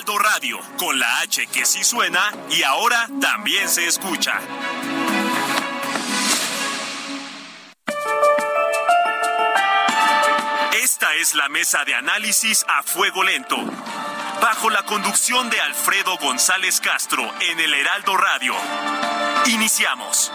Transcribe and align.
Heraldo 0.00 0.18
Radio, 0.18 0.58
con 0.78 0.98
la 0.98 1.20
H 1.20 1.46
que 1.48 1.66
sí 1.66 1.84
suena 1.84 2.32
y 2.48 2.62
ahora 2.62 3.06
también 3.20 3.68
se 3.68 3.86
escucha. 3.86 4.32
Esta 10.72 11.14
es 11.16 11.34
la 11.34 11.50
mesa 11.50 11.84
de 11.84 11.94
análisis 11.94 12.64
a 12.66 12.82
fuego 12.82 13.22
lento. 13.22 13.58
Bajo 14.40 14.70
la 14.70 14.84
conducción 14.84 15.50
de 15.50 15.60
Alfredo 15.60 16.16
González 16.16 16.80
Castro 16.80 17.30
en 17.40 17.60
el 17.60 17.74
Heraldo 17.74 18.16
Radio. 18.16 18.54
Iniciamos. 19.48 20.32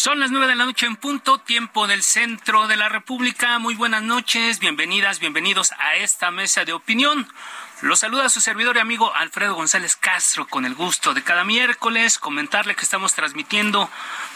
Son 0.00 0.18
las 0.18 0.30
nueve 0.30 0.46
de 0.46 0.54
la 0.54 0.64
noche 0.64 0.86
en 0.86 0.96
punto, 0.96 1.36
tiempo 1.36 1.86
del 1.86 2.02
centro 2.02 2.66
de 2.66 2.78
la 2.78 2.88
República. 2.88 3.58
Muy 3.58 3.74
buenas 3.74 4.02
noches, 4.02 4.58
bienvenidas, 4.58 5.20
bienvenidos 5.20 5.72
a 5.72 5.96
esta 5.96 6.30
mesa 6.30 6.64
de 6.64 6.72
opinión. 6.72 7.30
Los 7.82 8.00
saluda 8.00 8.30
su 8.30 8.40
servidor 8.40 8.78
y 8.78 8.80
amigo 8.80 9.14
Alfredo 9.14 9.54
González 9.54 9.96
Castro 9.96 10.46
con 10.48 10.64
el 10.64 10.74
gusto 10.74 11.12
de 11.12 11.22
cada 11.22 11.44
miércoles 11.44 12.18
comentarle 12.18 12.74
que 12.74 12.84
estamos 12.84 13.12
transmitiendo 13.12 13.90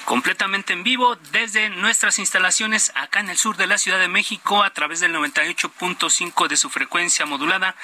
completamente 0.05 0.75
en 0.75 0.83
vivo 0.83 1.17
desde 1.33 1.71
nuestras 1.71 2.19
instalaciones 2.19 2.93
acá 2.95 3.21
en 3.21 3.31
el 3.31 3.39
sur 3.39 3.57
de 3.57 3.67
la 3.67 3.79
Ciudad 3.79 3.99
de 3.99 4.09
México 4.09 4.63
a 4.63 4.71
través 4.71 5.01
del 5.01 5.15
98.5 5.15 6.47
de 6.47 6.59
su 6.59 6.69
frecuencia 6.69 7.25
modulada 7.25 7.75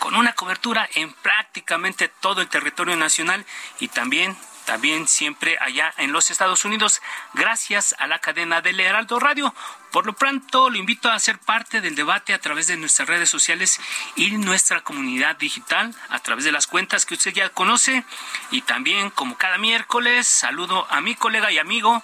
con 0.00 0.16
una 0.16 0.32
cobertura 0.32 0.88
en 0.96 1.12
prácticamente 1.12 2.08
todo 2.08 2.40
el 2.40 2.48
territorio 2.48 2.96
nacional 2.96 3.46
y 3.78 3.86
también 3.86 4.36
también 4.70 5.08
siempre 5.08 5.58
allá 5.60 5.92
en 5.96 6.12
los 6.12 6.30
Estados 6.30 6.64
Unidos, 6.64 7.02
gracias 7.34 7.92
a 7.98 8.06
la 8.06 8.20
cadena 8.20 8.60
del 8.60 8.78
Heraldo 8.78 9.18
Radio. 9.18 9.52
Por 9.90 10.06
lo 10.06 10.12
pronto, 10.12 10.70
lo 10.70 10.76
invito 10.76 11.10
a 11.10 11.18
ser 11.18 11.40
parte 11.40 11.80
del 11.80 11.96
debate 11.96 12.34
a 12.34 12.38
través 12.38 12.68
de 12.68 12.76
nuestras 12.76 13.08
redes 13.08 13.28
sociales 13.28 13.80
y 14.14 14.30
nuestra 14.30 14.82
comunidad 14.82 15.34
digital, 15.34 15.92
a 16.08 16.20
través 16.20 16.44
de 16.44 16.52
las 16.52 16.68
cuentas 16.68 17.04
que 17.04 17.14
usted 17.14 17.32
ya 17.32 17.48
conoce. 17.48 18.04
Y 18.52 18.62
también, 18.62 19.10
como 19.10 19.36
cada 19.36 19.58
miércoles, 19.58 20.28
saludo 20.28 20.86
a 20.88 21.00
mi 21.00 21.16
colega 21.16 21.50
y 21.50 21.58
amigo 21.58 22.00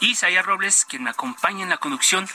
Isaías 0.00 0.46
Robles, 0.46 0.86
quien 0.86 1.02
me 1.02 1.10
acompaña 1.10 1.64
en 1.64 1.68
la 1.68 1.76
conducción 1.76 2.26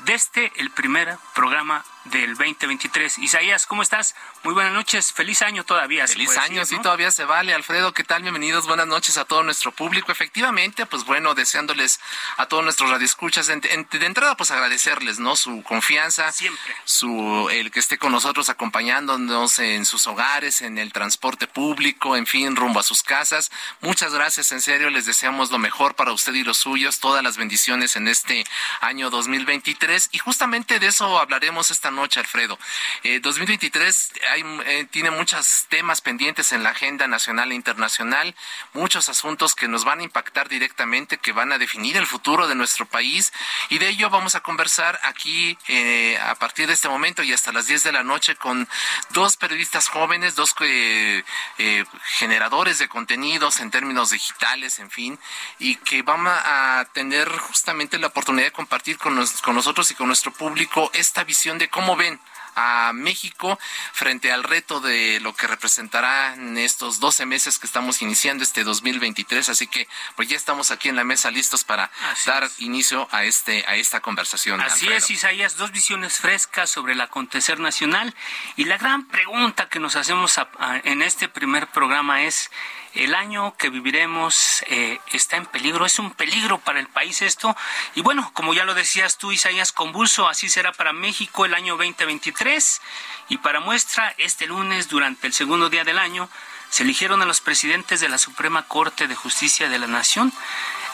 desde 0.00 0.52
el 0.56 0.70
primer 0.70 1.16
programa 1.34 1.84
del 2.04 2.36
2023. 2.36 3.18
Isaías, 3.18 3.66
¿cómo 3.66 3.82
estás? 3.82 4.14
Muy 4.42 4.54
buenas 4.54 4.72
noches, 4.72 5.12
feliz 5.12 5.42
año 5.42 5.64
todavía. 5.64 6.06
Feliz 6.06 6.36
año, 6.38 6.64
sí, 6.64 6.78
todavía 6.80 7.10
se 7.10 7.24
vale. 7.24 7.52
Alfredo, 7.52 7.92
¿qué 7.92 8.04
tal? 8.04 8.22
Bienvenidos, 8.22 8.66
buenas 8.66 8.86
noches 8.86 9.18
a 9.18 9.24
todo 9.24 9.42
nuestro 9.42 9.72
público. 9.72 10.10
Efectivamente, 10.10 10.86
pues 10.86 11.04
bueno, 11.04 11.34
deseándoles 11.34 12.00
a 12.36 12.46
todos 12.46 12.64
nuestros 12.64 12.90
radioescuchas, 12.90 13.46
de, 13.48 13.56
de 13.56 14.06
entrada, 14.06 14.36
pues 14.36 14.50
agradecerles, 14.50 15.18
¿no? 15.18 15.36
Su 15.36 15.62
confianza. 15.62 16.32
Siempre. 16.32 16.74
Su, 16.84 17.48
el 17.50 17.70
que 17.70 17.80
esté 17.80 17.98
con 17.98 18.12
nosotros 18.12 18.48
acompañándonos 18.48 19.58
en 19.58 19.84
sus 19.84 20.06
hogares, 20.06 20.62
en 20.62 20.78
el 20.78 20.92
transporte 20.92 21.46
público, 21.46 22.16
en 22.16 22.26
fin, 22.26 22.56
rumbo 22.56 22.80
a 22.80 22.84
sus 22.84 23.02
casas. 23.02 23.50
Muchas 23.80 24.14
gracias, 24.14 24.52
en 24.52 24.60
serio, 24.60 24.88
les 24.88 25.04
deseamos 25.04 25.50
lo 25.50 25.58
mejor 25.58 25.94
para 25.94 26.12
usted 26.12 26.32
y 26.32 26.44
los 26.44 26.56
suyos, 26.58 27.00
todas 27.00 27.22
las 27.22 27.36
bendiciones 27.36 27.96
en 27.96 28.08
este 28.08 28.44
año 28.80 29.10
2023. 29.10 29.87
Y 30.12 30.18
justamente 30.18 30.78
de 30.78 30.88
eso 30.88 31.18
hablaremos 31.18 31.70
esta 31.70 31.90
noche, 31.90 32.20
Alfredo. 32.20 32.58
Eh, 33.04 33.20
2023 33.20 34.12
hay, 34.32 34.44
eh, 34.66 34.86
tiene 34.90 35.10
muchos 35.10 35.64
temas 35.70 36.02
pendientes 36.02 36.52
en 36.52 36.62
la 36.62 36.70
agenda 36.70 37.06
nacional 37.06 37.52
e 37.52 37.54
internacional, 37.54 38.34
muchos 38.74 39.08
asuntos 39.08 39.54
que 39.54 39.66
nos 39.66 39.84
van 39.84 40.00
a 40.00 40.02
impactar 40.02 40.48
directamente, 40.48 41.16
que 41.16 41.32
van 41.32 41.52
a 41.52 41.58
definir 41.58 41.96
el 41.96 42.06
futuro 42.06 42.48
de 42.48 42.54
nuestro 42.54 42.84
país. 42.84 43.32
Y 43.70 43.78
de 43.78 43.88
ello 43.88 44.10
vamos 44.10 44.34
a 44.34 44.40
conversar 44.40 45.00
aquí 45.04 45.56
eh, 45.68 46.18
a 46.18 46.34
partir 46.34 46.66
de 46.66 46.74
este 46.74 46.88
momento 46.88 47.22
y 47.22 47.32
hasta 47.32 47.52
las 47.52 47.66
10 47.66 47.84
de 47.84 47.92
la 47.92 48.02
noche 48.02 48.36
con 48.36 48.68
dos 49.10 49.36
periodistas 49.36 49.88
jóvenes, 49.88 50.34
dos 50.34 50.54
eh, 50.60 51.24
generadores 52.18 52.78
de 52.78 52.88
contenidos 52.88 53.60
en 53.60 53.70
términos 53.70 54.10
digitales, 54.10 54.80
en 54.80 54.90
fin, 54.90 55.18
y 55.58 55.76
que 55.76 56.02
vamos 56.02 56.32
a 56.34 56.86
tener 56.92 57.28
justamente 57.30 57.98
la 57.98 58.08
oportunidad 58.08 58.46
de 58.46 58.52
compartir 58.52 58.98
con 58.98 59.14
nosotros 59.16 59.77
y 59.90 59.94
con 59.94 60.08
nuestro 60.08 60.32
público 60.32 60.90
esta 60.94 61.24
visión 61.24 61.58
de 61.58 61.68
cómo 61.68 61.96
ven 61.96 62.18
a 62.60 62.90
México 62.92 63.56
frente 63.92 64.32
al 64.32 64.42
reto 64.42 64.80
de 64.80 65.20
lo 65.20 65.32
que 65.36 65.46
representará 65.46 66.34
en 66.34 66.58
estos 66.58 66.98
12 66.98 67.24
meses 67.24 67.56
que 67.56 67.68
estamos 67.68 68.02
iniciando 68.02 68.42
este 68.42 68.64
2023. 68.64 69.48
Así 69.48 69.68
que 69.68 69.86
pues 70.16 70.28
ya 70.28 70.36
estamos 70.36 70.72
aquí 70.72 70.88
en 70.88 70.96
la 70.96 71.04
mesa 71.04 71.30
listos 71.30 71.62
para 71.62 71.88
Así 72.10 72.28
dar 72.28 72.42
es. 72.42 72.58
inicio 72.60 73.06
a 73.12 73.22
este 73.22 73.64
a 73.68 73.76
esta 73.76 74.00
conversación. 74.00 74.60
Así 74.60 74.86
Alfredo. 74.86 74.96
es, 74.96 75.10
Isaías, 75.10 75.56
dos 75.56 75.70
visiones 75.70 76.18
frescas 76.18 76.68
sobre 76.68 76.94
el 76.94 77.00
acontecer 77.00 77.60
nacional. 77.60 78.12
Y 78.56 78.64
la 78.64 78.76
gran 78.76 79.06
pregunta 79.06 79.68
que 79.68 79.78
nos 79.78 79.94
hacemos 79.94 80.36
a- 80.38 80.48
a- 80.58 80.78
en 80.82 81.02
este 81.02 81.28
primer 81.28 81.68
programa 81.68 82.22
es, 82.24 82.50
¿el 82.94 83.14
año 83.14 83.54
que 83.56 83.70
viviremos 83.70 84.62
eh, 84.68 84.98
está 85.12 85.36
en 85.36 85.46
peligro? 85.46 85.86
¿Es 85.86 85.98
un 85.98 86.12
peligro 86.12 86.58
para 86.58 86.80
el 86.80 86.88
país 86.88 87.22
esto? 87.22 87.56
Y 87.94 88.02
bueno, 88.02 88.30
como 88.34 88.54
ya 88.54 88.64
lo 88.64 88.74
decías 88.74 89.18
tú, 89.18 89.32
Isaías, 89.32 89.72
convulso, 89.72 90.28
así 90.28 90.48
será 90.48 90.72
para 90.72 90.92
México 90.92 91.44
el 91.44 91.54
año 91.54 91.76
2023. 91.76 92.80
Y 93.28 93.38
para 93.38 93.60
muestra, 93.60 94.14
este 94.18 94.46
lunes, 94.46 94.88
durante 94.88 95.26
el 95.26 95.32
segundo 95.32 95.70
día 95.70 95.84
del 95.84 95.98
año, 95.98 96.28
se 96.70 96.82
eligieron 96.82 97.22
a 97.22 97.26
los 97.26 97.40
presidentes 97.40 98.00
de 98.00 98.08
la 98.08 98.18
Suprema 98.18 98.66
Corte 98.66 99.06
de 99.06 99.14
Justicia 99.14 99.68
de 99.68 99.78
la 99.78 99.86
Nación. 99.86 100.32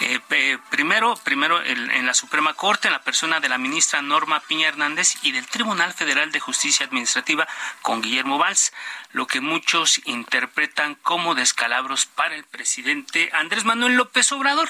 Eh, 0.00 0.19
pe- 0.28 0.59
primero, 0.71 1.15
primero 1.22 1.60
el- 1.60 1.91
en 1.93 2.05
la 2.05 2.15
Suprema 2.15 2.55
Corte, 2.55 2.88
en 2.88 2.93
la 2.93 3.03
persona 3.05 3.38
de 3.38 3.49
la 3.49 3.59
ministra 3.59 4.03
Norma 4.03 4.41
Piña 4.41 4.66
Hernández 4.69 5.15
y 5.22 5.31
del 5.31 5.47
Tribunal 5.47 5.93
Federal 5.94 6.32
de 6.32 6.41
Justicia 6.41 6.84
Administrativa 6.84 7.47
con 7.81 8.03
Guillermo 8.03 8.37
Valls, 8.37 8.72
lo 9.12 9.28
que 9.28 9.41
muchos 9.41 10.00
interpretan 10.06 10.97
como 10.97 11.37
descalabros 11.37 12.06
para 12.06 12.34
el 12.34 12.43
presidente 12.43 13.31
Andrés 13.33 13.65
Manuel 13.65 13.94
López 13.94 14.33
Obrador. 14.33 14.69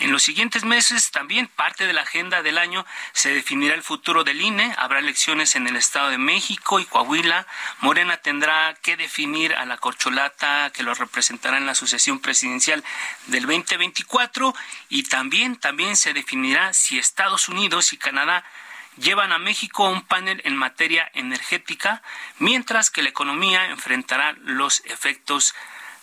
En 0.00 0.12
los 0.12 0.22
siguientes 0.22 0.64
meses, 0.64 1.10
también 1.10 1.48
parte 1.48 1.86
de 1.86 1.94
la 1.94 2.02
agenda 2.02 2.42
del 2.42 2.58
año, 2.58 2.84
se 3.14 3.32
definirá 3.32 3.74
el 3.74 3.82
futuro 3.82 4.22
del 4.22 4.42
INE, 4.42 4.74
habrá 4.76 4.98
elecciones 4.98 5.56
en 5.56 5.66
el 5.66 5.76
Estado 5.76 6.10
de 6.10 6.18
México 6.18 6.78
y 6.78 6.84
Coahuila. 6.84 7.46
Morena 7.80 8.18
tendrá 8.18 8.74
que 8.82 8.98
definir 8.98 9.54
a 9.54 9.64
la 9.64 9.78
corcholata 9.78 10.70
que 10.74 10.82
lo 10.82 10.92
representará 10.92 11.56
en 11.56 11.64
la 11.64 11.74
sucesión 11.74 12.18
presidencial 12.20 12.84
del 13.28 13.46
2024 13.46 14.54
y 14.88 15.04
también, 15.04 15.56
también 15.56 15.96
se 15.96 16.12
definirá 16.12 16.72
si 16.72 16.98
Estados 16.98 17.48
Unidos 17.48 17.92
y 17.92 17.96
Canadá 17.96 18.44
llevan 18.96 19.32
a 19.32 19.38
México 19.38 19.88
un 19.88 20.02
panel 20.02 20.40
en 20.44 20.56
materia 20.56 21.10
energética, 21.14 22.02
mientras 22.38 22.90
que 22.90 23.02
la 23.02 23.08
economía 23.08 23.66
enfrentará 23.66 24.32
los 24.42 24.82
efectos 24.86 25.54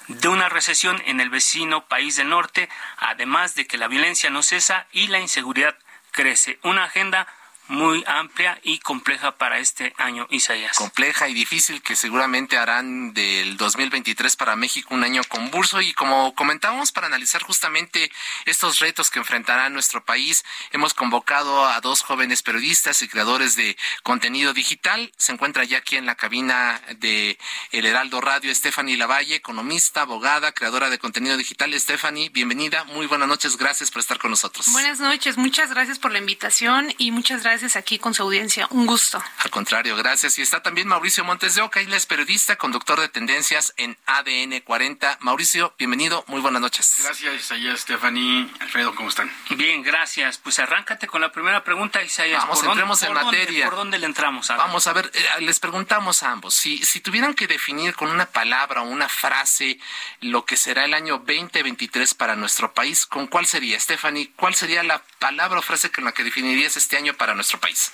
de 0.08 0.28
una 0.28 0.50
recesión 0.50 1.02
en 1.06 1.20
el 1.20 1.30
vecino 1.30 1.88
país 1.88 2.16
del 2.16 2.30
norte, 2.30 2.70
además 2.98 3.56
de 3.56 3.66
que 3.66 3.78
la 3.78 3.88
violencia 3.88 4.30
no 4.30 4.44
cesa 4.44 4.88
y 4.92 5.08
la 5.08 5.20
inseguridad 5.20 5.76
crece. 6.12 6.60
Una 6.64 6.86
agenda 6.86 7.28
muy 7.68 8.04
amplia 8.06 8.60
y 8.64 8.80
compleja 8.80 9.38
para 9.38 9.60
este 9.60 9.94
año, 9.98 10.28
Isaías. 10.30 10.78
compleja 10.78 11.28
y 11.28 11.34
difícil 11.34 11.82
que 11.82 11.96
seguramente 11.96 12.58
harán 12.58 13.14
del 13.14 13.58
2023 13.58 14.36
para 14.36 14.56
México 14.56 14.94
un 14.94 15.04
año 15.04 15.24
convulso. 15.28 15.82
Y 15.82 15.94
como 15.94 16.36
comentábamos 16.36 16.92
para 16.92 17.08
analizar 17.08 17.42
justamente 17.42 18.12
estos 18.46 18.80
retos 18.80 19.10
que 19.10 19.20
enfrentará 19.20 19.70
nuestro 19.70 20.04
país 20.04 20.44
hemos 20.72 20.94
convocado 20.94 21.66
a 21.66 21.82
dos 21.82 22.02
jóvenes 22.02 22.44
periodistas 22.44 23.02
y 23.02 23.08
creadores 23.08 23.56
de 23.56 23.76
contenido 24.04 24.54
digital. 24.54 25.12
Se 25.18 25.32
encuentra 25.32 25.64
ya 25.64 25.80
aquí 25.80 25.98
en 25.98 26.06
la 26.06 26.16
cabina 26.16 26.82
de 26.98 27.38
El 27.72 27.86
Heraldo 27.86 28.22
Radio 28.22 28.54
Stephanie 28.54 28.98
Lavalle 28.98 29.36
economista 29.36 30.02
abogada 30.02 30.52
creadora 30.52 30.90
de 30.90 31.00
contenido 31.00 31.36
digital. 31.38 31.74
Stephanie 31.80 32.30
bienvenida. 32.30 32.84
Muy 32.84 33.08
buenas 33.08 33.28
noches. 33.28 33.58
Gracias 33.58 33.90
por 33.90 34.02
estar 34.02 34.20
con 34.20 34.32
nosotros. 34.32 34.72
Buenas 34.72 35.00
noches, 35.00 35.38
muchas 35.38 35.72
gracias 35.72 35.98
por 36.00 36.12
la 36.12 36.20
invitación 36.20 36.94
y 36.98 37.12
muchas 37.12 37.42
gracias 37.42 37.55
veces 37.56 37.78
aquí 37.78 38.00
con 38.00 38.14
su 38.14 38.24
audiencia. 38.24 38.68
Un 38.72 38.86
gusto. 38.86 39.24
Al 39.38 39.50
contrario, 39.50 39.96
gracias. 39.96 40.38
Y 40.38 40.42
está 40.42 40.62
también 40.62 40.90
Mauricio 40.90 41.24
Montes 41.24 41.56
de 41.56 41.62
Oca, 41.62 41.80
él 41.80 41.94
es 41.94 42.06
periodista, 42.06 42.58
conductor 42.58 43.00
de 43.00 43.08
tendencias 43.08 43.74
en 43.78 43.98
ADN 44.06 44.60
40. 44.60 45.20
Mauricio, 45.22 45.74
bienvenido, 45.78 46.26
muy 46.28 46.42
buenas 46.42 46.62
noches. 46.62 46.96
Gracias, 47.02 47.34
Isaías, 47.34 47.80
Stephanie, 47.80 48.50
Alfredo, 48.60 48.94
¿cómo 48.94 49.08
están? 49.08 49.32
Bien, 49.52 49.84
gracias. 49.84 50.38
Pues 50.38 50.60
arráncate 50.60 51.08
con 51.08 51.22
la 51.22 51.32
primera 51.32 51.64
pregunta, 51.64 52.04
Isaías. 52.04 52.44
Vamos, 52.44 52.62
entremos 52.62 53.02
en 53.04 53.14
materia. 53.14 53.66
¿Por 53.68 53.78
dónde 53.78 54.00
le 54.00 54.06
entramos? 54.06 54.50
Vamos 54.50 54.88
a 54.88 54.94
ver, 54.94 55.10
eh, 55.14 55.42
les 55.42 55.62
preguntamos 55.62 56.24
a 56.24 56.32
ambos, 56.32 56.54
si, 56.56 56.84
si 56.84 57.00
tuvieran 57.00 57.36
que 57.36 57.48
definir 57.48 57.96
con 57.96 58.10
una 58.10 58.26
palabra 58.26 58.82
o 58.82 58.86
una 58.86 59.08
frase 59.08 59.80
lo 60.20 60.44
que 60.44 60.58
será 60.58 60.84
el 60.84 60.94
año 60.94 61.20
2023 61.20 62.16
para 62.16 62.36
nuestro 62.36 62.74
país, 62.74 63.06
¿con 63.06 63.28
cuál 63.28 63.46
sería, 63.46 63.80
Stephanie? 63.80 64.32
¿Cuál 64.36 64.56
sería 64.56 64.84
la 64.84 65.02
palabra 65.20 65.60
o 65.60 65.62
frase 65.62 65.90
con 65.90 66.04
la 66.04 66.12
que 66.12 66.26
definirías 66.26 66.76
este 66.76 66.98
año 66.98 67.14
para 67.14 67.34
nuestro 67.34 67.45
país? 67.54 67.92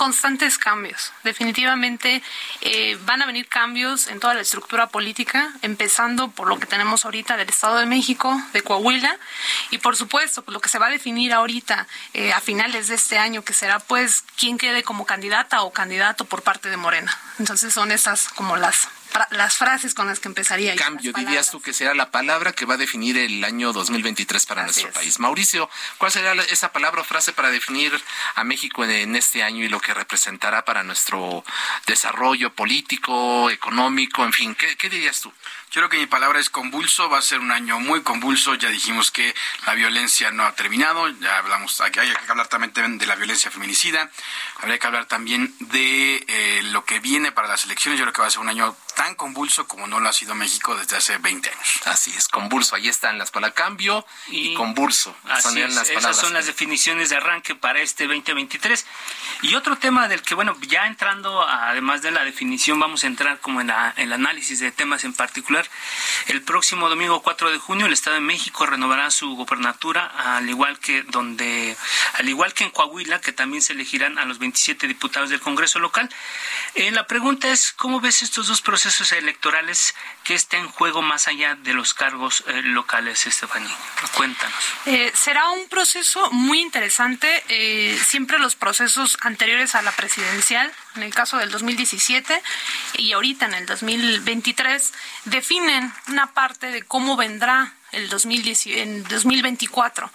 constantes 0.00 0.56
cambios. 0.56 1.12
Definitivamente 1.24 2.22
eh, 2.62 2.96
van 3.04 3.20
a 3.20 3.26
venir 3.26 3.46
cambios 3.48 4.06
en 4.06 4.18
toda 4.18 4.32
la 4.32 4.40
estructura 4.40 4.86
política, 4.86 5.52
empezando 5.60 6.30
por 6.30 6.48
lo 6.48 6.58
que 6.58 6.64
tenemos 6.64 7.04
ahorita 7.04 7.36
del 7.36 7.50
Estado 7.50 7.76
de 7.76 7.84
México, 7.84 8.34
de 8.54 8.62
Coahuila, 8.62 9.14
y 9.70 9.76
por 9.76 9.96
supuesto, 9.96 10.40
pues, 10.40 10.54
lo 10.54 10.60
que 10.62 10.70
se 10.70 10.78
va 10.78 10.86
a 10.86 10.90
definir 10.90 11.34
ahorita 11.34 11.86
eh, 12.14 12.32
a 12.32 12.40
finales 12.40 12.88
de 12.88 12.94
este 12.94 13.18
año, 13.18 13.44
que 13.44 13.52
será 13.52 13.78
pues 13.78 14.24
quién 14.38 14.56
quede 14.56 14.82
como 14.84 15.04
candidata 15.04 15.60
o 15.64 15.70
candidato 15.70 16.24
por 16.24 16.40
parte 16.40 16.70
de 16.70 16.78
Morena. 16.78 17.14
Entonces 17.38 17.74
son 17.74 17.92
esas 17.92 18.30
como 18.30 18.56
las 18.56 18.88
las 19.30 19.56
frases 19.56 19.94
con 19.94 20.06
las 20.06 20.20
que 20.20 20.28
empezaría. 20.28 20.74
Cambio, 20.76 21.12
dirías 21.12 21.50
tú 21.50 21.60
que 21.60 21.72
será 21.72 21.94
la 21.94 22.10
palabra 22.10 22.52
que 22.52 22.64
va 22.64 22.74
a 22.74 22.76
definir 22.76 23.18
el 23.18 23.42
año 23.44 23.72
2023 23.72 24.46
para 24.46 24.64
nuestro 24.64 24.90
país. 24.92 25.18
Mauricio, 25.18 25.68
¿cuál 25.98 26.12
sería 26.12 26.32
esa 26.50 26.72
palabra 26.72 27.02
o 27.02 27.04
frase 27.04 27.32
para 27.32 27.50
definir 27.50 27.92
a 28.34 28.44
México 28.44 28.84
en, 28.84 29.16
este 29.16 29.42
año 29.42 29.64
y 29.64 29.68
lo 29.68 29.80
que 29.80 29.94
representará 29.94 30.64
para 30.64 30.82
nuestro 30.82 31.44
desarrollo 31.86 32.54
político, 32.54 33.50
económico, 33.50 34.24
en 34.24 34.32
fin? 34.32 34.54
¿Qué, 34.54 34.76
qué 34.76 34.88
dirías 34.88 35.20
tú? 35.20 35.32
Yo 35.70 35.80
creo 35.82 35.88
que 35.88 35.98
mi 35.98 36.06
palabra 36.06 36.40
es 36.40 36.50
convulso, 36.50 37.08
va 37.08 37.18
a 37.18 37.22
ser 37.22 37.38
un 37.38 37.52
año 37.52 37.78
muy 37.78 38.02
convulso, 38.02 38.56
ya 38.56 38.70
dijimos 38.70 39.12
que 39.12 39.32
la 39.66 39.74
violencia 39.74 40.32
no 40.32 40.44
ha 40.44 40.52
terminado, 40.56 41.08
ya 41.20 41.38
hablamos, 41.38 41.80
hay, 41.80 41.92
que 41.92 42.00
hablar 42.28 42.48
también 42.48 42.98
de 42.98 43.06
la 43.06 43.14
violencia 43.14 43.52
feminicida, 43.52 44.10
habría 44.56 44.80
que 44.80 44.86
hablar 44.88 45.06
también 45.06 45.54
de 45.60 46.24
eh, 46.26 46.62
lo 46.72 46.84
que 46.84 46.98
viene 46.98 47.30
para 47.30 47.46
las 47.46 47.66
elecciones, 47.66 48.00
yo 48.00 48.04
creo 48.04 48.12
que 48.12 48.20
va 48.20 48.26
a 48.26 48.30
ser 48.32 48.40
un 48.40 48.48
año 48.48 48.74
tan 48.96 49.14
convulso 49.14 49.68
como 49.68 49.86
no 49.86 50.00
lo 50.00 50.08
ha 50.08 50.12
sido 50.12 50.34
México 50.34 50.74
desde 50.74 50.96
hace 50.96 51.18
20 51.18 51.48
años. 51.48 51.80
Así 51.84 52.12
es, 52.16 52.26
convulso, 52.26 52.74
ahí 52.74 52.88
están 52.88 53.16
las 53.16 53.30
palabras 53.30 53.54
cambio 53.54 54.04
y, 54.26 54.54
convulso. 54.54 55.14
Así 55.28 55.60
es, 55.60 55.76
esas 55.88 56.16
son 56.16 56.34
las 56.34 56.46
definiciones 56.46 57.10
de 57.10 57.16
arranque 57.16 57.54
para 57.54 57.80
este 57.80 58.08
2023. 58.08 58.86
Y 59.42 59.54
otro 59.54 59.76
tema 59.76 60.08
del 60.08 60.22
que, 60.22 60.34
bueno, 60.34 60.56
ya 60.62 60.86
entrando, 60.86 61.46
además 61.46 62.02
de 62.02 62.10
la 62.10 62.24
definición, 62.24 62.80
vamos 62.80 63.04
a 63.04 63.06
entrar 63.06 63.38
como 63.38 63.60
en, 63.60 63.70
en 63.70 63.92
el 63.96 64.12
análisis 64.12 64.58
de 64.58 64.72
temas 64.72 65.04
en 65.04 65.14
particular 65.14 65.59
el 66.26 66.42
próximo 66.42 66.88
domingo 66.88 67.22
4 67.22 67.50
de 67.50 67.58
junio 67.58 67.86
el 67.86 67.92
Estado 67.92 68.14
de 68.14 68.20
México 68.20 68.66
renovará 68.66 69.10
su 69.10 69.36
gobernatura, 69.36 70.06
al 70.36 70.48
igual 70.48 70.78
que 70.78 71.02
donde, 71.02 71.76
al 72.14 72.28
igual 72.28 72.54
que 72.54 72.64
en 72.64 72.70
Coahuila, 72.70 73.20
que 73.20 73.32
también 73.32 73.62
se 73.62 73.72
elegirán 73.72 74.18
a 74.18 74.24
los 74.24 74.38
27 74.38 74.86
diputados 74.86 75.30
del 75.30 75.40
Congreso 75.40 75.78
local. 75.78 76.08
Eh, 76.74 76.90
la 76.90 77.06
pregunta 77.06 77.48
es, 77.48 77.72
¿cómo 77.72 78.00
ves 78.00 78.22
estos 78.22 78.46
dos 78.46 78.62
procesos 78.62 79.12
electorales 79.12 79.94
que 80.24 80.34
estén 80.34 80.60
en 80.60 80.68
juego 80.68 81.02
más 81.02 81.28
allá 81.28 81.54
de 81.54 81.74
los 81.74 81.94
cargos 81.94 82.44
eh, 82.46 82.62
locales, 82.62 83.26
Estefanía? 83.26 83.76
Cuéntanos. 84.14 84.54
Eh, 84.86 85.12
será 85.14 85.48
un 85.50 85.68
proceso 85.68 86.30
muy 86.30 86.60
interesante. 86.60 87.44
siempre 88.04 88.38
los 88.38 88.54
procesos 88.54 89.18
anteriores 89.22 89.74
a 89.74 89.82
la 89.82 89.92
presidencial, 89.92 90.72
en 90.96 91.02
el 91.02 91.14
caso 91.14 91.38
del 91.38 91.50
2017 91.50 92.42
y 92.98 93.12
ahorita 93.12 93.46
en 93.46 93.54
el 93.54 93.66
2023, 93.66 94.92
definen 95.26 95.92
una 96.08 96.32
parte 96.32 96.70
de 96.70 96.82
cómo 96.82 97.16
vendrá 97.16 97.74
el 97.92 98.08
2010, 98.08 98.66
en 98.66 99.02
2024. 99.04 100.10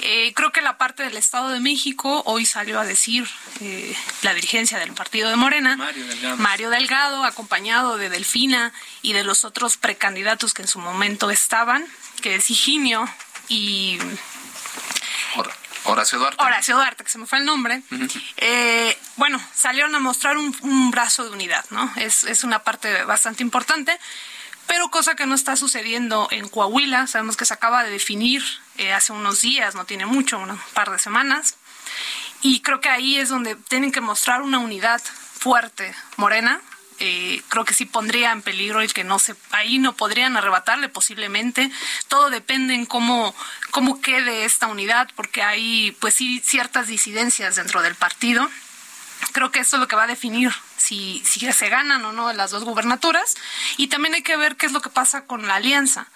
Eh, 0.00 0.32
creo 0.34 0.50
que 0.52 0.62
la 0.62 0.78
parte 0.78 1.02
del 1.02 1.16
Estado 1.16 1.50
de 1.50 1.60
México 1.60 2.22
hoy 2.26 2.46
salió 2.46 2.80
a 2.80 2.84
decir 2.84 3.28
eh, 3.60 3.94
la 4.22 4.34
dirigencia 4.34 4.78
del 4.78 4.92
partido 4.92 5.28
de 5.28 5.36
Morena, 5.36 5.76
Mario 6.38 6.70
Delgado. 6.70 7.24
acompañado 7.24 7.98
de 7.98 8.08
Delfina 8.08 8.72
y 9.02 9.12
de 9.12 9.24
los 9.24 9.44
otros 9.44 9.76
precandidatos 9.76 10.54
que 10.54 10.62
en 10.62 10.68
su 10.68 10.78
momento 10.78 11.30
estaban, 11.30 11.84
que 12.22 12.36
es 12.36 12.50
Higinio 12.50 13.08
y... 13.48 13.98
Horacio 15.84 16.18
Duarte. 16.18 16.42
Horacio 16.42 16.76
Duarte, 16.76 17.04
que 17.04 17.10
se 17.10 17.18
me 17.18 17.26
fue 17.26 17.38
el 17.38 17.44
nombre. 17.44 17.82
Eh, 18.36 18.98
bueno, 19.16 19.40
salieron 19.54 19.94
a 19.94 19.98
mostrar 19.98 20.36
un, 20.36 20.90
brazo 20.90 21.24
de 21.24 21.30
unidad, 21.30 21.64
¿no? 21.70 21.90
Es, 21.96 22.24
es 22.24 22.44
una 22.44 22.62
parte 22.62 23.04
bastante 23.04 23.42
importante 23.42 23.98
pero 24.68 24.90
cosa 24.90 25.16
que 25.16 25.26
no 25.26 25.34
está 25.34 25.56
sucediendo 25.56 26.28
en 26.30 26.46
Coahuila. 26.46 27.06
Sabemos 27.06 27.36
que 27.36 27.46
se 27.46 27.54
acaba 27.54 27.82
de 27.82 27.90
definir 27.90 28.44
eh, 28.76 28.92
hace 28.92 29.12
unos 29.12 29.40
días, 29.40 29.74
no 29.74 29.86
tiene 29.86 30.04
mucho, 30.04 30.38
un 30.38 30.60
par 30.74 30.90
de 30.90 30.98
semanas. 30.98 31.56
Y 32.42 32.60
creo 32.60 32.80
que 32.80 32.90
ahí 32.90 33.16
es 33.16 33.30
donde 33.30 33.56
tienen 33.56 33.90
que 33.90 34.02
mostrar 34.02 34.42
una 34.42 34.58
unidad 34.58 35.00
fuerte, 35.02 35.94
morena. 36.16 36.60
Eh, 37.00 37.42
creo 37.48 37.64
que 37.64 37.74
sí 37.74 37.84
pondría 37.84 38.32
en 38.32 38.42
peligro 38.42 38.80
el 38.80 38.92
que 38.92 39.04
no 39.04 39.18
se, 39.18 39.36
ahí 39.52 39.78
no 39.78 39.94
podrían 39.94 40.36
arrebatarle 40.36 40.88
posiblemente. 40.88 41.70
Todo 42.08 42.30
depende 42.30 42.74
en 42.74 42.86
cómo, 42.86 43.34
cómo 43.70 44.00
quede 44.00 44.44
esta 44.44 44.66
unidad, 44.66 45.08
porque 45.14 45.42
hay 45.42 45.92
pues 46.00 46.14
sí 46.14 46.40
ciertas 46.44 46.88
disidencias 46.88 47.56
dentro 47.56 47.82
del 47.82 47.94
partido. 47.94 48.48
Creo 49.32 49.50
que 49.50 49.60
esto 49.60 49.76
es 49.76 49.80
lo 49.80 49.88
que 49.88 49.96
va 49.96 50.04
a 50.04 50.08
definir 50.08 50.52
si, 50.76 51.22
si 51.24 51.40
se 51.52 51.68
ganan 51.68 52.04
o 52.04 52.12
no 52.12 52.32
las 52.32 52.50
dos 52.50 52.64
gubernaturas. 52.64 53.36
Y 53.76 53.88
también 53.88 54.14
hay 54.14 54.22
que 54.22 54.36
ver 54.36 54.56
qué 54.56 54.66
es 54.66 54.72
lo 54.72 54.80
que 54.80 54.90
pasa 54.90 55.24
con 55.24 55.46
la 55.46 55.56
alianza 55.56 56.08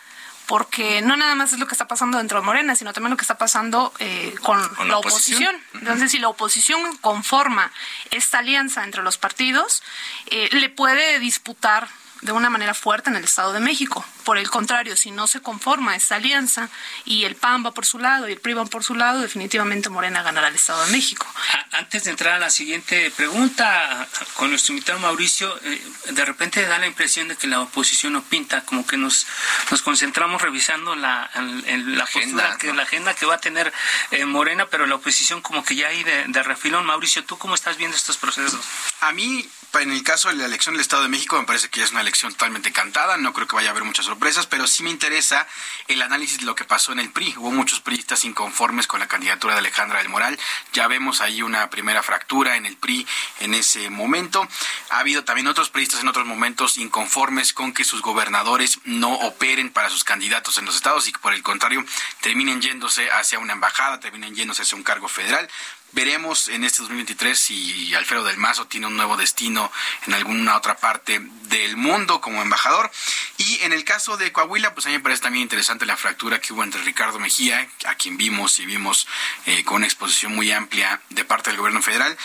porque 0.47 1.03
no 1.03 1.17
nada 1.17 1.35
más 1.35 1.53
es 1.53 1.59
lo 1.59 1.67
que 1.67 1.75
está 1.75 1.89
pasando 1.89 2.19
dentro 2.19 2.41
de 2.41 2.45
Morena, 2.45 2.75
sino 2.77 2.93
también 2.93 3.11
lo 3.11 3.17
que 3.17 3.23
está 3.23 3.39
pasando 3.39 3.93
eh, 3.99 4.35
con, 4.43 4.59
la, 4.87 4.99
oposición. 4.99 5.57
Entonces, 5.75 6.11
si 6.11 6.19
la 6.19 6.29
oposición 6.29 6.97
conforma 6.99 7.71
esta 8.11 8.39
alianza 8.39 8.85
entre 8.85 9.03
los 9.03 9.19
partidos, 9.19 9.83
eh, 10.27 10.49
le 10.53 10.69
puede 10.69 11.19
disputar 11.21 11.89
de 12.23 12.33
una 12.33 12.51
manera 12.51 12.73
fuerte 12.73 13.11
en 13.11 13.17
el 13.17 13.25
Estado 13.25 13.53
de 13.53 13.61
México. 13.61 14.05
Por 14.25 14.39
el 14.39 14.49
contrario, 14.49 14.97
si 14.97 15.11
no 15.11 15.27
se 15.27 15.41
conforma 15.41 15.97
esta 15.97 16.17
alianza 16.17 16.69
y 17.05 17.25
el 17.25 17.35
PAN 17.35 17.67
va 17.67 17.73
por 17.73 17.85
su 17.85 17.99
lado 17.99 18.29
y 18.29 18.33
el 18.33 18.41
PRI 18.41 18.55
va 18.55 18.65
por 18.65 18.85
su 18.85 18.95
lado, 18.95 19.21
definitivamente 19.21 19.89
Morena 19.89 20.23
ganará 20.23 20.49
el 20.49 20.55
Estado 20.55 20.85
de 20.87 20.93
México. 20.93 21.27
Antes 21.73 22.05
de 22.05 22.11
entrar 22.11 22.35
a 22.35 22.39
la 22.39 22.51
siguiente 22.51 23.11
pregunta, 23.11 24.07
con 24.35 24.51
nuestro 24.51 24.73
invitado 24.75 25.01
Mauricio, 25.01 25.59
eh, 25.65 25.83
de 26.13 26.25
repente 26.25 26.65
da 26.65 26.79
la 26.79 26.87
impresión 26.87 27.27
de 27.27 27.37
que 27.37 27.49
la 27.49 27.61
oposición 27.61 28.13
no 28.13 28.23
pinta, 28.23 28.65
como 28.65 28.87
que 28.87 28.97
nos, 28.97 29.27
nos 29.73 29.83
concentramos 29.83 30.41
revisando 30.41 30.95
la, 30.95 31.29
la, 31.35 32.05
agenda, 32.05 32.57
que, 32.59 32.73
la 32.73 32.85
agenda 32.85 33.15
que 33.15 33.27
va 33.27 33.35
a 33.35 33.41
tener 33.41 33.73
eh, 34.13 34.25
Morena, 34.25 34.67
pero 34.67 34.87
la 34.87 34.95
oposición 34.95 35.43
como 35.43 35.65
que 35.65 35.75
ya 35.75 35.89
hay 35.89 36.05
de, 36.05 36.27
de 36.29 36.43
refilón. 36.45 36.87
Mauricio, 36.87 37.25
¿tú 37.25 37.37
cómo 37.37 37.57
estás 37.57 37.77
viendo 37.77 37.97
estos 37.97 38.17
procesos? 38.17 38.65
A 39.01 39.11
mí 39.11 39.49
en 39.81 39.91
el 39.91 40.03
caso 40.03 40.29
de 40.29 40.35
la 40.35 40.45
elección 40.45 40.75
del 40.75 40.83
Estado 40.83 41.03
de 41.03 41.09
México 41.09 41.39
me 41.39 41.47
parece 41.47 41.69
que 41.69 41.83
es 41.83 41.93
una 41.93 42.03
elección 42.03 42.33
totalmente 42.33 42.73
cantada, 42.73 43.17
no 43.17 43.33
creo 43.33 43.47
que 43.47 43.57
vaya 43.57 43.69
a 43.69 43.71
haber 43.71 43.85
muchas 43.85 44.05
sorpresas, 44.05 44.47
pero 44.47 44.67
sí 44.67 44.83
me 44.83 44.91
interesa 44.91 45.47
el 45.89 46.03
análisis 46.03 46.39
de 46.39 46.45
lo 46.45 46.55
que 46.55 46.65
pasó 46.65 46.93
en 46.93 46.99
el 46.99 47.11
PRI. 47.11 47.35
Hubo 47.39 47.51
muchos 47.51 47.81
priistas 47.81 48.25
inconformes 48.25 48.87
con 48.87 49.01
la 49.01 49.09
candidatura 49.09 49.55
de 49.55 49.61
Alejandra 49.61 49.99
del 49.99 50.09
Moral, 50.09 50.39
ya 50.73 50.89
vemos 50.89 51.21
ahí 51.21 51.43
una 51.43 51.71
primera 51.71 52.03
fractura 52.03 52.57
en 52.57 52.67
el 52.67 52.77
PRI 52.77 53.07
en 53.41 53.55
ese 53.55 53.89
momento. 53.91 54.47
Ha 54.91 54.99
habido 54.99 55.25
también 55.25 55.49
otros 55.49 55.71
priistas 55.71 56.01
en 56.01 56.09
otros 56.09 56.27
momentos 56.27 56.77
inconformes 56.79 57.53
con 57.53 57.73
que 57.73 57.85
sus 57.85 58.03
gobernadores 58.03 58.79
no 58.85 59.15
operen 59.15 59.71
para 59.71 59.91
sus 59.91 60.05
candidatos 60.05 60.59
en 60.59 60.67
los 60.67 60.77
estados 60.77 61.09
y 61.09 61.13
que 61.13 61.19
por 61.19 61.33
el 61.33 61.43
contrario 61.43 61.85
terminen 62.21 62.61
yéndose 62.61 63.11
hacia 63.11 63.39
una 63.39 63.55
embajada, 63.55 64.01
terminen 64.01 64.35
yéndose 64.35 64.63
hacia 64.63 64.77
un 64.77 64.85
cargo 64.85 65.09
federal. 65.09 65.49
Veremos 65.93 66.49
en 66.49 66.65
este 66.65 66.81
2023 66.81 67.39
si 67.39 67.95
Alfredo 67.95 68.25
del 68.25 68.39
Mazo 68.39 68.67
tiene 68.67 68.87
un 68.87 68.97
nuevo 68.97 69.17
destino 69.17 69.71
en 70.07 70.15
alguna 70.15 70.57
otra 70.57 70.77
parte 70.77 71.21
del 71.21 71.77
mundo 71.77 72.21
como 72.21 72.41
embajador. 72.41 72.91
Y 73.37 73.61
en 73.63 73.73
el 73.73 73.85
caso 73.85 74.17
de 74.17 74.33
Coahuila, 74.33 74.73
pues 74.73 74.87
a 74.87 74.89
mí 74.89 74.97
me 74.97 75.03
parece 75.03 75.23
también 75.23 75.43
interesante 75.43 75.85
la 75.85 75.99
fractura 75.99 76.41
que 76.41 76.55
hubo 76.55 76.65
entre 76.65 76.83
Ricardo 76.83 77.19
Mejía, 77.19 77.69
a 77.85 77.95
quien 77.95 78.17
vimos 78.17 78.59
y 78.59 78.67
vimos 78.67 79.07
eh, 79.45 79.65
con 79.65 79.77
una 79.77 79.87
exposición 79.87 80.35
muy 80.35 80.51
amplia 80.51 81.01
de 81.11 81.25
parte 81.25 81.51
del 81.51 81.59
gobierno 81.59 81.83
federal, 81.83 82.17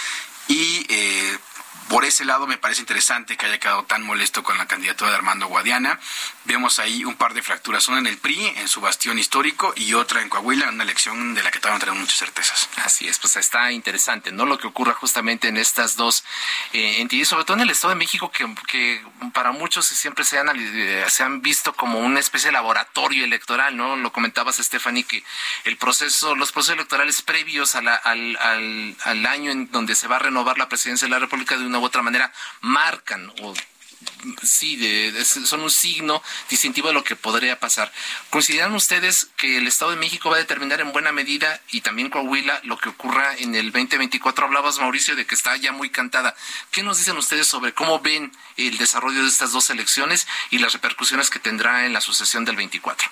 y 0.47 0.86
eh, 0.88 1.38
Por 1.89 2.03
ese 2.03 2.25
lado 2.25 2.48
me 2.48 2.58
parece 2.58 2.82
interesante 2.82 3.38
que 3.38 3.46
haya 3.46 3.60
quedado 3.60 3.84
tan 3.84 4.03
molesto 4.03 4.44
con 4.44 4.58
la 4.58 4.67
candidatura 4.67 5.10
de 5.10 5.15
Armando 5.15 5.48
Guadiana. 5.48 6.00
Vemos 6.44 6.79
ahí 6.79 7.06
un 7.06 7.15
par 7.15 7.34
de 7.34 7.41
fracturas, 7.41 7.88
una 7.88 8.00
en 8.00 8.08
el 8.08 8.17
PRI, 8.17 8.53
en 8.58 8.67
su 8.67 8.82
bastión 8.82 9.17
histórico, 9.17 9.74
y 9.75 9.94
otra 9.94 10.22
en 10.22 10.27
Coahuila, 10.27 10.67
en 10.67 10.75
una 10.75 10.84
elección 10.84 11.34
de 11.34 11.44
la 11.44 11.51
que 11.51 11.60
todavía 11.60 11.77
no 11.77 11.79
tenemos 11.79 12.01
muchas 12.01 12.20
certezas. 12.20 12.70
Así 12.84 13.08
es, 13.08 13.20
pues 13.20 13.38
está 13.38 13.72
interesante, 13.72 14.34
¿no? 14.34 14.46
Lo 14.46 14.58
que 14.58 14.67
ocurra 14.67 14.94
justamente 14.94 15.48
en 15.48 15.56
estas 15.56 15.96
dos 15.96 16.25
eh, 16.74 17.00
entidades, 17.00 17.29
sobre 17.29 17.46
todo 17.46 17.56
en 17.56 17.63
el 17.63 17.70
Estado 17.70 17.94
de 17.94 18.00
México, 18.00 18.32
que, 18.32 19.01
para 19.34 19.51
muchos 19.51 19.86
siempre 19.88 20.25
se 20.25 20.39
han, 20.39 20.50
eh, 20.58 21.06
se 21.08 21.24
han 21.24 21.41
visto 21.41 21.74
como 21.74 22.00
una 22.00 22.20
especie 22.20 22.48
de 22.48 22.53
laboratorio 22.53 23.24
electoral, 23.24 23.77
¿no? 23.77 23.96
Lo 23.96 24.12
comentabas, 24.12 24.58
Stephanie, 24.58 25.03
que 25.03 25.24
el 25.63 25.77
proceso, 25.77 26.36
los 26.36 26.51
procesos 26.51 26.75
electorales 26.75 27.22
previos 27.22 27.75
al, 27.75 27.88
al, 27.88 28.98
al 29.03 29.25
año 29.25 29.51
en 29.51 29.72
donde 29.72 29.96
se 29.96 30.08
va 30.08 30.17
a 30.17 30.20
renovar 30.20 30.58
la 30.58 30.67
presidencia 30.67 31.06
de 31.06 31.12
la 31.12 31.20
República 31.20 31.58
de 31.58 31.65
una 31.65 31.76
u 31.79 31.86
otra 31.86 32.01
manera 32.01 32.31
marcan 32.62 33.31
o 33.41 33.53
sí, 34.43 34.75
de, 34.75 35.25
son 35.25 35.62
un 35.62 35.72
signo 35.72 36.22
distintivo 36.50 36.88
de 36.88 36.93
lo 36.93 37.03
que 37.03 37.15
podría 37.15 37.60
pasar. 37.60 37.91
¿Consideran 38.29 38.74
ustedes 38.74 39.29
que 39.38 39.57
el 39.57 39.67
Estado 39.67 39.91
de 39.91 39.98
México 39.98 40.29
va 40.29 40.36
a 40.36 40.39
determinar 40.39 40.81
en 40.81 40.91
buena 40.91 41.12
medida 41.12 41.62
y 41.72 41.81
también 41.81 42.10
Coahuila 42.10 42.60
lo 42.63 42.77
que 42.77 42.89
ocurra 42.89 43.36
en 43.38 43.55
el 43.55 43.72
2024? 43.72 44.46
Hablabas, 44.46 44.79
Mauricio, 44.79 45.15
de 45.15 45.25
que 45.25 45.36
está 45.36 45.55
ya 45.57 45.72
muy 45.72 45.89
cantada. 45.89 46.36
¿Qué 46.72 46.84
nos 46.84 46.98
dicen 46.98 47.17
ustedes 47.17 47.48
sobre 47.48 47.74
cómo 47.74 48.00
ven 48.00 48.31
el 48.57 48.77
desarrollo 48.77 49.22
de 49.22 49.27
estas 49.27 49.51
dos 49.51 49.69
elecciones 49.69 50.27
y 50.50 50.60
las 50.60 50.74
repercusiones 50.74 51.29
que 51.29 51.39
tendrá 51.39 51.86
en 51.86 51.93
la 51.93 52.01
sucesión 52.01 52.46
del 52.46 52.55
24? 52.55 53.10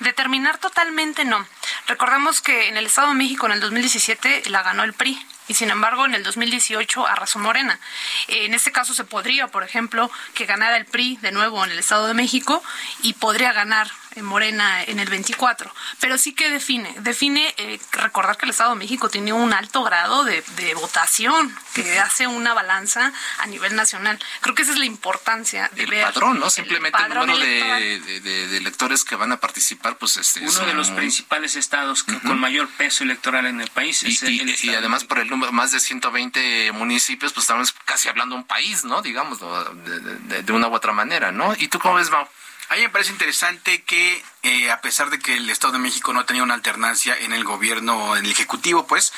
Determinar 0.00 0.58
totalmente 0.58 1.24
no. 1.24 1.46
Recordamos 1.86 2.40
que 2.40 2.68
en 2.68 2.76
el 2.76 2.86
Estado 2.86 3.08
de 3.08 3.14
México 3.14 3.46
en 3.46 3.52
el 3.52 3.60
2017 3.60 4.44
la 4.46 4.62
ganó 4.62 4.82
el 4.82 4.94
PRI 4.94 5.20
y 5.50 5.54
sin 5.54 5.70
embargo 5.70 6.06
en 6.06 6.14
el 6.14 6.22
2018 6.22 7.08
arrasó 7.08 7.40
Morena. 7.40 7.80
En 8.28 8.54
este 8.54 8.70
caso 8.70 8.94
se 8.94 9.02
podría, 9.02 9.48
por 9.48 9.64
ejemplo, 9.64 10.08
que 10.32 10.46
ganara 10.46 10.76
el 10.76 10.84
PRI 10.84 11.16
de 11.16 11.32
nuevo 11.32 11.64
en 11.64 11.72
el 11.72 11.78
Estado 11.80 12.06
de 12.06 12.14
México 12.14 12.62
y 13.02 13.14
podría 13.14 13.52
ganar 13.52 13.90
en 14.16 14.24
Morena 14.24 14.82
en 14.84 14.98
el 14.98 15.08
24. 15.08 15.72
Pero 16.00 16.18
sí 16.18 16.32
que 16.32 16.50
define, 16.50 16.94
define 17.00 17.54
eh, 17.56 17.80
recordar 17.92 18.36
que 18.36 18.46
el 18.46 18.50
Estado 18.50 18.70
de 18.70 18.76
México 18.76 19.08
tiene 19.08 19.32
un 19.32 19.52
alto 19.52 19.82
grado 19.82 20.24
de, 20.24 20.42
votación, 20.74 21.54
que 21.74 21.98
hace 21.98 22.26
una 22.26 22.54
balanza 22.54 23.12
a 23.38 23.46
nivel 23.46 23.74
nacional. 23.74 24.18
Creo 24.40 24.54
que 24.54 24.62
esa 24.62 24.72
es 24.72 24.78
la 24.78 24.86
importancia 24.86 25.70
de 25.74 25.84
el 25.84 26.00
padrón, 26.00 26.38
¿no? 26.38 26.48
Simplemente 26.48 26.98
el, 27.02 27.08
número 27.08 27.38
de, 27.38 28.56
electores 28.56 29.04
que 29.04 29.16
van 29.16 29.32
a 29.32 29.40
participar, 29.40 29.96
pues 29.96 30.16
este 30.16 30.40
uno 30.40 30.66
de 30.66 30.74
los 30.74 30.90
principales 30.90 31.56
estados 31.56 32.02
con 32.02 32.38
mayor 32.40 32.68
peso 32.68 33.04
electoral 33.04 33.46
en 33.46 33.60
el 33.60 33.68
país. 33.68 34.02
Y, 34.02 34.68
y 34.68 34.74
además 34.74 35.04
por 35.04 35.18
el 35.18 35.28
número 35.28 35.52
más 35.52 35.72
de 35.72 35.80
120 35.80 36.72
municipios, 36.72 37.32
pues 37.32 37.44
estamos 37.44 37.74
casi 37.84 38.08
hablando 38.08 38.34
de 38.34 38.42
un 38.42 38.46
país, 38.46 38.84
¿no? 38.84 39.02
Digamos, 39.02 39.38
de, 39.40 40.52
una 40.52 40.68
u 40.68 40.74
otra 40.74 40.92
manera, 40.92 41.32
¿no? 41.32 41.54
¿Y 41.58 41.68
tú 41.68 41.78
cómo 41.78 41.94
ves, 41.94 42.10
Mau? 42.10 42.26
A 42.70 42.76
mí 42.76 42.82
me 42.82 42.88
parece 42.88 43.10
interesante 43.10 43.82
que, 43.82 44.22
eh, 44.44 44.70
a 44.70 44.80
pesar 44.80 45.10
de 45.10 45.18
que 45.18 45.36
el 45.36 45.50
Estado 45.50 45.72
de 45.72 45.80
México 45.80 46.12
no 46.12 46.24
tenía 46.24 46.44
una 46.44 46.54
alternancia 46.54 47.18
en 47.18 47.32
el 47.32 47.42
gobierno, 47.42 48.16
en 48.16 48.24
el 48.24 48.30
Ejecutivo, 48.30 48.86
pues 48.86 49.12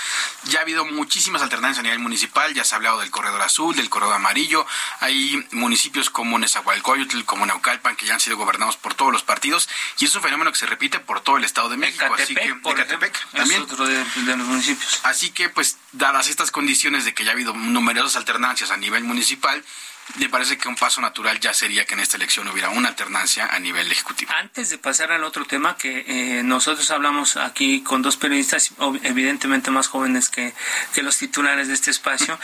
ya 0.45 0.61
ha 0.61 0.63
habido 0.63 0.87
muchísimas 0.87 1.43
alternancias 1.43 1.81
a 1.81 1.83
nivel 1.83 1.99
municipal. 1.99 2.55
Ya 2.55 2.65
se 2.65 2.75
ha 2.75 2.77
hablado 2.77 3.01
del 3.01 3.11
Corredor 3.11 3.43
Azul, 3.43 3.77
del 3.77 3.91
Corredor 3.91 4.15
Amarillo. 4.15 4.67
Hay 5.01 5.47
municipios 5.51 6.09
como 6.09 6.39
Nezahualcóyotl, 6.39 7.25
como 7.25 7.45
Naucalpan, 7.45 7.95
que 7.95 8.07
ya 8.07 8.15
han 8.15 8.21
sido 8.21 8.39
gobernados 8.39 8.79
por 8.79 8.95
todos 8.95 9.13
los 9.13 9.23
partidos. 9.23 9.69
Y 9.99 10.07
es 10.07 10.15
un 10.15 10.23
fenómeno 10.23 10.51
que 10.51 10.57
se 10.57 10.65
repite 10.65 10.99
por 10.99 11.21
todo 11.21 11.37
el 11.37 11.45
Estado 11.45 11.69
de 11.69 11.77
México. 11.77 12.07
así 12.15 12.35
que, 12.35 12.55
también. 13.35 13.61
otro 13.61 13.85
de, 13.87 14.03
de 14.03 14.37
los 14.39 14.47
municipios. 14.47 15.01
Así 15.03 15.29
que, 15.29 15.51
pues, 15.51 15.77
dadas 15.93 16.29
estas 16.29 16.51
condiciones 16.51 17.05
de 17.05 17.13
que 17.13 17.25
ya 17.25 17.33
ha 17.33 17.35
habido 17.35 17.53
numerosas 17.53 18.17
alternancias 18.17 18.71
a 18.71 18.79
nivel 18.79 19.05
municipal, 19.05 19.63
me 20.17 20.29
parece 20.29 20.59
que 20.59 20.69
un 20.69 20.77
paso 20.77 21.01
natural 21.01 21.41
ya 21.41 21.55
sería 21.55 21.85
que 21.87 21.95
en 21.95 22.01
esta 22.01 22.17
elección 22.17 22.47
hubiera 22.49 22.69
una 22.71 22.89
alternancia 22.89 23.47
a 23.47 23.59
nivel 23.59 23.91
ejecutivo. 23.91 24.31
Antes 24.37 24.69
de 24.69 24.79
pasar 24.79 25.11
al 25.13 25.25
otro 25.25 25.45
tema, 25.47 25.77
que 25.77 26.05
eh, 26.07 26.43
nosotros 26.43 26.91
hablamos 26.91 27.37
aquí 27.37 27.83
con 27.83 28.03
dos 28.03 28.17
periodistas, 28.17 28.73
evidentemente 29.05 29.71
más 29.71 29.89
jóvenes 29.89 30.29
que, 30.29 30.55
que 30.95 31.03
los 31.03 31.17
titulares 31.17 31.69
de 31.69 31.75
este 31.75 31.91
espacio, 31.91 32.39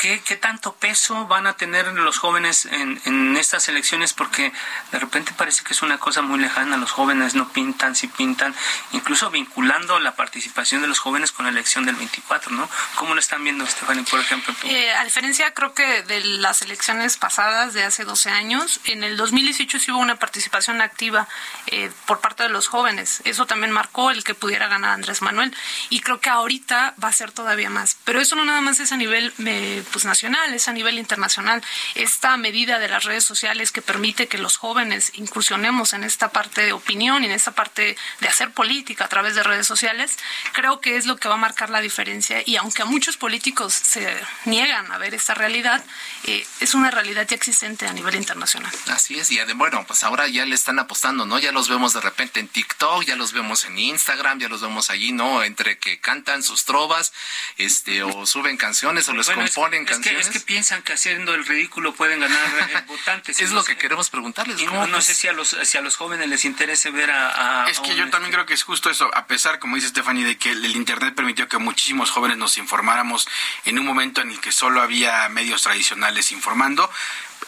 ¿qué, 0.00 0.20
¿qué, 0.24 0.36
tanto 0.36 0.74
peso 0.74 1.26
van 1.26 1.46
a 1.46 1.52
tener 1.54 1.86
los 1.92 2.18
jóvenes 2.18 2.64
en, 2.66 3.00
en, 3.04 3.36
estas 3.36 3.68
elecciones? 3.68 4.12
Porque 4.14 4.52
de 4.90 4.98
repente 4.98 5.32
parece 5.36 5.62
que 5.62 5.74
es 5.74 5.82
una 5.82 5.98
cosa 5.98 6.22
muy 6.22 6.40
lejana, 6.40 6.76
los 6.76 6.90
jóvenes 6.90 7.34
no 7.34 7.52
pintan, 7.52 7.94
si 7.94 8.08
pintan, 8.08 8.54
incluso 8.92 9.30
vinculando 9.30 10.00
la 10.00 10.16
participación 10.16 10.82
de 10.82 10.88
los 10.88 10.98
jóvenes 10.98 11.30
con 11.30 11.44
la 11.44 11.52
elección 11.52 11.86
del 11.86 11.94
24, 11.94 12.50
¿no? 12.52 12.68
¿Cómo 12.96 13.14
lo 13.14 13.20
están 13.20 13.44
viendo, 13.44 13.66
Stephanie, 13.66 14.04
por 14.04 14.18
ejemplo? 14.18 14.54
Eh, 14.64 14.90
a 14.92 15.04
diferencia, 15.04 15.54
creo 15.54 15.72
que 15.74 16.02
de 16.02 16.24
las 16.24 16.62
elecciones 16.62 17.01
pasadas 17.16 17.74
de 17.74 17.84
hace 17.84 18.04
12 18.04 18.30
años. 18.30 18.80
En 18.84 19.04
el 19.04 19.16
2018 19.16 19.78
sí 19.78 19.90
hubo 19.90 20.00
una 20.00 20.16
participación 20.16 20.80
activa 20.80 21.28
eh, 21.66 21.90
por 22.06 22.20
parte 22.20 22.44
de 22.44 22.48
los 22.48 22.68
jóvenes. 22.68 23.22
Eso 23.24 23.46
también 23.46 23.72
marcó 23.72 24.10
el 24.10 24.24
que 24.24 24.34
pudiera 24.34 24.68
ganar 24.68 24.92
Andrés 24.92 25.22
Manuel. 25.22 25.54
Y 25.90 26.00
creo 26.00 26.20
que 26.20 26.30
ahorita 26.30 26.94
va 27.02 27.08
a 27.08 27.12
ser 27.12 27.32
todavía 27.32 27.70
más. 27.70 27.96
Pero 28.04 28.20
eso 28.20 28.36
no 28.36 28.44
nada 28.44 28.60
más 28.60 28.80
es 28.80 28.92
a 28.92 28.96
nivel 28.96 29.32
eh, 29.44 29.82
pues, 29.92 30.04
nacional, 30.04 30.54
es 30.54 30.68
a 30.68 30.72
nivel 30.72 30.98
internacional. 30.98 31.62
Esta 31.94 32.36
medida 32.36 32.78
de 32.78 32.88
las 32.88 33.04
redes 33.04 33.24
sociales 33.24 33.72
que 33.72 33.82
permite 33.82 34.28
que 34.28 34.38
los 34.38 34.56
jóvenes 34.56 35.12
incursionemos 35.14 35.92
en 35.92 36.04
esta 36.04 36.30
parte 36.30 36.62
de 36.64 36.72
opinión 36.72 37.22
y 37.22 37.26
en 37.26 37.32
esta 37.32 37.52
parte 37.52 37.96
de 38.20 38.28
hacer 38.28 38.52
política 38.52 39.06
a 39.06 39.08
través 39.08 39.34
de 39.34 39.42
redes 39.42 39.66
sociales, 39.66 40.16
creo 40.52 40.80
que 40.80 40.96
es 40.96 41.06
lo 41.06 41.16
que 41.16 41.28
va 41.28 41.34
a 41.34 41.38
marcar 41.38 41.70
la 41.70 41.80
diferencia. 41.80 42.42
Y 42.46 42.56
aunque 42.56 42.82
a 42.82 42.86
muchos 42.86 43.16
políticos 43.16 43.74
se 43.74 44.08
niegan 44.44 44.90
a 44.92 44.98
ver 44.98 45.14
esta 45.14 45.34
realidad, 45.34 45.84
eh, 46.24 46.46
es 46.60 46.74
una 46.74 46.90
realidad 46.92 47.26
ya 47.26 47.34
existente 47.34 47.86
a 47.86 47.92
nivel 47.92 48.14
internacional. 48.14 48.72
Así 48.88 49.18
es, 49.18 49.30
y 49.30 49.40
bueno, 49.54 49.84
pues 49.86 50.04
ahora 50.04 50.28
ya 50.28 50.46
le 50.46 50.54
están 50.54 50.78
apostando, 50.78 51.26
¿no? 51.26 51.38
Ya 51.38 51.52
los 51.52 51.68
vemos 51.68 51.92
de 51.92 52.00
repente 52.00 52.40
en 52.40 52.48
TikTok, 52.48 53.04
ya 53.04 53.16
los 53.16 53.32
vemos 53.32 53.64
en 53.64 53.78
Instagram, 53.78 54.38
ya 54.38 54.48
los 54.48 54.60
vemos 54.60 54.90
allí, 54.90 55.12
¿no? 55.12 55.42
Entre 55.42 55.78
que 55.78 55.98
cantan 55.98 56.42
sus 56.42 56.64
trovas, 56.64 57.12
este, 57.56 58.02
o 58.02 58.26
suben 58.26 58.56
canciones 58.56 59.08
o 59.08 59.12
les 59.12 59.28
componen 59.28 59.84
canciones. 59.84 60.28
es 60.28 60.32
que 60.32 60.40
piensan 60.40 60.82
que 60.82 60.92
haciendo 60.92 61.34
el 61.34 61.44
ridículo 61.44 61.94
pueden 61.94 62.20
ganar 62.20 62.70
eh, 62.70 62.84
votantes. 62.86 63.40
es 63.40 63.50
lo 63.50 63.64
que 63.64 63.76
queremos 63.76 64.10
preguntarles. 64.10 64.62
no, 64.62 65.00
sé 65.00 65.14
si 65.14 65.28
a 65.28 65.32
los, 65.32 65.56
si 65.64 65.78
a 65.78 65.80
los 65.80 65.96
jóvenes 65.96 66.28
les 66.28 66.44
interese 66.44 66.90
ver 66.90 67.10
a... 67.10 67.66
es 67.68 67.80
que 67.80 67.96
yo 67.96 68.08
también 68.10 68.32
creo 68.32 68.46
que 68.46 68.54
es 68.54 68.62
justo 68.62 68.90
eso, 68.90 69.10
a 69.14 69.26
pesar, 69.26 69.58
como 69.58 69.76
dice 69.76 69.88
Stephanie, 69.88 70.24
de 70.24 70.38
que 70.38 70.52
el 70.52 70.76
Internet 70.76 71.14
permitió 71.14 71.48
que 71.48 71.58
muchísimos 71.58 72.10
jóvenes 72.10 72.38
nos 72.38 72.58
informáramos 72.58 73.28
en 73.64 73.78
un 73.78 73.86
momento 73.86 74.20
en 74.20 74.30
el 74.30 74.40
que 74.40 74.52
solo 74.52 74.82
había 74.82 75.28
medios 75.28 75.62
tradicionales 75.62 76.32
informando, 76.32 76.81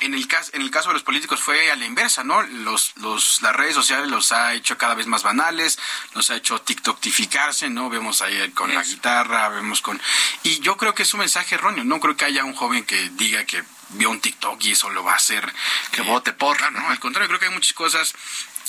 en 0.01 0.15
el 0.15 0.27
caso, 0.27 0.51
en 0.55 0.63
el 0.63 0.71
caso 0.71 0.89
de 0.89 0.95
los 0.95 1.03
políticos 1.03 1.41
fue 1.41 1.71
a 1.71 1.77
la 1.77 1.87
inversa, 1.87 2.25
¿no? 2.25 2.43
Los, 2.43 2.93
los, 2.97 3.43
las 3.43 3.55
redes 3.55 3.75
sociales 3.75 4.09
los 4.09 4.33
ha 4.33 4.55
hecho 4.55 4.77
cada 4.77 4.95
vez 4.95 5.07
más 5.07 5.23
banales, 5.23 5.79
los 6.15 6.31
ha 6.31 6.37
hecho 6.37 6.61
tiktoktificarse, 6.61 7.71
¿no? 7.71 7.89
Vemos 7.89 8.21
ahí 8.23 8.51
con 8.51 8.75
la 8.75 8.83
guitarra, 8.83 9.49
vemos 9.49 9.81
con... 9.81 10.01
Y 10.43 10.61
yo 10.61 10.77
creo 10.77 10.95
que 10.95 11.05
es 11.05 11.15
un 11.15 11.21
mensaje 11.21 11.55
erróneo, 11.55 11.85
no 11.85 12.01
creo 12.01 12.17
que 12.17 12.25
haya 12.25 12.45
un 12.45 12.55
joven 12.55 12.85
que 12.85 13.11
diga 13.11 13.45
que 13.45 13.63
vio 13.95 14.11
un 14.11 14.21
TikTok 14.21 14.63
y 14.65 14.73
eso 14.73 14.91
lo 14.91 15.05
va 15.05 15.13
a 15.13 15.17
hacer 15.17 15.53
que 15.93 16.03
vote 16.03 16.33
por. 16.33 16.61
¿no? 16.73 16.89
Al 16.89 17.01
contrario, 17.01 17.29
creo 17.29 17.41
que 17.41 17.47
hay 17.47 17.53
muchas 17.53 17.73
cosas 17.73 18.15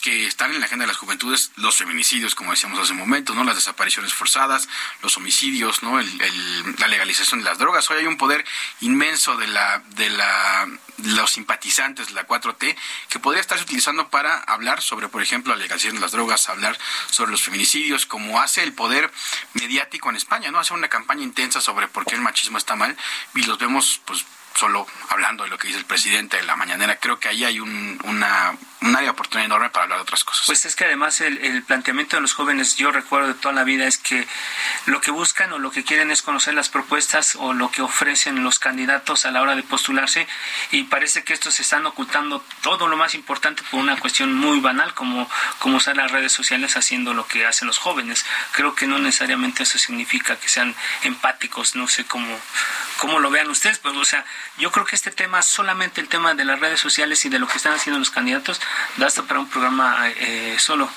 que 0.05 0.27
están 0.27 0.53
en 0.53 0.59
la 0.59 0.67
agenda 0.67 0.83
de 0.83 0.87
las 0.87 0.97
juventudes, 0.97 1.51
los 1.55 1.77
feminicidios, 1.77 2.35
como 2.35 2.51
decíamos 2.51 2.77
hace 2.77 2.91
un 2.91 2.99
momento, 2.99 3.33
¿no? 3.33 3.43
Las 3.43 3.55
desapariciones 3.55 4.13
forzadas, 4.13 4.69
los 5.01 5.17
homicidios, 5.17 5.81
¿no? 5.81 5.99
la 5.99 6.87
legalización 6.87 7.39
de 7.39 7.45
las 7.45 7.57
drogas. 7.57 7.89
Hoy 7.89 7.97
hay 7.97 8.05
un 8.05 8.15
poder 8.15 8.45
inmenso 8.81 9.35
de 9.35 9.47
la, 9.47 9.81
de 9.95 10.11
la, 10.11 10.67
los 10.97 11.31
simpatizantes 11.31 12.09
de 12.09 12.13
la 12.13 12.27
4T 12.27 12.75
que 13.09 13.17
podría 13.17 13.41
estarse 13.41 13.63
utilizando 13.63 14.09
para 14.09 14.37
hablar 14.43 14.83
sobre, 14.83 15.07
por 15.07 15.23
ejemplo, 15.23 15.55
la 15.55 15.61
legalización 15.61 15.95
de 15.95 16.01
las 16.01 16.11
drogas, 16.11 16.49
hablar 16.49 16.77
sobre 17.09 17.31
los 17.31 17.41
feminicidios, 17.41 18.05
como 18.05 18.39
hace 18.39 18.61
el 18.61 18.73
poder 18.73 19.11
mediático 19.53 20.11
en 20.11 20.17
España, 20.17 20.51
¿no? 20.51 20.59
Hace 20.59 20.75
una 20.75 20.87
campaña 20.87 21.23
intensa 21.23 21.61
sobre 21.61 21.87
por 21.87 22.05
qué 22.05 22.13
el 22.13 22.21
machismo 22.21 22.59
está 22.59 22.75
mal 22.75 22.95
y 23.33 23.41
los 23.41 23.57
vemos, 23.57 24.01
pues, 24.05 24.23
solo 24.55 24.87
hablando 25.09 25.43
de 25.43 25.49
lo 25.49 25.57
que 25.57 25.67
dice 25.67 25.79
el 25.79 25.85
presidente 25.85 26.37
de 26.37 26.43
la 26.43 26.55
mañanera, 26.55 26.97
creo 26.97 27.19
que 27.19 27.27
ahí 27.27 27.43
hay 27.43 27.59
un, 27.59 27.99
una, 28.05 28.57
un 28.85 28.95
área 28.95 29.11
oportunidad 29.11 29.45
enorme 29.45 29.69
para 29.69 29.83
hablar 29.83 29.99
de 29.99 30.03
otras 30.03 30.23
cosas. 30.23 30.45
Pues 30.45 30.65
es 30.65 30.75
que 30.75 30.85
además 30.85 31.19
el, 31.21 31.37
el, 31.39 31.63
planteamiento 31.63 32.15
de 32.17 32.21
los 32.21 32.33
jóvenes, 32.33 32.75
yo 32.75 32.91
recuerdo 32.91 33.29
de 33.29 33.33
toda 33.33 33.53
la 33.53 33.63
vida, 33.63 33.87
es 33.87 33.97
que 33.97 34.27
lo 34.85 35.01
que 35.01 35.11
buscan 35.11 35.51
o 35.53 35.59
lo 35.59 35.71
que 35.71 35.83
quieren 35.83 36.11
es 36.11 36.21
conocer 36.21 36.53
las 36.53 36.69
propuestas 36.69 37.35
o 37.35 37.53
lo 37.53 37.71
que 37.71 37.81
ofrecen 37.81 38.43
los 38.43 38.59
candidatos 38.59 39.25
a 39.25 39.31
la 39.31 39.41
hora 39.41 39.55
de 39.55 39.63
postularse 39.63 40.27
y 40.71 40.83
parece 40.83 41.23
que 41.23 41.33
estos 41.33 41.59
están 41.59 41.85
ocultando 41.85 42.43
todo 42.61 42.87
lo 42.87 42.97
más 42.97 43.15
importante 43.15 43.63
por 43.71 43.79
una 43.79 43.97
cuestión 43.97 44.33
muy 44.33 44.59
banal 44.59 44.93
como, 44.93 45.29
como 45.59 45.77
usar 45.77 45.97
las 45.97 46.11
redes 46.11 46.31
sociales 46.31 46.77
haciendo 46.77 47.13
lo 47.13 47.27
que 47.27 47.45
hacen 47.45 47.67
los 47.67 47.77
jóvenes. 47.77 48.25
Creo 48.51 48.75
que 48.75 48.87
no 48.87 48.99
necesariamente 48.99 49.63
eso 49.63 49.77
significa 49.77 50.37
que 50.37 50.49
sean 50.49 50.75
empáticos, 51.03 51.75
no 51.75 51.87
sé 51.87 52.05
cómo, 52.05 52.39
cómo 52.97 53.19
lo 53.19 53.29
vean 53.29 53.49
ustedes, 53.49 53.79
pero 53.79 53.97
o 53.99 54.05
sea, 54.05 54.25
yo 54.57 54.71
creo 54.71 54.85
que 54.85 54.95
este 54.95 55.11
tema, 55.11 55.41
solamente 55.41 56.01
el 56.01 56.07
tema 56.07 56.33
de 56.33 56.45
las 56.45 56.59
redes 56.59 56.79
sociales 56.79 57.25
y 57.25 57.29
de 57.29 57.39
lo 57.39 57.47
que 57.47 57.57
están 57.57 57.73
haciendo 57.73 57.99
los 57.99 58.11
candidatos, 58.11 58.61
da 58.97 59.07
hasta 59.07 59.23
para 59.23 59.39
un 59.39 59.49
programa 59.49 60.09
eh, 60.09 60.55
solo. 60.59 60.89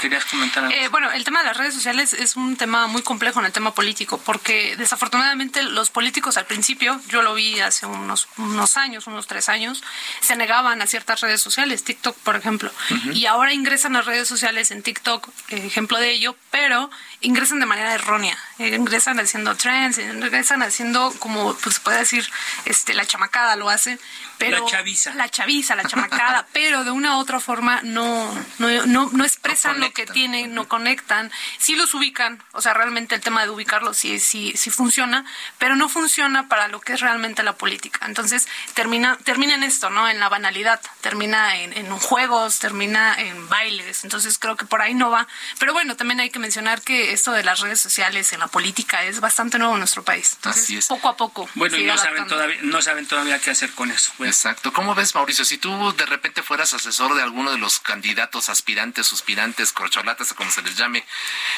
¿Querías 0.00 0.26
comentar 0.26 0.64
algo? 0.64 0.76
Eh, 0.76 0.88
bueno, 0.88 1.10
el 1.12 1.24
tema 1.24 1.40
de 1.40 1.46
las 1.46 1.56
redes 1.56 1.72
sociales 1.72 2.12
es 2.12 2.36
un 2.36 2.56
tema 2.56 2.86
muy 2.86 3.02
complejo 3.02 3.40
en 3.40 3.46
el 3.46 3.52
tema 3.52 3.72
político, 3.72 4.18
porque 4.18 4.76
desafortunadamente 4.76 5.62
los 5.62 5.90
políticos 5.90 6.36
al 6.36 6.44
principio, 6.44 7.00
yo 7.08 7.22
lo 7.22 7.34
vi 7.34 7.60
hace 7.60 7.86
unos, 7.86 8.28
unos 8.36 8.76
años, 8.76 9.06
unos 9.06 9.26
tres 9.26 9.48
años, 9.48 9.82
se 10.20 10.36
negaban 10.36 10.82
a 10.82 10.86
ciertas 10.86 11.20
redes 11.20 11.40
sociales, 11.40 11.82
TikTok 11.84 12.16
por 12.18 12.36
ejemplo, 12.36 12.70
y 13.14 13.26
ahora 13.26 13.54
ingresan 13.54 13.96
a 13.96 14.02
redes 14.02 14.28
sociales 14.28 14.70
en 14.70 14.82
TikTok, 14.82 15.28
ejemplo 15.48 15.98
de 15.98 16.10
ello, 16.10 16.36
pero 16.50 16.90
ingresan 17.26 17.58
de 17.58 17.66
manera 17.66 17.92
errónea, 17.92 18.38
ingresan 18.58 19.18
haciendo 19.18 19.56
trends, 19.56 19.98
ingresan 19.98 20.62
haciendo 20.62 21.12
como 21.18 21.54
pues 21.56 21.80
puede 21.80 21.98
decir, 21.98 22.26
este 22.64 22.94
la 22.94 23.04
chamacada 23.04 23.56
lo 23.56 23.68
hace, 23.68 23.98
pero 24.38 24.60
la 24.60 24.70
chaviza, 24.70 25.14
la 25.14 25.28
chaviza, 25.28 25.74
la 25.74 25.84
chamacada, 25.84 26.46
pero 26.52 26.84
de 26.84 26.92
una 26.92 27.16
u 27.16 27.20
otra 27.20 27.40
forma 27.40 27.80
no 27.82 28.32
no, 28.58 28.86
no, 28.86 29.10
no 29.12 29.24
expresan 29.24 29.80
lo 29.80 29.92
que 29.92 30.06
tienen, 30.06 30.54
no 30.54 30.68
conectan, 30.68 31.32
sí 31.58 31.74
los 31.74 31.94
ubican, 31.94 32.42
o 32.52 32.62
sea, 32.62 32.74
realmente 32.74 33.16
el 33.16 33.20
tema 33.20 33.42
de 33.42 33.50
ubicarlos 33.50 33.96
sí, 33.96 34.20
sí, 34.20 34.52
sí 34.56 34.70
funciona, 34.70 35.24
pero 35.58 35.74
no 35.74 35.88
funciona 35.88 36.48
para 36.48 36.68
lo 36.68 36.80
que 36.80 36.92
es 36.92 37.00
realmente 37.00 37.42
la 37.42 37.56
política. 37.56 38.06
Entonces 38.06 38.46
termina, 38.74 39.18
termina 39.24 39.56
en 39.56 39.64
esto, 39.64 39.90
¿no? 39.90 40.08
En 40.08 40.20
la 40.20 40.28
banalidad, 40.28 40.80
termina 41.00 41.56
en, 41.56 41.72
en 41.72 41.90
juegos, 41.98 42.60
termina 42.60 43.16
en 43.18 43.48
bailes, 43.48 44.04
entonces 44.04 44.38
creo 44.38 44.56
que 44.56 44.64
por 44.64 44.80
ahí 44.80 44.94
no 44.94 45.10
va. 45.10 45.26
Pero 45.58 45.72
bueno, 45.72 45.96
también 45.96 46.20
hay 46.20 46.30
que 46.30 46.38
mencionar 46.38 46.82
que 46.82 47.15
esto 47.16 47.32
de 47.32 47.42
las 47.42 47.60
redes 47.60 47.80
sociales 47.80 48.32
en 48.32 48.40
la 48.40 48.46
política 48.46 49.02
es 49.04 49.20
bastante 49.20 49.58
nuevo 49.58 49.74
en 49.74 49.80
nuestro 49.80 50.04
país. 50.04 50.34
Entonces, 50.36 50.62
Así 50.64 50.76
es. 50.76 50.86
poco 50.86 51.08
a 51.08 51.16
poco. 51.16 51.48
Bueno, 51.54 51.76
y 51.76 51.84
no 51.84 51.96
saben, 51.98 52.26
todavía, 52.26 52.58
no 52.62 52.80
saben 52.82 53.06
todavía 53.06 53.38
qué 53.40 53.50
hacer 53.50 53.72
con 53.72 53.90
eso. 53.90 54.12
Bueno, 54.18 54.30
Exacto. 54.32 54.72
¿Cómo 54.72 54.94
ves, 54.94 55.14
Mauricio? 55.14 55.44
Si 55.44 55.58
tú 55.58 55.92
de 55.96 56.06
repente 56.06 56.42
fueras 56.42 56.72
asesor 56.72 57.14
de 57.14 57.22
alguno 57.22 57.50
de 57.50 57.58
los 57.58 57.80
candidatos, 57.80 58.48
aspirantes, 58.48 59.06
suspirantes, 59.06 59.72
corcholatas, 59.72 60.32
como 60.34 60.50
se 60.50 60.62
les 60.62 60.76
llame, 60.76 61.04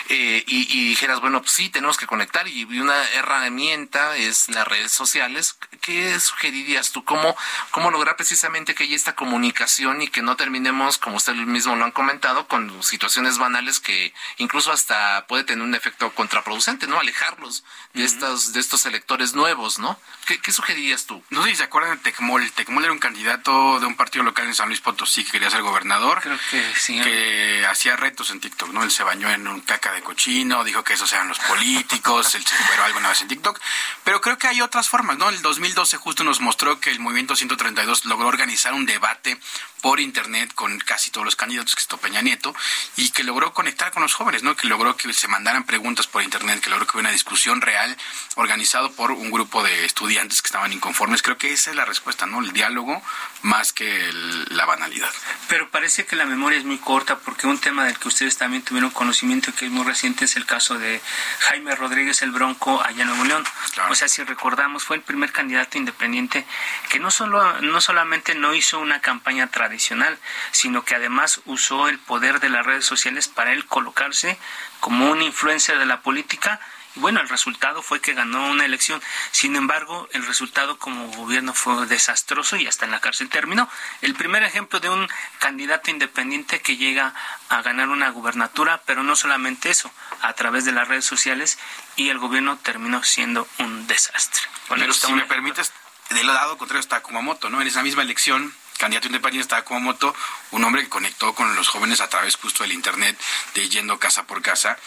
eh, 0.09 0.45
y, 0.47 0.79
y 0.79 0.89
dijeras, 0.89 1.21
bueno, 1.21 1.41
pues 1.43 1.53
sí, 1.53 1.69
tenemos 1.69 1.99
que 1.99 2.07
conectar 2.07 2.49
y 2.49 2.65
una 2.79 3.03
herramienta 3.11 4.17
es 4.17 4.49
las 4.49 4.67
redes 4.67 4.93
sociales, 4.93 5.57
¿qué 5.81 6.19
sugerirías 6.21 6.93
tú? 6.93 7.05
¿Cómo, 7.05 7.37
cómo 7.71 7.91
lograr 7.91 8.17
precisamente 8.17 8.75
que 8.75 8.85
haya 8.85 8.97
esta 8.97 9.15
comunicación 9.15 10.03
y 10.03 10.09
que 10.09 10.23
no 10.23 10.37
terminemos, 10.37 10.99
como 10.99 11.17
usted 11.17 11.35
mismo 11.35 11.77
lo 11.77 11.85
han 11.85 11.93
comentado, 11.93 12.47
con 12.47 12.83
situaciones 12.83 13.39
banales 13.39 13.81
que 13.81 14.13
incluso 14.39 14.73
hasta 14.73 15.27
puede 15.39 15.47
tener 15.47 15.65
un 15.65 15.75
efecto 15.77 16.13
contraproducente, 16.15 16.89
¿no? 16.89 16.99
Alejarlos 16.99 17.63
de, 17.95 18.05
estos, 18.05 18.53
de 18.53 18.59
estos 18.59 18.87
electores 18.87 19.35
nuevos, 19.35 19.79
¿no? 19.79 19.97
¿Qué, 20.27 20.41
qué 20.41 20.51
sugerirías 20.51 21.07
tú? 21.07 21.23
No 21.31 21.45
sé 21.45 21.51
si 21.51 21.57
se 21.57 21.63
acuerdan 21.63 21.97
de 21.97 22.03
Tecmol. 22.03 22.51
Tecmol 22.51 22.83
era 22.83 22.93
un 22.93 22.99
candidato 22.99 23.79
de 23.79 23.87
un 23.87 23.95
partido 23.95 24.25
local 24.25 24.47
en 24.47 24.55
San 24.57 24.67
Luis 24.67 24.81
Potosí 24.81 25.25
que 25.25 25.31
quería 25.31 25.49
ser 25.49 25.63
gobernador. 25.63 26.21
creo 26.23 26.39
que 26.51 26.75
sí. 26.75 27.01
que 27.01 27.65
hacía 27.71 27.95
retos 27.95 28.31
en 28.31 28.41
TikTok, 28.41 28.71
¿no? 28.71 28.83
Él 28.83 28.91
se 28.91 29.05
bañó 29.05 29.31
en 29.31 29.47
un 29.47 29.61
caca 29.61 29.93
de 29.93 30.03
cochino, 30.03 30.65
dijo 30.65 30.83
que 30.83 30.95
esos 30.95 31.13
eran 31.13 31.29
los 31.29 31.39
políticos, 31.39 32.35
él 32.35 32.45
se 32.45 32.57
encueró 32.57 32.85
alguna 32.85 33.11
vez 33.11 33.21
en 33.23 33.29
TikTok, 33.29 33.61
pero 34.03 34.21
creo 34.21 34.39
que 34.39 34.49
hay 34.49 34.61
otras 34.61 34.89
formas, 34.89 35.19
¿no? 35.19 35.29
El 35.29 35.41
2012 35.41 35.99
justo 35.99 36.25
nos 36.25 36.41
mostró 36.41 36.81
que 36.81 36.91
el 36.91 36.99
Movimiento 36.99 37.37
132 37.37 38.07
logró 38.07 38.27
organizar 38.27 38.73
un 38.75 38.87
debate 38.87 39.39
por 39.81 40.01
internet 40.01 40.53
con 40.55 40.79
casi 40.81 41.11
todos 41.11 41.25
los 41.25 41.37
candidatos, 41.37 41.77
que 41.77 41.83
esto 41.83 41.99
Peña 41.99 42.23
Nieto, 42.23 42.55
y 42.97 43.11
que 43.11 43.23
logró 43.23 43.53
conectar 43.53 43.93
con 43.93 44.03
los 44.03 44.15
jóvenes, 44.15 44.43
¿no? 44.43 44.57
Que 44.57 44.67
logró 44.67 44.97
que 44.97 45.13
se 45.13 45.28
mandaran 45.29 45.65
preguntas 45.65 46.07
por 46.07 46.23
internet, 46.23 46.61
que 46.61 46.71
logró 46.71 46.87
que 46.87 46.93
hubiera 46.97 47.09
una 47.09 47.13
discusión 47.13 47.61
real 47.61 47.97
organizado 48.37 48.91
por 48.93 49.13
un 49.13 49.31
grupo 49.31 49.63
de 49.63 49.85
estudiantes 49.85 50.43
que 50.43 50.47
estaban 50.49 50.73
inconformes. 50.73 51.23
Creo 51.23 51.39
que 51.39 51.53
esa 51.53 51.71
es 51.71 51.77
la 51.77 51.85
respuesta, 51.85 52.27
¿no? 52.27 52.41
El 52.41 52.53
diálogo 52.53 53.03
más 53.43 53.73
que 53.73 54.09
el- 54.09 54.45
la 54.57 54.65
banalidad. 54.67 55.11
Pero 55.49 55.69
parece 55.71 56.07
que 56.07 56.17
la 56.17 56.27
memoria 56.27 56.59
es 56.59 56.65
muy 56.65 56.79
corta 56.79 57.19
porque 57.19 57.47
un 57.47 57.59
tema 57.59 57.85
del 57.85 57.99
que 57.99 58.09
ustedes 58.09 58.37
también 58.37 58.63
tuvieron 58.63 58.91
conocimiento 58.91 59.53
que 59.55 59.67
es 59.67 59.71
muy 59.71 59.85
reciente 59.85 60.25
es 60.25 60.37
el 60.37 60.47
caso 60.47 60.79
de 60.79 61.01
Jaime 61.41 61.75
Rodríguez 61.77 62.23
el 62.23 62.31
Bronco 62.31 62.83
allá 62.83 63.03
en 63.03 63.09
Nuevo 63.09 63.25
León. 63.25 63.45
Claro. 63.75 63.93
O 63.93 63.95
sea, 63.95 64.09
si 64.09 64.23
recordamos, 64.25 64.85
fue 64.85 64.97
el 64.97 65.03
primer 65.03 65.33
candidato 65.33 65.79
independiente 65.79 66.47
que 66.89 66.99
no 66.99 67.11
solo 67.11 67.61
no 67.61 67.81
solamente 67.81 68.35
no 68.35 68.55
hizo 68.55 68.79
una 68.79 69.01
campaña 69.01 69.47
tradicional, 69.49 70.19
sino 70.53 70.85
que 70.85 70.95
además 70.95 71.41
usó 71.45 71.89
el 71.89 71.99
poder 71.99 72.41
de 72.41 72.49
las 72.49 72.65
redes 72.65 72.85
sociales 72.87 73.29
para 73.29 73.53
él 73.53 73.65
colocarse 73.67 74.39
como 74.81 75.11
un 75.11 75.18
influencer 75.23 75.79
de 75.79 75.87
la 75.87 76.03
política 76.03 76.61
y 76.95 77.01
bueno, 77.01 77.21
el 77.21 77.29
resultado 77.29 77.83
fue 77.83 78.01
que 78.01 78.15
ganó 78.15 78.49
una 78.49 78.65
elección. 78.65 79.01
Sin 79.31 79.57
embargo, 79.57 80.09
el 80.13 80.27
resultado 80.27 80.79
como 80.79 81.09
gobierno 81.13 81.55
fue 81.55 81.87
desastroso 81.87 82.57
y 82.57 82.67
hasta 82.67 82.87
en 82.87 82.91
la 82.91 83.01
cárcel 83.01 83.29
terminó. 83.29 83.69
El 84.01 84.15
primer 84.15 84.43
ejemplo 84.43 84.81
de 84.81 84.89
un 84.89 85.09
candidato 85.39 85.91
independiente 85.91 86.61
que 86.61 86.77
llega 86.77 87.15
a 87.51 87.63
ganar 87.63 87.89
una 87.89 88.11
gubernatura, 88.11 88.83
pero 88.87 89.03
no 89.03 89.17
solamente 89.17 89.71
eso, 89.71 89.91
a 90.23 90.33
través 90.33 90.65
de 90.65 90.73
las 90.73 90.89
redes 90.89 91.05
sociales 91.05 91.59
y 91.97 92.09
el 92.09 92.19
gobierno 92.19 92.59
terminó 92.59 93.03
siendo 93.05 93.47
un 93.59 93.87
desastre. 93.87 94.43
Bueno, 94.69 94.83
Pero 94.83 94.95
si 94.95 95.13
me 95.13 95.25
permites, 95.25 95.73
del 96.11 96.27
lado 96.27 96.59
contrario 96.59 96.81
está 96.81 97.01
Kumamoto, 97.01 97.51
¿no? 97.51 97.61
En 97.61 97.69
esa 97.69 97.83
misma 97.83 98.03
elección, 98.03 98.53
candidato 98.79 99.09
independiente 99.09 99.43
estaba 99.43 99.63
Kumamoto, 99.63 100.15
un 100.53 100.65
hombre 100.65 100.83
que 100.83 100.89
conectó 100.89 101.35
con 101.35 101.55
los 101.55 101.69
jóvenes 101.69 102.01
a 102.01 102.09
través 102.09 102.37
justo 102.37 102.63
del 102.63 102.73
internet, 102.73 103.19
de 103.55 103.69
yendo 103.69 103.99
casa 103.99 104.27
por 104.27 104.41
casa, 104.41 104.79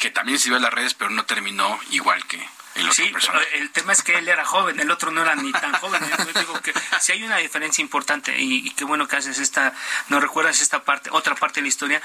que 0.00 0.10
también 0.10 0.38
sirvió 0.38 0.56
a 0.56 0.60
las 0.60 0.74
redes, 0.74 0.94
pero 0.94 1.10
no 1.10 1.24
terminó 1.24 1.78
igual 1.90 2.24
que 2.26 2.44
el 2.74 2.82
otro 2.88 2.94
Sí, 3.04 3.10
persona. 3.10 3.38
pero 3.40 3.62
el 3.62 3.70
tema 3.70 3.92
es 3.92 4.02
que 4.02 4.16
él 4.18 4.28
era 4.28 4.44
joven, 4.44 4.78
el 4.80 4.90
otro 4.90 5.10
no 5.10 5.22
era 5.22 5.34
ni 5.36 5.52
tan 5.52 5.72
joven. 5.74 6.02
Yo 6.34 6.40
digo 6.40 6.60
que 6.60 6.72
si 7.00 7.12
hay 7.12 7.22
una 7.22 7.36
diferencia 7.38 7.82
importante 7.82 8.38
y, 8.40 8.66
y 8.66 8.70
qué 8.70 8.84
bueno 8.84 9.06
que 9.08 9.16
haces 9.16 9.38
esta, 9.38 9.72
no 10.08 10.20
recuerdas 10.20 10.60
esta 10.60 10.82
parte, 10.84 11.10
otra 11.12 11.34
parte 11.34 11.60
de 11.60 11.62
la 11.62 11.68
historia, 11.68 12.02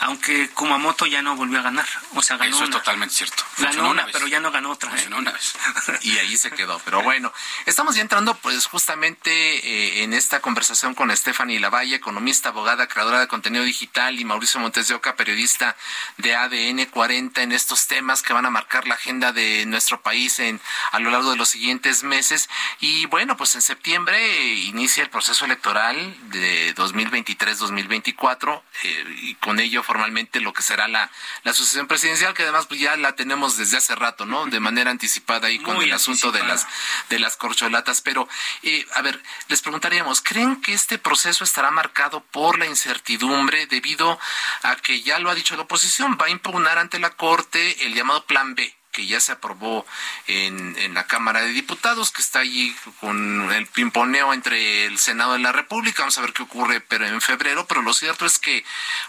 aunque 0.00 0.48
Kumamoto 0.50 1.06
ya 1.06 1.22
no 1.22 1.36
volvió 1.36 1.58
a 1.58 1.62
ganar, 1.62 1.86
o 2.14 2.22
sea, 2.22 2.36
ganó 2.36 2.54
Eso 2.54 2.64
es 2.64 2.68
una, 2.70 2.78
totalmente 2.78 3.14
cierto. 3.14 3.42
ganó 3.58 3.66
Funcionó 3.68 3.90
una, 3.90 4.04
vez. 4.06 4.12
pero 4.12 4.26
ya 4.26 4.40
no 4.40 4.50
ganó 4.50 4.70
otra. 4.70 4.88
¿eh? 4.90 4.92
Funcionó 4.92 5.18
una 5.18 5.32
vez. 5.32 5.54
y 6.02 6.18
ahí 6.18 6.36
se 6.36 6.50
quedó. 6.50 6.78
Pero 6.84 7.02
bueno, 7.02 7.32
estamos 7.66 7.94
ya 7.94 8.02
entrando 8.02 8.34
pues 8.36 8.66
justamente 8.66 9.30
eh, 9.30 10.02
en 10.04 10.12
esta 10.12 10.40
conversación 10.40 10.94
con 10.94 11.14
Stephanie 11.16 11.60
Lavalle, 11.60 11.96
economista, 11.96 12.50
abogada, 12.50 12.86
creadora 12.88 13.20
de 13.20 13.28
contenido 13.28 13.64
digital, 13.64 14.18
y 14.18 14.24
Mauricio 14.24 14.60
Montes 14.60 14.88
de 14.88 14.94
Oca, 14.94 15.16
periodista 15.16 15.76
de 16.18 16.34
ADN 16.34 16.86
40, 16.86 17.42
en 17.42 17.52
estos 17.52 17.86
temas 17.86 18.22
que 18.22 18.32
van 18.32 18.46
a 18.46 18.50
marcar 18.50 18.86
la 18.86 18.94
agenda 18.94 19.32
de 19.32 19.64
nuestro 19.66 20.00
país 20.00 20.11
en 20.12 20.60
a 20.92 20.98
lo 20.98 21.10
largo 21.10 21.30
de 21.30 21.36
los 21.36 21.48
siguientes 21.48 22.02
meses. 22.04 22.48
Y 22.80 23.06
bueno, 23.06 23.36
pues 23.36 23.54
en 23.54 23.62
septiembre 23.62 24.54
inicia 24.54 25.02
el 25.02 25.10
proceso 25.10 25.44
electoral 25.44 26.16
de 26.30 26.74
2023-2024 26.74 28.62
eh, 28.82 29.04
y 29.22 29.34
con 29.36 29.60
ello 29.60 29.82
formalmente 29.82 30.40
lo 30.40 30.52
que 30.52 30.62
será 30.62 30.88
la, 30.88 31.10
la 31.44 31.52
sucesión 31.52 31.86
presidencial, 31.86 32.34
que 32.34 32.42
además 32.42 32.66
pues 32.66 32.80
ya 32.80 32.96
la 32.96 33.14
tenemos 33.14 33.56
desde 33.56 33.78
hace 33.78 33.94
rato, 33.94 34.26
¿no? 34.26 34.46
De 34.46 34.60
manera 34.60 34.90
anticipada 35.02 35.48
ahí 35.48 35.58
con 35.58 35.76
Muy 35.76 35.86
el 35.86 35.92
asunto 35.92 36.32
de 36.32 36.42
las 36.42 36.66
de 37.08 37.18
las 37.18 37.36
corcholatas. 37.36 38.00
Pero, 38.00 38.28
eh, 38.62 38.86
a 38.94 39.02
ver, 39.02 39.20
les 39.48 39.62
preguntaríamos, 39.62 40.20
¿creen 40.20 40.60
que 40.60 40.72
este 40.72 40.98
proceso 40.98 41.44
estará 41.44 41.70
marcado 41.70 42.20
por 42.20 42.58
la 42.58 42.66
incertidumbre 42.66 43.66
debido 43.66 44.18
a 44.62 44.76
que 44.76 45.02
ya 45.02 45.18
lo 45.18 45.30
ha 45.30 45.34
dicho 45.34 45.56
la 45.56 45.62
oposición, 45.62 46.18
va 46.20 46.26
a 46.26 46.30
impugnar 46.30 46.78
ante 46.78 46.98
la 46.98 47.10
Corte 47.10 47.86
el 47.86 47.94
llamado 47.94 48.24
Plan 48.26 48.54
B? 48.54 48.81
Que 48.92 49.06
ya 49.06 49.20
se 49.20 49.32
aprobó 49.32 49.84
en, 50.26 50.76
en 50.78 50.94
la 50.94 51.06
Cámara 51.06 51.40
de 51.40 51.48
Diputados, 51.48 52.12
que 52.12 52.22
está 52.22 52.40
allí 52.40 52.76
con 53.00 53.50
el 53.50 53.66
pimponeo 53.66 54.32
entre 54.32 54.84
el 54.86 54.98
Senado 54.98 55.32
de 55.32 55.38
la 55.40 55.50
República. 55.50 56.02
Vamos 56.02 56.18
a 56.18 56.20
ver 56.20 56.32
qué 56.32 56.42
ocurre 56.42 56.80
pero 56.80 57.06
en 57.06 57.20
febrero, 57.20 57.66
pero 57.66 57.82
lo 57.82 57.94
cierto 57.94 58.26
es 58.26 58.38
que 58.38 58.64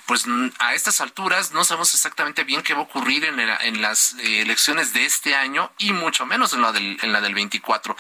pues 0.06 0.26
a 0.60 0.74
estas 0.74 1.02
alturas 1.02 1.52
no 1.52 1.64
sabemos 1.64 1.94
exactamente 1.94 2.44
bien 2.44 2.64
qué 2.64 2.74
va 2.74 2.80
a 2.80 2.84
ocurrir 2.84 3.26
en, 3.26 3.40
en 3.40 3.82
las 3.82 4.16
eh, 4.20 4.42
elecciones 4.42 4.94
de 4.94 5.06
este 5.06 5.36
año 5.36 5.72
y 5.78 5.94
mucho 5.94 6.26
menos 6.26 6.54
en 6.54 6.62
la 6.62 6.72
del, 6.72 6.98
en 7.02 7.12
la 7.12 7.22
del 7.22 7.34
24. 7.34 7.96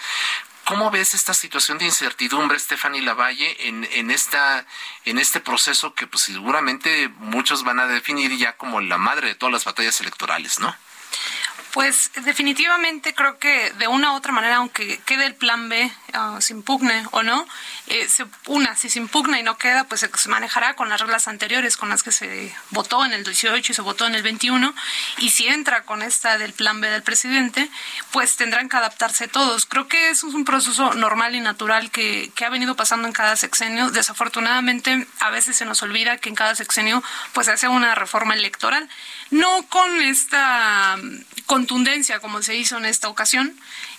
¿Cómo 0.65 0.89
ves 0.91 1.13
esta 1.13 1.33
situación 1.33 1.77
de 1.77 1.85
incertidumbre, 1.85 2.57
Stephanie 2.57 3.01
Lavalle, 3.01 3.67
en, 3.67 3.85
en, 3.91 4.11
esta, 4.11 4.65
en 5.03 5.19
este 5.19 5.41
proceso 5.41 5.93
que 5.93 6.07
pues 6.07 6.23
seguramente 6.23 7.09
muchos 7.17 7.65
van 7.65 7.81
a 7.81 7.87
definir 7.87 8.37
ya 8.37 8.55
como 8.55 8.79
la 8.79 8.97
madre 8.97 9.27
de 9.27 9.35
todas 9.35 9.51
las 9.51 9.65
batallas 9.65 9.99
electorales, 9.99 10.59
¿no? 10.61 10.73
Pues 11.73 12.11
definitivamente 12.23 13.15
creo 13.15 13.39
que 13.39 13.71
de 13.79 13.87
una 13.87 14.13
u 14.13 14.15
otra 14.15 14.31
manera, 14.31 14.57
aunque 14.57 14.99
quede 15.07 15.25
el 15.25 15.33
plan 15.33 15.69
B, 15.69 15.91
ah, 16.13 16.37
se 16.39 16.53
impugne 16.53 17.03
o 17.09 17.23
no, 17.23 17.47
eh, 17.87 18.07
se, 18.07 18.25
una, 18.45 18.75
si 18.75 18.91
se 18.91 18.99
impugna 18.99 19.39
y 19.39 19.43
no 19.43 19.57
queda, 19.57 19.85
pues 19.85 20.01
se, 20.01 20.09
se 20.15 20.29
manejará 20.29 20.75
con 20.75 20.87
las 20.87 21.01
reglas 21.01 21.27
anteriores 21.27 21.75
con 21.75 21.89
las 21.89 22.03
que 22.03 22.11
se 22.11 22.55
votó 22.69 23.03
en 23.03 23.13
el 23.13 23.23
18 23.23 23.71
y 23.71 23.75
se 23.75 23.81
votó 23.81 24.05
en 24.05 24.13
el 24.13 24.21
21, 24.21 24.71
y 25.17 25.31
si 25.31 25.47
entra 25.47 25.81
con 25.81 26.03
esta 26.03 26.37
del 26.37 26.53
plan 26.53 26.79
B 26.79 26.91
del 26.91 27.01
presidente, 27.01 27.67
pues 28.11 28.35
tendrán 28.35 28.69
que 28.69 28.77
adaptarse 28.77 29.27
todos. 29.27 29.65
Creo 29.65 29.87
que 29.87 30.09
eso 30.09 30.27
es 30.27 30.35
un 30.35 30.45
proceso 30.45 30.93
normal 30.93 31.33
y 31.33 31.39
natural 31.39 31.89
que, 31.89 32.31
que 32.35 32.45
ha 32.45 32.49
venido 32.49 32.75
pasando 32.75 33.07
en 33.07 33.13
cada 33.13 33.35
sexenio. 33.35 33.89
Desafortunadamente, 33.89 35.07
a 35.21 35.31
veces 35.31 35.57
se 35.57 35.65
nos 35.65 35.81
olvida 35.81 36.17
que 36.17 36.29
en 36.29 36.35
cada 36.35 36.53
sexenio 36.53 37.01
pues 37.33 37.47
se 37.47 37.53
hace 37.53 37.67
una 37.67 37.95
reforma 37.95 38.35
electoral, 38.35 38.87
no 39.33 39.63
con 39.67 40.01
esta 40.01 40.97
con 41.45 41.63
contundencia 41.63 42.19
como 42.19 42.41
se 42.41 42.55
hizo 42.55 42.77
en 42.77 42.85
esta 42.85 43.09
ocasión, 43.09 43.55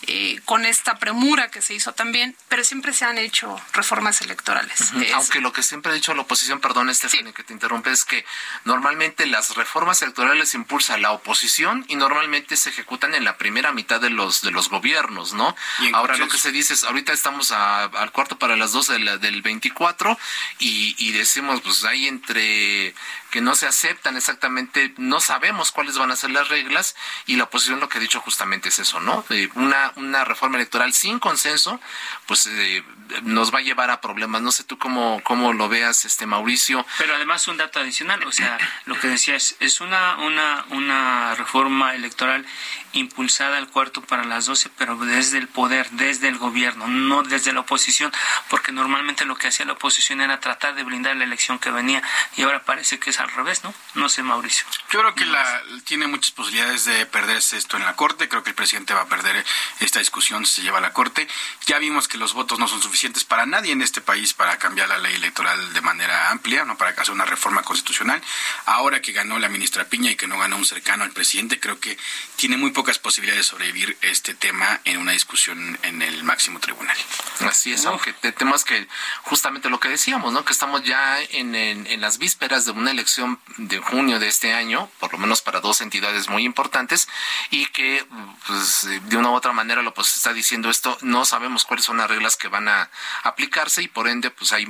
eh, 0.07 0.41
con 0.45 0.65
esta 0.65 0.99
premura 0.99 1.51
que 1.51 1.63
se 1.63 1.75
hizo 1.75 1.93
también, 1.93 2.37
pero 2.49 2.65
siempre 2.65 2.93
se 2.93 3.05
han 3.05 3.19
hecho 3.19 3.61
reformas 3.73 4.21
electorales. 4.21 4.93
Aunque 5.15 5.41
lo 5.41 5.53
que 5.53 5.63
siempre 5.63 5.93
ha 5.93 5.95
dicho 5.95 6.15
la 6.15 6.23
oposición, 6.23 6.61
perdón, 6.61 6.95
Stephanie, 6.95 7.33
que 7.33 7.43
te 7.43 7.53
interrumpe, 7.53 7.91
es 7.91 8.05
que 8.05 8.25
normalmente 8.65 9.27
las 9.27 9.55
reformas 9.55 10.03
electorales 10.03 10.55
impulsa 10.55 10.99
la 10.99 11.13
oposición 11.13 11.85
y 11.89 11.97
normalmente 11.97 12.57
se 12.57 12.71
ejecutan 12.71 13.15
en 13.15 13.25
la 13.25 13.37
primera 13.37 13.73
mitad 13.73 14.01
de 14.01 14.11
los 14.11 14.43
de 14.43 14.51
los 14.51 14.69
gobiernos, 14.69 15.33
¿no? 15.33 15.55
Ahora 15.93 16.17
lo 16.17 16.29
que 16.29 16.39
se 16.39 16.53
dice 16.53 16.75
es, 16.75 16.85
ahorita 16.85 17.13
estamos 17.13 17.53
al 17.53 18.13
cuarto 18.13 18.39
para 18.39 18.57
las 18.57 18.73
12 18.73 18.93
del, 18.95 19.21
del 19.21 19.43
24 19.43 20.19
y, 20.59 20.95
y 20.99 21.13
decimos, 21.13 21.61
pues 21.63 21.85
hay 21.85 22.07
entre 22.07 22.95
que 23.35 23.41
no 23.41 23.57
se 23.57 23.67
aceptan 23.67 24.17
exactamente, 24.17 24.95
no 24.97 25.19
sabemos 25.19 25.73
cuáles 25.73 25.99
van 25.99 26.13
a 26.13 26.17
ser 26.17 26.31
las 26.31 26.51
reglas 26.51 26.95
y 27.27 27.35
la 27.35 27.43
oposición 27.43 27.81
lo 27.81 27.89
que 27.89 27.99
ha 27.99 28.01
dicho 28.01 28.21
justamente 28.21 28.69
es 28.69 28.79
eso, 28.79 29.01
¿no? 29.01 29.25
Eh, 29.31 29.49
una, 29.57 29.93
una 29.97 30.25
reforma 30.25 30.57
electoral 30.57 30.93
sin 30.93 31.19
consenso, 31.19 31.81
pues 32.27 32.47
eh, 32.47 32.83
nos 33.23 33.55
va 33.55 33.59
a 33.59 33.63
llevar 33.63 33.91
a 33.91 34.01
problemas. 34.01 34.43
No 34.43 34.53
sé 34.53 34.65
tú 34.65 34.79
cómo, 34.79 35.21
cómo 35.25 35.53
lo 35.53 35.69
veas, 35.69 36.05
este 36.05 36.27
Mauricio. 36.27 36.85
Pero 36.99 37.15
además 37.15 37.47
un 37.49 37.57
dato 37.57 37.81
adicional, 37.81 38.23
o 38.25 38.33
sea, 38.33 38.59
lo 38.87 38.99
que 38.99 39.09
decía 39.09 39.37
es, 39.37 39.57
es 39.61 39.81
una, 39.81 40.17
una, 40.19 40.65
una 40.71 41.35
reforma 41.35 41.95
electoral 41.95 42.47
impulsada 42.93 43.59
al 43.59 43.69
cuarto 43.69 44.03
para 44.03 44.25
las 44.25 44.47
12, 44.47 44.71
pero 44.79 44.97
desde 44.97 45.39
el 45.39 45.49
poder, 45.49 45.89
desde 45.91 46.29
el 46.29 46.39
gobierno, 46.39 46.87
no 46.87 47.23
desde 47.23 47.53
la 47.53 47.61
oposición, 47.61 48.13
porque 48.49 48.73
normalmente 48.73 49.25
lo 49.25 49.37
que 49.37 49.49
hacía 49.49 49.67
la 49.67 49.73
oposición 49.73 50.21
era 50.21 50.41
tratar 50.41 50.75
de 50.75 50.85
blindar 50.85 51.17
la 51.17 51.25
elección 51.25 51.59
que 51.59 51.71
venía 51.71 52.03
y 52.37 52.43
ahora 52.43 52.65
parece 52.65 52.99
que 52.99 53.11
es 53.11 53.21
al 53.21 53.31
revés, 53.31 53.65
¿no? 53.65 53.75
No 53.95 54.09
sé, 54.09 54.23
Mauricio. 54.23 54.65
Yo 54.91 55.01
creo 55.01 55.15
que 55.15 55.27
la, 55.27 55.63
tiene 55.85 56.07
muchas 56.07 56.31
posibilidades 56.31 56.85
de 56.85 57.07
perderse 57.07 57.57
esto 57.57 57.77
en 57.77 57.85
la 57.85 57.97
Corte. 57.97 58.29
Creo 58.29 58.43
que 58.43 58.51
el 58.51 58.57
presidente 58.57 58.95
va 58.95 59.03
a 59.03 59.09
perder 59.09 59.45
esta 59.81 59.99
discusión 59.99 60.47
si 60.47 60.55
se 60.55 60.63
lleva 60.63 60.79
a 60.79 60.81
la 60.81 60.93
Corte. 60.93 61.29
Ya 61.67 61.79
vimos 61.79 62.09
que 62.09 62.19
los 62.19 62.33
votos 62.33 62.59
no 62.59 62.69
son 62.69 62.81
suficientes 62.81 63.04
para 63.29 63.47
nadie 63.47 63.73
en 63.73 63.83
este 63.83 64.01
país 64.01 64.35
para 64.35 64.59
cambiar 64.59 64.89
la 64.89 64.99
ley 64.99 65.15
electoral 65.15 65.73
de 65.73 65.81
manera 65.81 66.31
amplia, 66.31 66.65
no 66.65 66.77
para 66.77 66.91
hacer 66.91 67.15
una 67.15 67.25
reforma 67.25 67.63
constitucional. 67.63 68.23
Ahora 68.67 69.01
que 69.01 69.13
ganó 69.13 69.39
la 69.39 69.49
ministra 69.49 69.85
Piña 69.85 70.11
y 70.11 70.17
que 70.17 70.27
no 70.27 70.39
ganó 70.39 70.57
un 70.57 70.65
cercano 70.65 71.05
al 71.05 71.11
presidente, 71.11 71.61
creo 71.61 71.79
que 71.81 71.97
tiene 72.37 72.57
muy 72.57 72.71
pocas 72.71 72.99
posibilidades 72.99 73.47
de 73.47 73.51
sobrevivir 73.51 73.97
este 74.03 74.35
tema 74.35 74.81
en 74.85 74.99
una 74.99 75.13
discusión 75.13 75.79
en 75.83 76.03
el 76.03 76.25
máximo 76.25 76.61
tribunal. 76.61 76.97
Así 77.41 77.73
es, 77.73 77.85
aunque 77.87 78.13
temas 78.33 78.65
que 78.65 78.87
justamente 79.23 79.71
lo 79.71 79.81
que 79.81 79.89
decíamos, 79.89 80.33
¿no? 80.33 80.45
Que 80.45 80.53
estamos 80.53 80.83
ya 80.85 81.21
en, 81.21 81.55
en 81.55 82.01
las 82.01 82.19
vísperas 82.19 82.65
de 82.65 82.73
una 82.73 82.91
elección 82.91 83.39
de 83.57 83.79
junio 83.79 84.19
de 84.19 84.29
este 84.29 84.53
año, 84.53 84.91
por 84.99 85.13
lo 85.13 85.19
menos 85.19 85.43
para 85.43 85.61
dos 85.61 85.81
entidades 85.81 86.29
muy 86.29 86.45
importantes, 86.45 87.09
y 87.51 87.67
que 87.67 88.05
pues, 88.47 88.87
de 89.03 89.17
una 89.17 89.31
u 89.31 89.35
otra 89.35 89.53
manera 89.53 89.83
lo 89.83 89.95
pues 89.95 90.17
está 90.17 90.33
diciendo 90.33 90.71
esto, 90.71 90.97
no 91.03 91.25
sabemos 91.25 91.65
cuáles 91.65 91.85
son 91.85 91.99
las 91.99 92.09
reglas 92.09 92.37
que 92.37 92.49
van 92.49 92.69
a 92.69 92.84
aplicarse 93.23 93.83
y 93.83 93.89
por 93.89 94.09
ende 94.09 94.31
pues 94.31 94.53
hay 94.53 94.67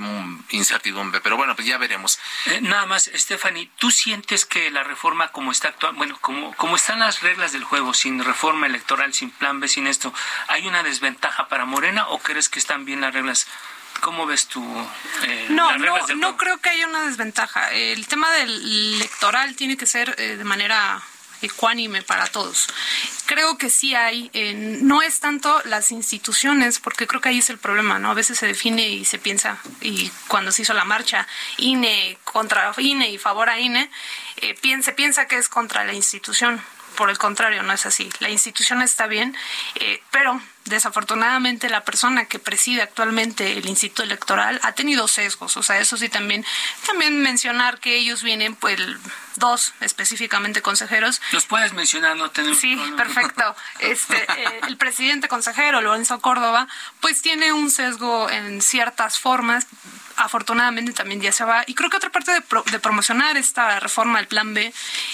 incertidumbre. 0.50 1.20
Pero 1.20 1.37
bueno, 1.37 1.55
pues 1.55 1.66
ya 1.66 1.79
veremos. 1.79 2.18
Eh, 2.46 2.61
nada 2.61 2.87
más, 2.87 3.11
Stephanie, 3.14 3.70
¿tú 3.79 3.90
sientes 3.90 4.44
que 4.44 4.70
la 4.70 4.83
reforma 4.83 5.29
como 5.29 5.53
está 5.53 5.68
actual, 5.68 5.94
bueno, 5.94 6.18
como, 6.20 6.55
como 6.55 6.77
están 6.77 7.00
las 7.00 7.22
reglas 7.22 7.53
del 7.53 7.64
juego, 7.64 7.94
sin 7.94 8.22
reforma 8.22 8.66
electoral, 8.66 9.14
sin 9.14 9.31
plan 9.31 9.61
B, 9.61 9.68
sin 9.68 9.87
esto, 9.87 10.12
¿hay 10.48 10.66
una 10.66 10.83
desventaja 10.83 11.48
para 11.48 11.64
Morena 11.64 12.09
o 12.09 12.18
crees 12.18 12.48
que 12.48 12.59
están 12.59 12.85
bien 12.85 13.00
las 13.00 13.14
reglas? 13.14 13.46
¿Cómo 14.00 14.27
ves 14.27 14.48
tú? 14.48 14.62
Eh, 15.22 15.46
no, 15.50 15.79
no, 15.79 16.07
no 16.16 16.37
creo 16.37 16.59
que 16.59 16.68
haya 16.68 16.87
una 16.87 17.05
desventaja. 17.07 17.72
El 17.72 18.07
tema 18.07 18.31
del 18.33 18.94
electoral 18.96 19.55
tiene 19.57 19.77
que 19.77 19.87
ser 19.87 20.14
eh, 20.18 20.37
de 20.37 20.44
manera 20.44 21.00
ecuánime 21.44 22.02
para 22.02 22.26
todos. 22.26 22.66
Creo 23.26 23.57
que 23.59 23.70
sí 23.70 23.94
hay, 23.94 24.30
no 24.83 25.02
es 25.02 25.20
tanto 25.20 25.61
las 25.64 25.92
instituciones, 25.92 26.78
porque 26.78 27.07
creo 27.07 27.20
que 27.20 27.30
ahí 27.30 27.38
es 27.38 27.50
el 27.50 27.59
problema, 27.59 27.98
¿no? 27.98 28.11
A 28.11 28.14
veces 28.14 28.38
se 28.38 28.46
define 28.46 28.88
y 28.88 29.04
se 29.04 29.18
piensa, 29.18 29.59
y 29.80 30.11
cuando 30.28 30.52
se 30.52 30.62
hizo 30.62 30.74
la 30.74 30.85
marcha 30.85 31.26
INE 31.57 32.18
contra 32.24 32.72
INE 32.76 33.11
y 33.11 33.18
favor 33.18 33.48
a 33.48 33.59
INE, 33.59 33.90
eh, 34.37 34.54
se 34.83 34.92
piensa 34.92 35.26
que 35.26 35.37
es 35.37 35.48
contra 35.48 35.85
la 35.85 35.94
institución. 35.94 36.61
Por 36.96 37.11
el 37.11 37.18
contrario, 37.18 37.62
no 37.62 37.72
es 37.72 37.87
así. 37.87 38.09
La 38.20 38.30
institución 38.30 38.80
está 38.80 39.07
bien, 39.07 39.37
eh, 39.74 40.00
pero 40.12 40.40
desafortunadamente 40.64 41.68
la 41.68 41.85
persona 41.85 42.24
que 42.27 42.38
preside 42.38 42.83
actualmente 42.83 43.53
el 43.53 43.68
Instituto 43.68 44.03
Electoral 44.03 44.61
ha 44.62 44.72
tenido 44.72 45.09
sesgos, 45.09 45.57
o 45.57 45.62
sea, 45.62 45.79
eso 45.79 45.96
sí 45.96 46.09
también 46.09 46.44
también 46.87 47.20
mencionar 47.20 47.79
que 47.81 47.96
ellos 47.96 48.22
vienen 48.22 48.55
pues 48.55 48.79
dos 49.37 49.72
específicamente 49.81 50.62
consejeros. 50.62 51.20
Los 51.33 51.46
puedes 51.46 51.72
mencionar, 51.72 52.16
no 52.16 52.31
tenemos 52.31 52.59
Sí, 52.59 52.77
perfecto. 52.96 53.57
Este 53.81 54.16
eh, 54.16 54.61
el 54.68 54.77
presidente 54.77 55.29
consejero 55.29 55.81
Lorenzo 55.81 56.20
Córdoba 56.20 56.68
pues 57.00 57.20
tiene 57.22 57.53
un 57.53 57.70
sesgo 57.70 58.31
en 58.31 58.62
ciertas 58.62 59.18
formas. 59.18 59.66
Afortunadamente 60.16 60.92
también 60.92 61.20
ya 61.20 61.33
se 61.33 61.44
va. 61.44 61.64
Y 61.66 61.74
creo 61.74 61.90
que 61.90 61.96
otra 61.96 62.11
parte 62.11 62.33
de, 62.33 62.79
promocionar 62.79 63.37
esta 63.37 63.81
reforma 63.81 64.18
del 64.18 64.29
Plan 64.29 64.55
B, 64.55 64.72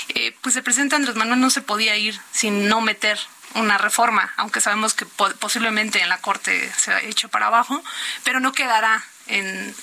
eh, 0.08 0.36
pues 0.42 0.56
el 0.56 0.62
presidente 0.62 0.94
Andrés 0.94 1.16
Manuel 1.16 1.40
no 1.40 1.48
se 1.48 1.62
podía 1.62 1.96
ir 1.96 2.20
sin 2.32 2.68
no 2.68 2.82
meter 2.82 3.18
una 3.54 3.78
reforma, 3.78 4.32
aunque 4.36 4.60
sabemos 4.60 4.94
que 4.94 5.06
posiblemente 5.06 6.00
en 6.00 6.08
la 6.08 6.18
Corte 6.18 6.70
se 6.76 6.92
ha 6.92 7.00
hecho 7.00 7.28
para 7.28 7.46
abajo, 7.46 7.82
pero 8.24 8.40
no 8.40 8.52
quedará 8.52 9.02
en, 9.26 9.74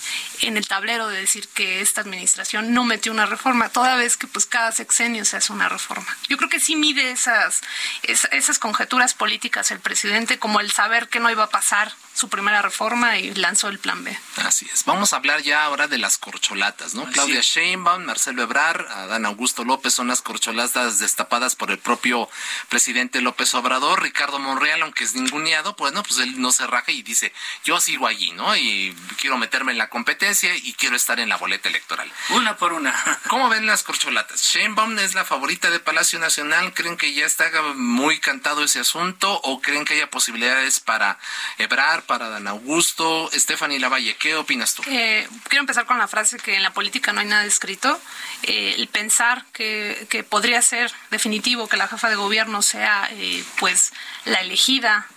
en, 0.41 0.57
el 0.57 0.67
tablero 0.67 1.07
de 1.07 1.19
decir 1.19 1.47
que 1.49 1.81
esta 1.81 2.01
administración 2.01 2.73
no 2.73 2.83
metió 2.83 3.11
una 3.11 3.25
reforma, 3.25 3.69
toda 3.69 3.95
vez 3.95 4.17
que 4.17 4.27
pues 4.27 4.45
cada 4.45 4.71
sexenio 4.71 5.25
se 5.25 5.37
hace 5.37 5.53
una 5.53 5.69
reforma. 5.69 6.07
Yo 6.27 6.37
creo 6.37 6.49
que 6.49 6.59
sí 6.59 6.75
mide 6.75 7.11
esas, 7.11 7.61
esas 8.03 8.59
conjeturas 8.59 9.13
políticas 9.13 9.71
el 9.71 9.79
presidente, 9.79 10.39
como 10.39 10.59
el 10.59 10.71
saber 10.71 11.09
que 11.09 11.19
no 11.19 11.29
iba 11.29 11.43
a 11.43 11.49
pasar 11.49 11.91
su 12.13 12.29
primera 12.29 12.63
reforma 12.63 13.19
y 13.19 13.31
lanzó 13.35 13.67
el 13.67 13.77
plan 13.77 14.03
B. 14.03 14.17
Así 14.37 14.67
es. 14.73 14.85
Vamos 14.85 15.13
a 15.13 15.17
hablar 15.17 15.43
ya 15.43 15.63
ahora 15.63 15.87
de 15.87 15.99
las 15.99 16.17
corcholatas, 16.17 16.95
¿no? 16.95 17.05
Claudia 17.11 17.41
Sheinbaum, 17.41 18.05
Marcelo 18.05 18.41
Ebrar, 18.41 18.87
Adán 18.89 19.27
Augusto 19.27 19.63
López 19.63 19.93
son 19.93 20.07
las 20.07 20.23
corcholatas 20.23 20.97
destapadas 20.97 21.55
por 21.55 21.69
el 21.69 21.77
propio 21.77 22.27
presidente 22.69 23.21
López 23.21 23.53
Obrador. 23.53 24.01
Ricardo 24.01 24.39
Monreal, 24.39 24.81
aunque 24.81 25.03
es 25.03 25.13
ninguneado, 25.13 25.75
pues 25.75 25.93
no, 25.93 26.01
pues 26.01 26.17
él 26.17 26.41
no 26.41 26.51
se 26.51 26.65
raja 26.65 26.91
y 26.91 27.03
dice, 27.03 27.31
yo 27.63 27.79
sigo 27.79 28.07
allí, 28.07 28.31
¿no? 28.31 28.55
Y 28.57 28.95
quiero 29.19 29.37
meterme 29.37 29.73
en 29.73 29.77
la 29.77 29.89
competencia 29.89 30.26
y 30.43 30.73
quiero 30.73 30.95
estar 30.95 31.19
en 31.19 31.29
la 31.29 31.37
boleta 31.37 31.69
electoral. 31.69 32.11
Una 32.29 32.57
por 32.57 32.73
una. 32.73 32.93
¿Cómo 33.27 33.49
ven 33.49 33.65
las 33.65 33.83
corcholatas? 33.83 34.41
Sheinbaum 34.41 34.97
es 34.99 35.13
la 35.13 35.25
favorita 35.25 35.69
de 35.69 35.79
Palacio 35.79 36.19
Nacional. 36.19 36.73
¿Creen 36.73 36.97
que 36.97 37.13
ya 37.13 37.25
está 37.25 37.49
muy 37.75 38.19
cantado 38.19 38.63
ese 38.63 38.79
asunto 38.79 39.39
o 39.43 39.61
creen 39.61 39.85
que 39.85 39.93
haya 39.93 40.09
posibilidades 40.09 40.79
para 40.79 41.17
Ebrar, 41.57 42.03
para 42.03 42.29
Dan 42.29 42.47
Augusto. 42.47 43.29
Stephanie 43.33 43.79
Lavalle, 43.79 44.15
¿qué 44.17 44.35
opinas 44.35 44.75
tú? 44.75 44.83
Eh, 44.87 45.27
quiero 45.47 45.61
empezar 45.61 45.85
con 45.85 45.97
la 45.97 46.07
frase 46.07 46.37
que 46.37 46.55
en 46.55 46.63
la 46.63 46.73
política 46.73 47.13
no 47.13 47.21
hay 47.21 47.27
nada 47.27 47.45
escrito. 47.45 47.99
Eh, 48.43 48.75
el 48.77 48.87
pensar 48.87 49.45
que, 49.53 50.07
que, 50.09 50.23
podría 50.23 50.61
ser 50.61 50.91
definitivo 51.09 51.67
que 51.67 51.77
la 51.77 51.87
jefa 51.87 52.09
de 52.09 52.15
gobierno 52.15 52.61
sea 52.61 53.07
eh, 53.11 53.43
pues 53.59 53.93
la 54.25 54.39
elegida, 54.39 55.07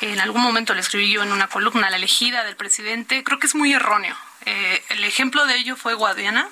en 0.00 0.20
algún 0.20 0.42
momento 0.42 0.74
le 0.74 0.80
escribí 0.80 1.10
yo 1.10 1.22
en 1.22 1.32
una 1.32 1.48
columna, 1.48 1.90
la 1.90 1.96
elegida 1.96 2.44
del 2.44 2.56
presidente, 2.56 3.22
creo 3.22 3.38
que 3.38 3.46
es 3.46 3.54
muy 3.54 3.72
erróneo. 3.72 4.16
El 4.44 5.04
ejemplo 5.04 5.46
de 5.46 5.56
ello 5.56 5.76
fue 5.76 5.94
Guadiana. 5.94 6.48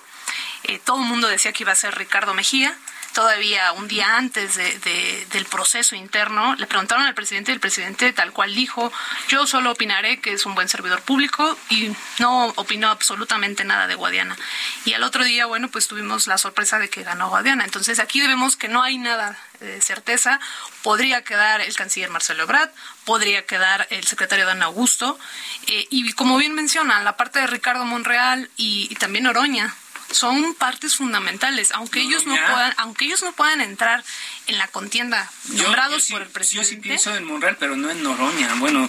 todo 0.85 0.99
el 1.01 1.07
mundo 1.07 1.29
decía 1.29 1.53
que 1.53 1.65
iba 1.65 1.73
a 1.73 1.77
ser 1.77 1.97
Ricardo 1.97 2.35
Mejía 2.35 2.77
todavía 3.13 3.73
un 3.73 3.89
día 3.89 4.17
antes 4.17 4.57
de, 4.57 5.27
del 5.31 5.45
proceso 5.47 5.95
interno, 5.95 6.55
le 6.57 6.67
preguntaron 6.67 7.05
al 7.05 7.15
presidente 7.15 7.51
y 7.51 7.55
el 7.55 7.61
presidente 7.61 8.13
tal 8.13 8.33
cual 8.33 8.55
dijo, 8.55 8.93
yo 9.29 9.47
solo 9.47 9.73
opinaré 9.73 10.21
que 10.21 10.33
es 10.33 10.47
un 10.47 10.55
buen 10.55 10.69
servidor 10.69 11.03
público 11.03 11.57
y 11.71 11.93
no 12.19 12.47
opinó 12.57 12.89
absolutamente 12.89 13.65
nada 13.65 13.87
de 13.87 13.95
Guadiana. 13.95 14.37
Y 14.85 14.95
al 14.95 15.03
otro 15.03 15.25
día, 15.25 15.47
bueno, 15.47 15.69
pues 15.69 15.89
tuvimos 15.89 16.27
la 16.27 16.39
sorpresa 16.39 16.79
de 16.79 16.89
que 16.89 17.03
ganó 17.03 17.29
Guadiana. 17.29 17.65
Entonces 17.65 17.99
aquí 17.99 18.21
vemos 18.21 18.57
que 18.57 18.69
no 18.69 18.83
hay 18.83 18.99
nada 18.99 19.39
de 19.61 19.81
certeza. 19.81 20.41
Podría 20.83 21.23
quedar 21.23 21.61
el 21.61 21.75
canciller 21.75 22.11
Marcelo 22.11 22.43
Ebrard, 22.45 22.71
podría 23.05 23.47
quedar 23.47 23.87
el 23.91 24.05
secretario 24.07 24.47
Dan 24.47 24.63
Augusto. 24.63 25.19
Eh, 25.67 25.87
y 25.91 26.13
como 26.13 26.37
bien 26.37 26.55
mencionan, 26.55 27.05
la 27.05 27.17
parte 27.17 27.41
de 27.41 27.47
Ricardo 27.47 27.85
Monreal 27.85 28.51
y, 28.57 28.89
y 28.91 28.95
también 28.97 29.27
Oroña, 29.27 29.75
son 30.13 30.55
partes 30.55 30.97
fundamentales, 30.97 31.73
aunque 31.73 32.01
ellos 32.01 32.27
no 32.27 32.35
puedan, 32.35 32.75
aunque 32.79 33.05
ellos 33.07 33.23
no 33.23 33.33
puedan 33.33 33.61
entrar 33.61 34.05
en 34.47 34.59
la 34.59 34.69
contienda 34.69 35.31
nombrados 35.49 36.09
por 36.09 36.23
el 36.23 36.29
presidente. 36.29 36.69
Yo 36.69 36.77
sí 36.77 36.81
pienso 36.81 37.15
en 37.15 37.25
Monreal, 37.25 37.57
pero 37.59 37.77
no 37.77 37.91
en 37.91 38.03
Noroña. 38.03 38.55
Bueno, 38.57 38.89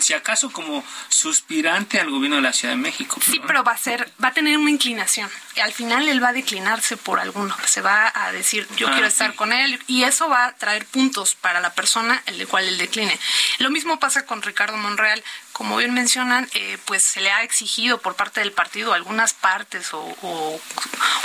si 0.00 0.14
acaso 0.14 0.50
como 0.50 0.84
suspirante 1.08 2.00
al 2.00 2.10
gobierno 2.10 2.36
de 2.36 2.42
la 2.42 2.52
Ciudad 2.52 2.74
de 2.74 2.80
México. 2.80 3.20
Sí, 3.24 3.40
pero 3.46 3.62
va 3.64 3.72
a 3.72 3.78
ser, 3.78 4.10
va 4.22 4.28
a 4.28 4.32
tener 4.32 4.58
una 4.58 4.70
inclinación. 4.70 5.30
Al 5.62 5.72
final 5.72 6.08
él 6.08 6.22
va 6.22 6.28
a 6.28 6.32
declinarse 6.32 6.96
por 6.96 7.20
alguno. 7.20 7.56
Se 7.66 7.80
va 7.80 8.12
a 8.14 8.32
decir, 8.32 8.66
yo 8.76 8.88
ah, 8.88 8.92
quiero 8.92 9.06
estar 9.06 9.34
con 9.34 9.52
él, 9.52 9.80
y 9.86 10.04
eso 10.04 10.28
va 10.28 10.46
a 10.46 10.56
traer 10.56 10.86
puntos 10.86 11.34
para 11.34 11.60
la 11.60 11.74
persona 11.74 12.22
el 12.26 12.38
de 12.38 12.46
cual 12.46 12.66
él 12.66 12.78
decline. 12.78 13.18
Lo 13.58 13.70
mismo 13.70 13.98
pasa 13.98 14.26
con 14.26 14.42
Ricardo 14.42 14.76
Monreal 14.76 15.22
como 15.60 15.76
bien 15.76 15.92
mencionan, 15.92 16.48
eh, 16.54 16.78
pues 16.86 17.04
se 17.04 17.20
le 17.20 17.30
ha 17.30 17.42
exigido 17.42 17.98
por 17.98 18.16
parte 18.16 18.40
del 18.40 18.50
partido, 18.50 18.94
algunas 18.94 19.34
partes 19.34 19.90
o, 19.92 20.58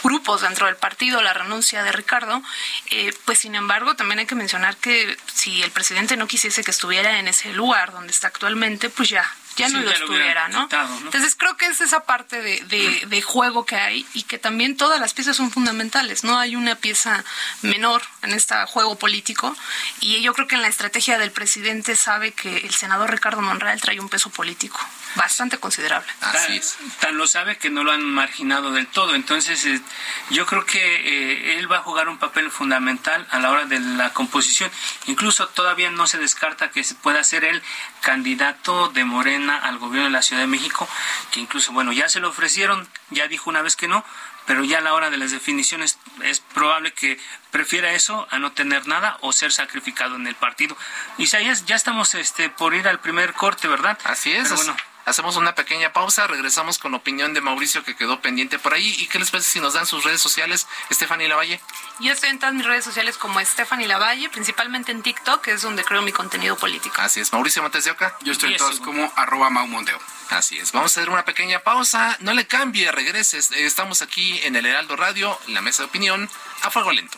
grupos 0.03 0.41
dentro 0.41 0.65
del 0.65 0.75
partido, 0.75 1.21
la 1.21 1.33
renuncia 1.33 1.83
de 1.83 1.93
Ricardo. 1.93 2.43
Eh, 2.91 3.13
pues 3.23 3.39
sin 3.39 3.55
embargo, 3.55 3.95
también 3.95 4.19
hay 4.19 4.25
que 4.25 4.35
mencionar 4.35 4.75
que 4.75 5.15
si 5.33 5.63
el 5.63 5.71
presidente 5.71 6.17
no 6.17 6.27
quisiese 6.27 6.65
que 6.65 6.71
estuviera 6.71 7.17
en 7.17 7.29
ese 7.29 7.53
lugar 7.53 7.93
donde 7.93 8.11
está 8.11 8.27
actualmente, 8.27 8.89
pues 8.89 9.07
ya 9.07 9.25
ya 9.55 9.69
no 9.69 9.81
lo 9.81 9.91
estuviera, 9.91 10.47
¿no? 10.49 10.67
Entonces 11.03 11.35
creo 11.35 11.55
que 11.57 11.65
es 11.67 11.81
esa 11.81 12.01
parte 12.01 12.41
de, 12.41 13.05
de, 13.07 13.21
juego 13.21 13.65
que 13.65 13.75
hay 13.75 14.05
y 14.13 14.23
que 14.23 14.37
también 14.37 14.77
todas 14.77 14.99
las 14.99 15.13
piezas 15.13 15.37
son 15.37 15.51
fundamentales. 15.51 16.23
No 16.23 16.37
hay 16.37 16.55
una 16.55 16.75
pieza 16.75 17.23
menor 17.61 18.01
en 18.21 18.31
este 18.31 18.55
juego 18.67 18.97
político 18.97 19.55
y 20.01 20.21
yo 20.21 20.33
creo 20.33 20.47
que 20.47 20.55
en 20.55 20.61
la 20.61 20.67
estrategia 20.67 21.17
del 21.17 21.31
presidente 21.31 21.95
sabe 21.95 22.31
que 22.31 22.57
el 22.57 22.73
senador 22.73 23.11
Ricardo 23.11 23.41
Monreal 23.41 23.79
trae 23.81 23.99
un 23.99 24.09
peso 24.09 24.29
político 24.29 24.79
bastante 25.15 25.57
considerable. 25.57 26.11
Así 26.21 26.57
es. 26.57 26.77
Tan 26.99 27.17
lo 27.17 27.27
sabe 27.27 27.57
que 27.57 27.69
no 27.69 27.83
lo 27.83 27.91
han 27.91 28.03
marginado 28.03 28.71
del 28.71 28.87
todo. 28.87 29.15
Entonces 29.15 29.65
eh, 29.65 29.81
yo 30.29 30.45
creo 30.45 30.65
que 30.65 30.79
eh, 30.79 31.57
él 31.57 31.71
va 31.71 31.77
a 31.77 31.81
jugar 31.81 32.09
un 32.09 32.17
papel 32.17 32.51
fundamental 32.51 33.25
a 33.31 33.39
la 33.39 33.51
hora 33.51 33.65
de 33.65 33.79
la 33.79 34.11
composición. 34.11 34.69
Incluso 35.07 35.47
todavía 35.47 35.89
no 35.91 36.07
se 36.07 36.17
descarta 36.17 36.71
que 36.71 36.83
se 36.83 36.95
pueda 36.95 37.23
ser 37.23 37.45
el 37.45 37.61
candidato 38.01 38.89
de 38.89 39.05
Morena 39.05 39.44
al 39.49 39.77
gobierno 39.77 40.05
de 40.05 40.11
la 40.11 40.21
Ciudad 40.21 40.41
de 40.41 40.47
México, 40.47 40.87
que 41.31 41.39
incluso, 41.39 41.71
bueno, 41.71 41.91
ya 41.91 42.09
se 42.09 42.19
lo 42.19 42.29
ofrecieron, 42.29 42.87
ya 43.09 43.27
dijo 43.27 43.49
una 43.49 43.61
vez 43.61 43.75
que 43.75 43.87
no, 43.87 44.03
pero 44.45 44.63
ya 44.63 44.79
a 44.79 44.81
la 44.81 44.93
hora 44.93 45.09
de 45.09 45.17
las 45.17 45.31
definiciones 45.31 45.97
es 46.23 46.39
probable 46.39 46.93
que 46.93 47.19
prefiera 47.51 47.93
eso 47.93 48.27
a 48.29 48.39
no 48.39 48.51
tener 48.51 48.87
nada 48.87 49.17
o 49.21 49.33
ser 49.33 49.51
sacrificado 49.51 50.15
en 50.15 50.27
el 50.27 50.35
partido. 50.35 50.77
Isaías, 51.17 51.65
ya 51.65 51.75
estamos 51.75 52.15
este, 52.15 52.49
por 52.49 52.75
ir 52.75 52.87
al 52.87 52.99
primer 52.99 53.33
corte, 53.33 53.67
¿verdad? 53.67 53.97
Así 54.03 54.31
es. 54.31 54.53
bueno, 54.55 54.75
Hacemos 55.05 55.35
una 55.35 55.53
pequeña 55.55 55.93
pausa, 55.93 56.27
regresamos 56.27 56.79
con 56.79 56.91
la 56.91 56.97
opinión 56.97 57.33
de 57.33 57.41
Mauricio 57.41 57.83
que 57.83 57.95
quedó 57.95 58.21
pendiente 58.21 58.57
por 58.59 58.73
ahí. 58.73 58.95
¿Y 58.99 59.07
qué 59.07 59.19
les 59.19 59.31
parece 59.31 59.49
si 59.49 59.59
nos 59.59 59.73
dan 59.73 59.85
sus 59.85 60.03
redes 60.03 60.21
sociales, 60.21 60.67
Stephanie 60.91 61.27
Lavalle? 61.27 61.61
Yo 61.99 62.11
estoy 62.11 62.29
en 62.29 62.39
todas 62.39 62.55
mis 62.55 62.65
redes 62.65 62.83
sociales 62.83 63.17
como 63.17 63.39
Stephanie 63.41 63.87
Lavalle, 63.87 64.29
principalmente 64.29 64.91
en 64.91 65.03
TikTok, 65.03 65.41
que 65.41 65.51
es 65.51 65.61
donde 65.61 65.83
creo 65.83 66.01
mi 66.01 66.11
contenido 66.11 66.57
político. 66.57 66.95
Así 66.99 67.19
es. 67.19 67.31
Mauricio 67.31 67.61
Montes 67.61 67.83
de 67.83 67.91
Oca. 67.91 68.17
Yo 68.21 68.31
estoy 68.31 68.53
en 68.53 68.57
todos 68.57 68.79
como 68.79 69.11
arroba 69.15 69.49
Monteo. 69.49 69.99
Así 70.29 70.57
es. 70.57 70.71
Vamos 70.71 70.95
a 70.95 70.99
hacer 70.99 71.09
una 71.09 71.23
pequeña 71.23 71.59
pausa. 71.59 72.17
No 72.19 72.33
le 72.33 72.47
cambie, 72.47 72.91
regreses. 72.91 73.51
Estamos 73.51 74.01
aquí 74.01 74.39
en 74.43 74.55
el 74.55 74.65
Heraldo 74.65 74.95
Radio, 74.95 75.39
en 75.47 75.53
la 75.53 75.61
mesa 75.61 75.83
de 75.83 75.89
opinión, 75.89 76.29
a 76.63 76.71
fuego 76.71 76.91
lento. 76.91 77.17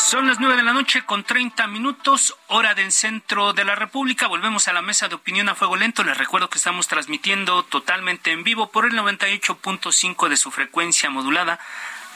Son 0.00 0.26
las 0.26 0.40
nueve 0.40 0.56
de 0.56 0.62
la 0.64 0.72
noche 0.72 1.04
con 1.04 1.22
30 1.22 1.68
minutos, 1.68 2.34
hora 2.48 2.74
del 2.74 2.90
centro 2.90 3.52
de 3.52 3.64
la 3.64 3.76
República. 3.76 4.26
Volvemos 4.26 4.66
a 4.66 4.72
la 4.72 4.82
mesa 4.82 5.08
de 5.08 5.14
opinión 5.14 5.48
a 5.48 5.54
fuego 5.54 5.76
lento. 5.76 6.02
Les 6.02 6.16
recuerdo 6.16 6.50
que 6.50 6.58
estamos 6.58 6.88
transmitiendo 6.88 7.62
totalmente 7.64 8.32
en 8.32 8.42
vivo 8.42 8.70
por 8.72 8.86
el 8.86 8.94
98.5 8.94 10.28
de 10.28 10.36
su 10.36 10.50
frecuencia 10.50 11.10
modulada 11.10 11.60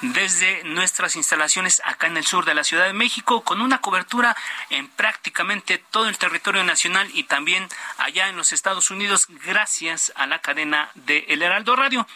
desde 0.01 0.65
nuestras 0.65 1.17
instalaciones 1.17 1.81
acá 1.85 2.09
en 2.09 2.17
el 2.17 2.27
sur 2.27 2.45
de 2.45 2.55
la 2.55 2.65
Ciudad 2.65 2.87
de 2.87 2.93
México, 2.93 3.43
con 3.43 3.61
una 3.61 3.81
cobertura 3.81 4.37
en 4.71 4.89
prácticamente 4.89 5.79
todo 5.79 6.09
el 6.09 6.19
territorio 6.19 6.65
nacional 6.65 7.09
y 7.15 7.25
también 7.25 7.69
allá 7.99 8.29
en 8.29 8.37
los 8.37 8.53
Estados 8.53 8.91
Unidos, 8.91 9.27
gracias 9.47 10.13
a 10.17 10.27
la 10.27 10.41
cadena 10.41 10.91
de 10.95 11.25
El 11.29 11.43
Heraldo 11.43 11.77
Radio. 11.77 12.07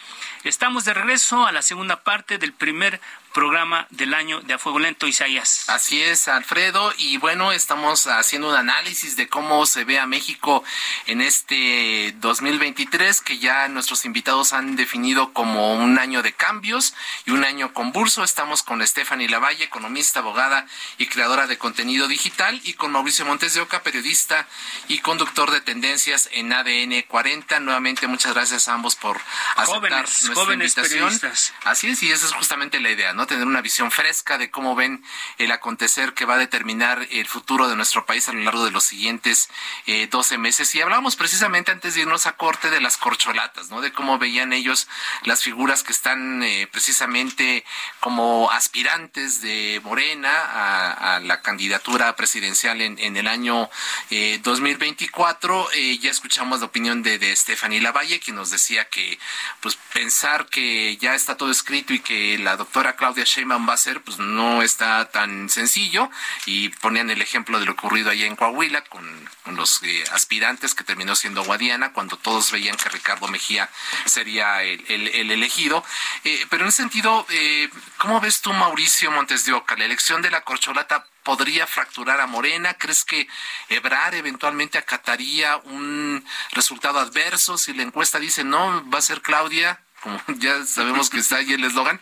Estamos 0.43 0.85
de 0.85 0.93
regreso 0.93 1.47
a 1.47 1.51
la 1.51 1.61
segunda 1.61 2.03
parte 2.03 2.37
del 2.37 2.53
primer 2.53 3.01
programa 3.33 3.87
del 3.89 4.13
año 4.13 4.41
de 4.41 4.53
A 4.53 4.57
Fuego 4.57 4.79
Lento, 4.79 5.07
Isaías. 5.07 5.69
Así 5.69 6.01
es, 6.01 6.27
Alfredo, 6.27 6.93
y 6.97 7.17
bueno, 7.17 7.51
estamos 7.51 8.07
haciendo 8.07 8.49
un 8.49 8.55
análisis 8.55 9.15
de 9.15 9.27
cómo 9.27 9.65
se 9.65 9.83
ve 9.83 9.99
a 9.99 10.05
México 10.05 10.63
en 11.05 11.21
este 11.21 12.13
2023, 12.17 13.21
que 13.21 13.39
ya 13.39 13.67
nuestros 13.67 14.05
invitados 14.05 14.53
han 14.53 14.75
definido 14.75 15.33
como 15.33 15.75
un 15.75 15.99
año 15.99 16.21
de 16.21 16.33
cambios 16.33 16.93
y 17.25 17.31
un 17.31 17.43
año 17.43 17.73
convulso. 17.73 18.23
Estamos 18.23 18.63
con 18.63 18.85
Stephanie 18.85 19.29
Lavalle, 19.29 19.63
economista, 19.63 20.19
abogada 20.19 20.65
y 20.97 21.07
creadora 21.07 21.47
de 21.47 21.57
contenido 21.57 22.07
digital, 22.07 22.59
y 22.63 22.73
con 22.73 22.91
Mauricio 22.91 23.25
Montes 23.25 23.53
de 23.53 23.61
Oca, 23.61 23.83
periodista 23.83 24.47
y 24.87 24.99
conductor 24.99 25.51
de 25.51 25.61
tendencias 25.61 26.29
en 26.31 26.51
ADN 26.53 27.03
40. 27.07 27.59
Nuevamente, 27.59 28.07
muchas 28.07 28.33
gracias 28.33 28.67
a 28.67 28.73
ambos 28.73 28.95
por 28.95 29.19
aceptar 29.55 30.01
nuestra 30.01 30.33
jóvenes 30.33 30.77
invitación. 30.77 31.19
Así 31.63 31.89
es, 31.89 32.03
y 32.03 32.11
esa 32.11 32.25
es 32.25 32.33
justamente 32.33 32.79
la 32.79 32.91
idea, 32.91 33.13
¿no? 33.13 33.18
Tener 33.27 33.47
una 33.47 33.61
visión 33.61 33.91
fresca 33.91 34.37
de 34.37 34.49
cómo 34.49 34.75
ven 34.75 35.03
el 35.37 35.51
acontecer 35.51 36.13
que 36.13 36.25
va 36.25 36.35
a 36.35 36.37
determinar 36.37 37.07
el 37.11 37.27
futuro 37.27 37.67
de 37.67 37.75
nuestro 37.75 38.05
país 38.05 38.27
a 38.29 38.33
lo 38.33 38.41
largo 38.41 38.65
de 38.65 38.71
los 38.71 38.83
siguientes 38.83 39.49
eh, 39.85 40.07
12 40.09 40.37
meses. 40.37 40.73
Y 40.75 40.81
hablamos 40.81 41.15
precisamente 41.15 41.71
antes 41.71 41.95
de 41.95 42.01
irnos 42.01 42.25
a 42.25 42.33
corte 42.33 42.69
de 42.69 42.81
las 42.81 42.97
corcholatas, 42.97 43.69
¿no? 43.69 43.81
De 43.81 43.91
cómo 43.91 44.17
veían 44.17 44.53
ellos 44.53 44.87
las 45.23 45.43
figuras 45.43 45.83
que 45.83 45.91
están 45.91 46.43
eh, 46.43 46.67
precisamente 46.71 47.65
como 47.99 48.51
aspirantes 48.51 49.41
de 49.41 49.81
Morena 49.83 50.29
a, 50.31 51.19
la 51.19 51.41
candidatura 51.41 52.15
presidencial 52.15 52.81
en, 52.81 52.97
en 52.99 53.17
el 53.17 53.27
año 53.27 53.69
eh, 54.09 54.39
2024. 54.43 55.69
Eh, 55.73 55.97
ya 55.99 56.11
escuchamos 56.11 56.59
la 56.59 56.67
opinión 56.67 57.03
de, 57.03 57.19
de 57.19 57.35
Stephanie 57.35 57.81
Lavalle, 57.81 58.19
quien 58.19 58.35
nos 58.35 58.51
decía 58.51 58.85
que 58.85 59.19
pues 59.61 59.77
pensar 59.93 60.45
que 60.47 60.97
ya 60.97 61.15
está 61.15 61.37
todo 61.37 61.51
escrito 61.51 61.93
y 61.93 61.99
que 61.99 62.37
la 62.37 62.55
doctora 62.55 62.95
Claudia 62.95 63.08
Claudia 63.09 63.25
Sheinbaum 63.25 63.67
va 63.67 63.73
a 63.73 63.77
ser, 63.77 64.03
pues 64.03 64.19
no 64.19 64.61
está 64.61 65.09
tan 65.09 65.49
sencillo 65.49 66.11
y 66.45 66.69
ponían 66.69 67.09
el 67.09 67.23
ejemplo 67.23 67.59
de 67.59 67.65
lo 67.65 67.71
ocurrido 67.71 68.11
allá 68.11 68.27
en 68.27 68.35
Coahuila 68.35 68.81
con, 68.81 69.27
los 69.55 69.81
eh, 69.81 70.03
aspirantes 70.11 70.75
que 70.75 70.83
terminó 70.83 71.15
siendo 71.15 71.43
Guadiana 71.43 71.91
cuando 71.91 72.17
todos 72.17 72.51
veían 72.51 72.77
que 72.77 72.87
Ricardo 72.89 73.27
Mejía 73.27 73.67
sería 74.05 74.61
el, 74.61 74.85
elegido. 75.31 75.83
Eh, 76.23 76.45
pero 76.51 76.65
en 76.65 76.69
ese 76.69 76.83
sentido, 76.83 77.25
eh, 77.29 77.67
¿cómo 77.97 78.21
ves 78.21 78.41
tú, 78.41 78.53
Mauricio 78.53 79.09
Montes 79.09 79.43
de 79.45 79.53
Oca, 79.53 79.75
la 79.75 79.85
elección 79.85 80.21
de 80.21 80.29
la 80.29 80.41
corcholata 80.41 81.07
podría 81.23 81.65
fracturar 81.65 82.21
a 82.21 82.27
Morena? 82.27 82.75
¿Crees 82.75 83.03
que 83.03 83.27
Ebrar 83.69 84.13
eventualmente 84.13 84.77
acataría 84.77 85.57
un 85.57 86.23
resultado 86.51 86.99
adverso 86.99 87.57
si 87.57 87.73
la 87.73 87.81
encuesta 87.81 88.19
dice 88.19 88.43
no, 88.43 88.87
va 88.87 88.99
a 88.99 89.01
ser 89.01 89.23
Claudia? 89.23 89.83
Como 90.01 90.21
ya 90.37 90.65
sabemos 90.65 91.09
que 91.09 91.19
está 91.19 91.37
ahí 91.37 91.53
el 91.53 91.63
eslogan. 91.63 91.99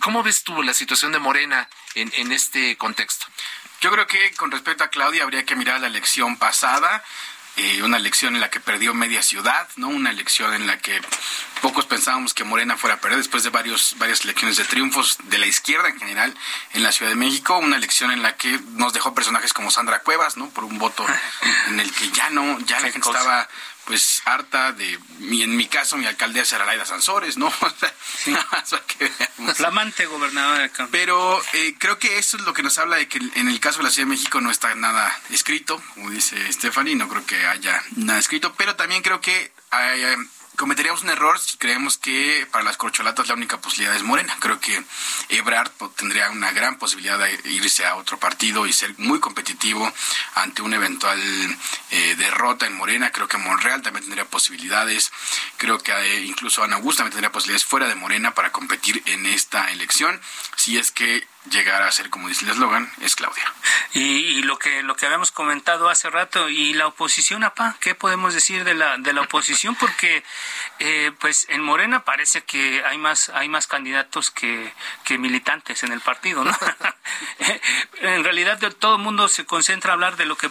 ¿Cómo 0.00 0.22
ves 0.22 0.44
tú 0.44 0.62
la 0.62 0.74
situación 0.74 1.12
de 1.12 1.18
Morena 1.18 1.68
en, 1.94 2.12
en 2.16 2.32
este 2.32 2.76
contexto? 2.76 3.26
Yo 3.80 3.90
creo 3.90 4.06
que 4.06 4.32
con 4.32 4.50
respecto 4.50 4.84
a 4.84 4.88
Claudia 4.88 5.22
habría 5.22 5.44
que 5.44 5.56
mirar 5.56 5.80
la 5.80 5.86
elección 5.86 6.36
pasada. 6.36 7.02
Eh, 7.56 7.82
una 7.82 7.96
elección 7.96 8.36
en 8.36 8.40
la 8.40 8.48
que 8.48 8.60
perdió 8.60 8.94
media 8.94 9.22
ciudad, 9.22 9.68
¿no? 9.76 9.88
Una 9.88 10.10
elección 10.10 10.54
en 10.54 10.66
la 10.66 10.78
que 10.78 11.00
pocos 11.60 11.84
pensábamos 11.84 12.32
que 12.32 12.44
Morena 12.44 12.76
fuera 12.76 12.94
a 12.94 13.00
perder 13.00 13.18
después 13.18 13.42
de 13.42 13.50
varios, 13.50 13.96
varias 13.98 14.24
elecciones 14.24 14.56
de 14.56 14.64
triunfos 14.64 15.18
de 15.24 15.36
la 15.36 15.46
izquierda 15.46 15.88
en 15.88 15.98
general 15.98 16.34
en 16.72 16.82
la 16.82 16.92
Ciudad 16.92 17.10
de 17.10 17.16
México, 17.16 17.58
una 17.58 17.76
elección 17.76 18.12
en 18.12 18.22
la 18.22 18.36
que 18.36 18.58
nos 18.76 18.92
dejó 18.92 19.14
personajes 19.14 19.52
como 19.52 19.70
Sandra 19.70 20.00
Cuevas, 20.00 20.36
¿no? 20.36 20.48
Por 20.50 20.64
un 20.64 20.78
voto 20.78 21.04
en 21.68 21.80
el 21.80 21.92
que 21.92 22.08
ya 22.10 22.30
no, 22.30 22.58
ya 22.60 22.80
la 22.80 22.92
gente 22.92 23.06
estaba 23.06 23.48
pues 23.84 24.22
harta 24.24 24.72
de, 24.72 24.98
en 25.20 25.56
mi 25.56 25.66
caso, 25.66 25.96
mi 25.96 26.06
alcaldesa 26.06 26.56
era 26.56 26.66
Laida 26.66 26.84
Sansores, 26.84 27.36
¿no? 27.36 27.50
Flamante 29.54 30.06
gobernadora 30.06 30.60
de 30.60 30.70
Pero 30.90 31.42
eh, 31.54 31.74
creo 31.78 31.98
que 31.98 32.18
eso 32.18 32.36
es 32.36 32.44
lo 32.44 32.52
que 32.52 32.62
nos 32.62 32.78
habla 32.78 32.96
de 32.96 33.08
que 33.08 33.18
en 33.18 33.48
el 33.48 33.60
caso 33.60 33.78
de 33.78 33.84
la 33.84 33.90
Ciudad 33.90 34.06
de 34.06 34.14
México 34.14 34.40
no 34.40 34.50
está 34.50 34.74
nada 34.74 35.18
escrito, 35.30 35.82
como 35.94 36.10
dice 36.10 36.52
Stephanie, 36.52 36.94
no 36.94 37.08
creo 37.08 37.26
que 37.26 37.46
haya 37.46 37.82
nada 37.96 38.18
escrito, 38.18 38.54
pero 38.56 38.76
también 38.76 39.02
creo 39.02 39.20
que 39.20 39.52
hay, 39.70 40.04
cometeríamos 40.60 41.02
un 41.04 41.08
error 41.08 41.40
si 41.40 41.56
creemos 41.56 41.96
que 41.96 42.46
para 42.50 42.62
las 42.62 42.76
corcholatas 42.76 43.26
la 43.28 43.32
única 43.34 43.58
posibilidad 43.62 43.96
es 43.96 44.02
Morena. 44.02 44.36
Creo 44.40 44.60
que 44.60 44.84
Ebrard 45.30 45.70
tendría 45.96 46.28
una 46.28 46.52
gran 46.52 46.76
posibilidad 46.76 47.18
de 47.18 47.32
irse 47.48 47.86
a 47.86 47.96
otro 47.96 48.18
partido 48.18 48.66
y 48.66 48.72
ser 48.74 48.94
muy 48.98 49.20
competitivo 49.20 49.90
ante 50.34 50.60
una 50.60 50.76
eventual 50.76 51.18
eh, 51.90 52.14
derrota 52.18 52.66
en 52.66 52.76
Morena. 52.76 53.10
Creo 53.10 53.26
que 53.26 53.38
Monreal 53.38 53.80
también 53.80 54.04
tendría 54.04 54.26
posibilidades. 54.26 55.10
Creo 55.56 55.78
que 55.78 55.92
eh, 55.92 56.24
incluso 56.26 56.62
Ana 56.62 56.76
Augusta 56.76 56.98
también 56.98 57.12
tendría 57.12 57.32
posibilidades 57.32 57.64
fuera 57.64 57.88
de 57.88 57.94
Morena 57.94 58.34
para 58.34 58.52
competir 58.52 59.02
en 59.06 59.24
esta 59.24 59.70
elección. 59.70 60.20
Si 60.56 60.76
es 60.76 60.90
que 60.90 61.26
llegar 61.48 61.82
a 61.82 61.90
ser, 61.90 62.10
como 62.10 62.28
dice 62.28 62.44
el 62.44 62.50
eslogan, 62.50 62.90
es 63.00 63.16
Claudia. 63.16 63.44
Y, 63.92 64.42
lo 64.42 64.58
que 64.58 64.82
lo 64.82 64.94
que 64.96 65.06
habíamos 65.06 65.30
comentado 65.30 65.88
hace 65.88 66.10
rato, 66.10 66.48
y 66.48 66.74
la 66.74 66.86
oposición, 66.86 67.44
APA, 67.44 67.76
¿qué 67.80 67.94
podemos 67.94 68.34
decir 68.34 68.64
de 68.64 68.74
la, 68.74 68.98
de 68.98 69.12
la 69.12 69.22
oposición? 69.22 69.74
Porque 69.74 70.22
eh, 70.78 71.12
pues 71.18 71.46
en 71.48 71.62
Morena 71.62 72.04
parece 72.04 72.42
que 72.42 72.82
hay 72.84 72.98
más, 72.98 73.30
hay 73.30 73.48
más 73.48 73.66
candidatos 73.66 74.30
que, 74.30 74.72
que 75.04 75.18
militantes 75.18 75.82
en 75.82 75.92
el 75.92 76.00
partido, 76.00 76.44
¿no? 76.44 76.56
en 78.00 78.24
realidad 78.24 78.58
todo 78.78 78.96
el 78.96 79.02
mundo 79.02 79.28
se 79.28 79.44
concentra 79.44 79.92
a 79.92 79.94
hablar 79.94 80.16
de 80.16 80.26
lo 80.26 80.36
que... 80.36 80.50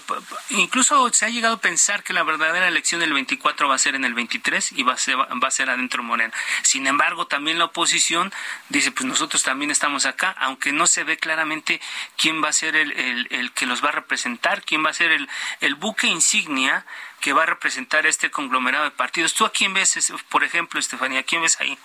Incluso 0.50 1.12
se 1.14 1.26
ha 1.26 1.30
llegado 1.30 1.56
a 1.56 1.62
pensar 1.62 2.04
que 2.04 2.14
la 2.14 2.24
verdadera 2.24 2.68
elección 2.68 3.02
del 3.02 3.14
24 3.14 3.68
va 3.68 3.76
a 3.76 3.80
ser 3.80 3.96
en 3.96 4.06
el 4.06 4.14
23 4.14 4.74
y 4.74 4.84
va 4.84 4.94
a 4.94 4.98
ser, 4.98 5.18
va 5.18 5.48
a 5.48 5.52
ser 5.52 5.70
adentro 5.70 6.04
Morena. 6.04 6.34
Sin 6.64 6.88
embargo, 6.88 7.28
también 7.28 7.58
la 7.58 7.66
oposición 7.66 8.34
dice, 8.70 8.92
pues 8.92 9.06
nosotros 9.06 9.44
también 9.44 9.72
estamos 9.72 10.06
acá, 10.06 10.36
aunque 10.40 10.72
no 10.72 10.79
se 10.88 11.04
ve 11.04 11.18
claramente 11.18 11.82
quién 12.18 12.44
va 12.44 12.50
a 12.50 12.54
ser 12.54 12.76
el, 12.76 12.92
el, 13.30 13.52
que 13.54 13.66
los 13.66 13.84
va 13.84 13.90
a 13.90 13.94
representar, 13.94 14.64
quién 14.64 14.86
va 14.86 14.90
a 14.90 14.94
ser 14.94 15.12
el, 15.12 15.30
el 15.62 15.76
buque 15.76 16.08
insignia 16.08 16.86
que 17.20 17.34
va 17.34 17.44
a 17.44 17.46
representar 17.46 18.06
este 18.06 18.32
conglomerado 18.32 18.86
de 18.86 18.92
partidos. 18.92 19.34
¿Tú 19.34 19.46
a 19.46 19.52
quién 19.52 19.74
ves, 19.74 20.12
por 20.30 20.44
ejemplo, 20.44 20.80
Estefanía? 20.80 21.20
¿A 21.20 21.24
quién 21.24 21.42
ves 21.42 21.60
ahí? 21.60 21.78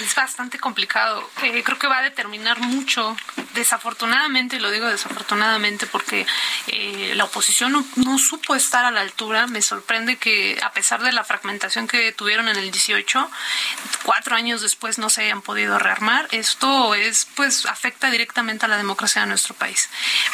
Es 0.00 0.14
bastante 0.14 0.58
complicado. 0.58 1.28
Eh, 1.42 1.62
creo 1.62 1.78
que 1.78 1.86
va 1.86 1.98
a 1.98 2.02
determinar 2.02 2.58
mucho, 2.60 3.16
desafortunadamente, 3.54 4.60
lo 4.60 4.70
digo 4.70 4.86
desafortunadamente 4.86 5.86
porque 5.86 6.26
eh, 6.66 7.12
la 7.14 7.24
oposición 7.24 7.72
no, 7.72 7.84
no, 7.96 8.18
supo 8.18 8.54
estar 8.54 8.84
a 8.84 8.90
la 8.90 9.00
altura. 9.00 9.46
Me 9.46 9.62
sorprende 9.62 10.16
que, 10.16 10.58
a 10.62 10.72
pesar 10.72 11.02
de 11.02 11.12
la 11.12 11.24
fragmentación 11.24 11.86
que 11.86 12.12
tuvieron 12.12 12.48
en 12.48 12.56
el 12.56 12.70
18, 12.70 13.30
cuatro 14.02 14.36
años 14.36 14.60
después 14.60 14.98
no 14.98 15.10
se 15.10 15.22
hayan 15.22 15.42
podido 15.42 15.78
rearmar. 15.78 16.28
Esto 16.32 16.94
es, 16.94 17.26
pues, 17.36 17.66
afecta 17.66 18.10
directamente 18.10 18.66
a 18.66 18.68
la 18.68 18.76
democracia 18.76 19.22
de 19.22 19.28
nuestro 19.28 19.54
país. 19.54 19.88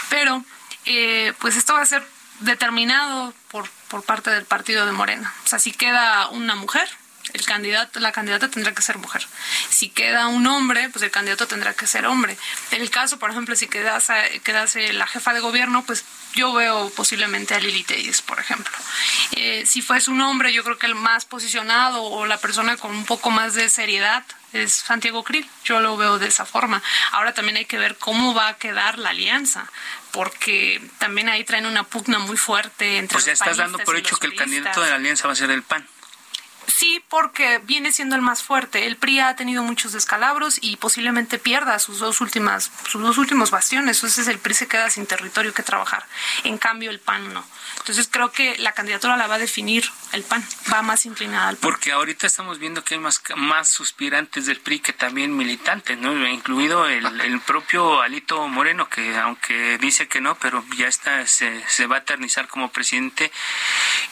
Pero, 0.09 0.45
eh, 0.87 1.33
pues, 1.39 1.57
esto 1.57 1.75
va 1.75 1.83
a 1.83 1.87
ser 1.87 2.16
determinado 2.41 3.35
por, 3.51 3.69
por 3.89 4.03
parte 4.03 4.31
del 4.31 4.45
partido 4.45 4.87
de 4.87 4.93
Morena. 4.93 5.33
O 5.45 5.49
sea, 5.49 5.59
si 5.59 5.73
queda 5.73 6.29
una 6.29 6.55
mujer, 6.55 6.89
el 7.33 7.45
candidato, 7.45 8.01
la 8.01 8.13
candidata 8.13 8.49
tendrá 8.49 8.75
que 8.75 8.83
ser 8.83 8.99
mujer. 8.99 9.27
Si 9.69 9.89
queda 9.89 10.29
un 10.29 10.47
hombre, 10.47 10.89
pues 10.91 11.03
el 11.03 11.11
candidato 11.11 11.47
tendrá 11.47 11.75
que 11.75 11.87
ser 11.87 12.07
hombre. 12.07 12.37
En 12.71 12.81
el 12.81 12.91
caso, 12.91 13.19
por 13.19 13.31
ejemplo, 13.31 13.57
si 13.57 13.67
quedase, 13.67 14.41
quedase 14.45 14.93
la 14.93 15.07
jefa 15.07 15.35
de 15.35 15.41
gobierno, 15.41 15.85
pues 15.85 16.05
yo 16.35 16.53
veo 16.53 16.91
posiblemente 16.91 17.55
a 17.55 17.61
Lili 17.61 17.83
Telles, 17.83 18.23
por 18.23 18.39
ejemplo. 18.39 18.77
Eh, 19.33 19.65
si 19.67 19.83
fuese 19.83 20.11
un 20.11 20.21
hombre, 20.21 20.53
yo 20.53 20.63
creo 20.63 20.79
que 20.79 20.87
el 20.87 20.95
más 20.95 21.25
posicionado 21.25 22.03
o 22.03 22.27
la 22.27 22.39
persona 22.39 22.77
con 22.77 22.93
un 22.93 23.05
poco 23.05 23.31
más 23.31 23.55
de 23.55 23.69
seriedad 23.71 24.25
es 24.63 24.73
Santiago 24.73 25.23
Krill. 25.25 25.49
Yo 25.65 25.81
lo 25.81 25.97
veo 25.97 26.19
de 26.19 26.29
esa 26.29 26.45
forma. 26.45 26.83
Ahora 27.13 27.35
también 27.35 27.57
hay 27.57 27.65
que 27.65 27.79
ver 27.79 27.97
cómo 27.97 28.35
va 28.35 28.49
a 28.49 28.57
quedar 28.57 28.99
la 28.99 29.11
alianza, 29.11 29.71
porque 30.13 30.83
también 30.99 31.29
ahí 31.29 31.45
traen 31.45 31.67
una 31.67 31.85
pugna 31.85 32.19
muy 32.19 32.37
fuerte 32.37 32.99
entre 32.99 33.15
pues 33.15 33.27
ya 33.27 33.33
estás 33.33 33.57
dando 33.57 33.79
por 33.79 33.97
hecho 33.97 34.17
que 34.17 34.27
el 34.27 34.35
candidato 34.35 34.83
de 34.83 34.91
la 34.91 34.97
alianza 34.97 35.27
va 35.27 35.33
a 35.33 35.37
ser 35.37 35.51
el 35.51 35.63
PAN. 35.63 35.87
Sí, 36.67 37.03
porque 37.09 37.61
viene 37.65 37.93
siendo 37.93 38.17
el 38.17 38.23
más 38.23 38.43
fuerte. 38.43 38.87
El 38.87 38.97
PRI 38.97 39.21
ha 39.21 39.37
tenido 39.37 39.63
muchos 39.63 39.93
descalabros 39.93 40.59
y 40.61 40.77
posiblemente 40.77 41.39
pierda 41.39 41.79
sus 41.79 42.01
dos 42.01 42.21
últimas, 42.21 42.71
sus 42.89 43.01
dos 43.03 43.19
últimos 43.19 43.51
bastiones. 43.51 43.99
Entonces 43.99 44.27
el 44.29 44.39
PRI 44.39 44.55
se 44.55 44.69
queda 44.69 44.91
sin 44.91 45.07
territorio 45.07 45.55
que 45.55 45.63
trabajar. 45.63 46.05
En 46.45 46.59
cambio 46.59 46.91
el 46.91 46.99
PAN 46.99 47.33
no. 47.33 47.45
Entonces 47.87 48.09
creo 48.11 48.33
que 48.33 48.59
la 48.59 48.73
candidatura 48.73 49.17
la 49.17 49.29
va 49.29 49.37
a 49.37 49.39
definir 49.39 49.89
el 50.11 50.25
PAN, 50.25 50.45
va 50.73 50.83
más 50.83 51.07
inclinada 51.07 51.47
al 51.47 51.57
PAN. 51.57 51.71
Porque 51.71 51.93
ahorita 51.93 52.27
estamos 52.27 52.59
viendo 52.59 52.83
que 52.83 52.95
hay 52.95 53.01
más, 53.01 53.23
más 53.37 53.69
suspirantes 53.69 54.47
del 54.47 54.59
PRI 54.59 54.81
que 54.81 54.93
también 54.93 55.37
militantes, 55.37 55.97
¿no? 55.97 56.27
Incluido 56.27 56.89
el, 56.89 57.41
propio 57.47 58.01
Alito 58.01 58.49
Moreno, 58.49 58.89
que 58.89 59.17
aunque 59.17 59.79
dice 59.79 60.09
que 60.09 60.21
no, 60.21 60.35
pero 60.35 60.65
ya 60.77 60.89
está, 60.89 61.25
se, 61.29 61.63
se 61.69 61.87
va 61.87 61.95
a 61.95 61.99
eternizar 62.01 62.49
como 62.49 62.73
presidente. 62.73 63.31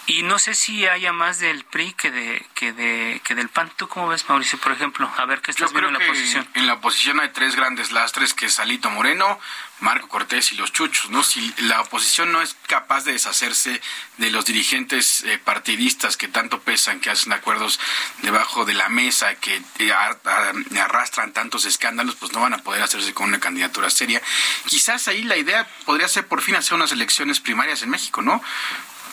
Y 0.06 0.22
no 0.22 0.38
sé 0.38 0.54
si 0.54 0.86
haya 0.86 1.12
más 1.12 1.40
del 1.40 1.64
PRI 1.64 1.94
que 1.94 2.12
de 2.12 2.46
que 2.54 2.72
de 2.72 3.20
que 3.24 3.34
del 3.34 3.48
PAN. 3.48 3.72
¿Tú 3.74 3.88
cómo 3.88 4.06
ves, 4.06 4.28
Mauricio, 4.28 4.56
por 4.60 4.70
ejemplo? 4.70 5.10
A 5.16 5.24
ver 5.24 5.40
qué 5.40 5.50
estás 5.50 5.72
viendo 5.72 5.88
en 5.88 5.98
la 5.98 6.04
oposición. 6.04 6.48
En 6.54 6.68
la 6.68 6.74
oposición 6.74 7.18
hay 7.18 7.30
tres 7.30 7.56
grandes 7.56 7.90
lastres, 7.90 8.34
que 8.34 8.46
es 8.46 8.60
Alito 8.60 8.88
Moreno, 8.90 9.40
Marco 9.84 10.08
Cortés 10.08 10.50
y 10.52 10.56
los 10.56 10.72
chuchos, 10.72 11.10
¿no? 11.10 11.22
Si 11.22 11.52
la 11.58 11.82
oposición 11.82 12.32
no 12.32 12.40
es 12.40 12.56
capaz 12.66 13.04
de 13.04 13.12
deshacerse 13.12 13.82
de 14.16 14.30
los 14.30 14.46
dirigentes 14.46 15.20
eh, 15.24 15.38
partidistas 15.38 16.16
que 16.16 16.26
tanto 16.26 16.60
pesan, 16.60 17.00
que 17.00 17.10
hacen 17.10 17.34
acuerdos 17.34 17.78
debajo 18.22 18.64
de 18.64 18.72
la 18.72 18.88
mesa, 18.88 19.34
que 19.34 19.62
eh, 19.78 19.92
arrastran 19.92 21.34
tantos 21.34 21.66
escándalos, 21.66 22.16
pues 22.16 22.32
no 22.32 22.40
van 22.40 22.54
a 22.54 22.58
poder 22.58 22.82
hacerse 22.82 23.12
con 23.12 23.28
una 23.28 23.40
candidatura 23.40 23.90
seria. 23.90 24.22
Quizás 24.66 25.06
ahí 25.06 25.22
la 25.22 25.36
idea 25.36 25.68
podría 25.84 26.08
ser 26.08 26.26
por 26.26 26.40
fin 26.40 26.56
hacer 26.56 26.74
unas 26.74 26.92
elecciones 26.92 27.40
primarias 27.40 27.82
en 27.82 27.90
México, 27.90 28.22
¿no? 28.22 28.42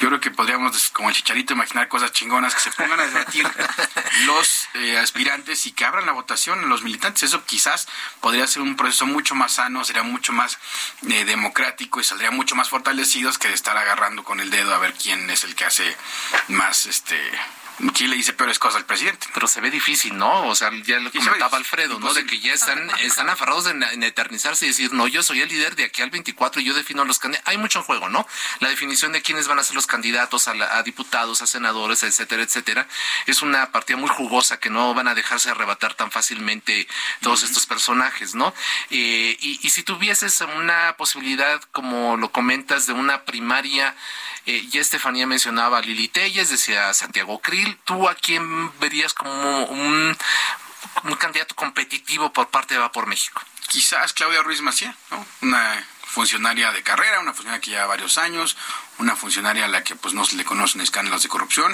Yo 0.01 0.07
creo 0.07 0.19
que 0.19 0.31
podríamos, 0.31 0.89
como 0.89 1.09
el 1.09 1.15
chicharito, 1.15 1.53
imaginar 1.53 1.87
cosas 1.87 2.11
chingonas, 2.11 2.55
que 2.55 2.61
se 2.61 2.71
pongan 2.71 2.99
a 2.99 3.05
debatir 3.05 3.47
los 4.25 4.67
eh, 4.73 4.97
aspirantes 4.97 5.67
y 5.67 5.73
que 5.73 5.85
abran 5.85 6.07
la 6.07 6.11
votación 6.11 6.63
en 6.63 6.69
los 6.69 6.81
militantes. 6.81 7.21
Eso 7.21 7.45
quizás 7.45 7.87
podría 8.19 8.47
ser 8.47 8.63
un 8.63 8.75
proceso 8.75 9.05
mucho 9.05 9.35
más 9.35 9.53
sano, 9.53 9.85
sería 9.85 10.01
mucho 10.01 10.33
más 10.33 10.57
eh, 11.07 11.23
democrático 11.25 12.01
y 12.01 12.03
saldría 12.03 12.31
mucho 12.31 12.55
más 12.55 12.69
fortalecidos 12.69 13.37
que 13.37 13.49
de 13.49 13.53
estar 13.53 13.77
agarrando 13.77 14.23
con 14.23 14.39
el 14.39 14.49
dedo 14.49 14.73
a 14.73 14.79
ver 14.79 14.95
quién 14.95 15.29
es 15.29 15.43
el 15.43 15.53
que 15.53 15.65
hace 15.65 15.95
más 16.47 16.87
este 16.87 17.19
Chile 17.93 18.15
dice 18.15 18.33
peores 18.33 18.59
cosas 18.59 18.77
al 18.77 18.85
presidente. 18.85 19.27
Pero 19.33 19.47
se 19.47 19.61
ve 19.61 19.71
difícil, 19.71 20.17
¿no? 20.17 20.47
O 20.47 20.55
sea, 20.55 20.71
ya 20.83 20.99
lo 20.99 21.11
comentaba 21.11 21.57
Alfredo, 21.57 21.99
¿no? 21.99 22.13
De 22.13 22.25
que 22.25 22.39
ya 22.39 22.53
están, 22.53 22.89
están 23.01 23.29
aferrados 23.29 23.67
en, 23.67 24.03
eternizarse 24.03 24.65
y 24.65 24.69
decir, 24.69 24.93
no, 24.93 25.07
yo 25.07 25.23
soy 25.23 25.41
el 25.41 25.49
líder 25.49 25.75
de 25.75 25.85
aquí 25.85 26.01
al 26.01 26.09
24 26.09 26.61
y 26.61 26.65
yo 26.65 26.73
defino 26.73 27.05
los 27.05 27.19
candidatos. 27.19 27.49
Hay 27.49 27.57
mucho 27.57 27.79
en 27.79 27.85
juego, 27.85 28.09
¿no? 28.09 28.27
La 28.59 28.69
definición 28.69 29.11
de 29.11 29.21
quiénes 29.21 29.47
van 29.47 29.59
a 29.59 29.63
ser 29.63 29.75
los 29.75 29.87
candidatos 29.87 30.47
a, 30.47 30.83
diputados, 30.83 31.41
a 31.41 31.47
senadores, 31.47 32.03
etcétera, 32.03 32.43
etcétera. 32.43 32.87
Es 33.25 33.41
una 33.41 33.71
partida 33.71 33.97
muy 33.97 34.09
jugosa 34.09 34.59
que 34.59 34.69
no 34.69 34.93
van 34.93 35.07
a 35.07 35.15
dejarse 35.15 35.49
arrebatar 35.49 35.93
tan 35.93 36.11
fácilmente 36.11 36.87
todos 37.21 37.43
estos 37.43 37.65
personajes, 37.65 38.35
¿no? 38.35 38.53
Eh, 38.89 39.37
y, 39.39 39.59
y 39.61 39.69
si 39.69 39.83
tuvieses 39.83 40.41
una 40.41 40.95
posibilidad, 40.97 41.61
como 41.71 42.17
lo 42.17 42.31
comentas, 42.31 42.87
de 42.87 42.93
una 42.93 43.23
primaria 43.25 43.95
eh, 44.47 44.67
ya 44.71 44.81
Estefanía 44.81 45.27
mencionaba 45.27 45.77
a 45.77 45.81
Lili 45.81 46.07
Telles, 46.07 46.49
decía 46.49 46.93
Santiago 46.93 47.39
Krill. 47.39 47.70
¿Tú 47.85 48.07
a 48.07 48.15
quién 48.15 48.79
verías 48.79 49.13
como 49.13 49.65
un, 49.65 50.17
candidato 51.19 51.55
competitivo 51.55 52.31
por 52.33 52.49
parte 52.49 52.73
de 52.73 52.79
Va 52.79 52.91
por 52.91 53.07
México? 53.07 53.41
quizás 53.71 54.11
Claudia 54.11 54.43
Ruiz 54.43 54.61
Macía, 54.61 54.93
¿no? 55.11 55.25
Una 55.41 55.87
funcionaria 56.03 56.73
de 56.73 56.83
carrera, 56.83 57.21
una 57.21 57.31
funcionaria 57.31 57.61
que 57.61 57.71
lleva 57.71 57.85
varios 57.85 58.17
años, 58.17 58.57
una 58.97 59.15
funcionaria 59.15 59.63
a 59.63 59.69
la 59.69 59.81
que 59.81 59.95
pues 59.95 60.13
no 60.13 60.25
se 60.25 60.35
le 60.35 60.43
conocen 60.43 60.81
escándalos 60.81 61.23
de 61.23 61.29
corrupción, 61.29 61.73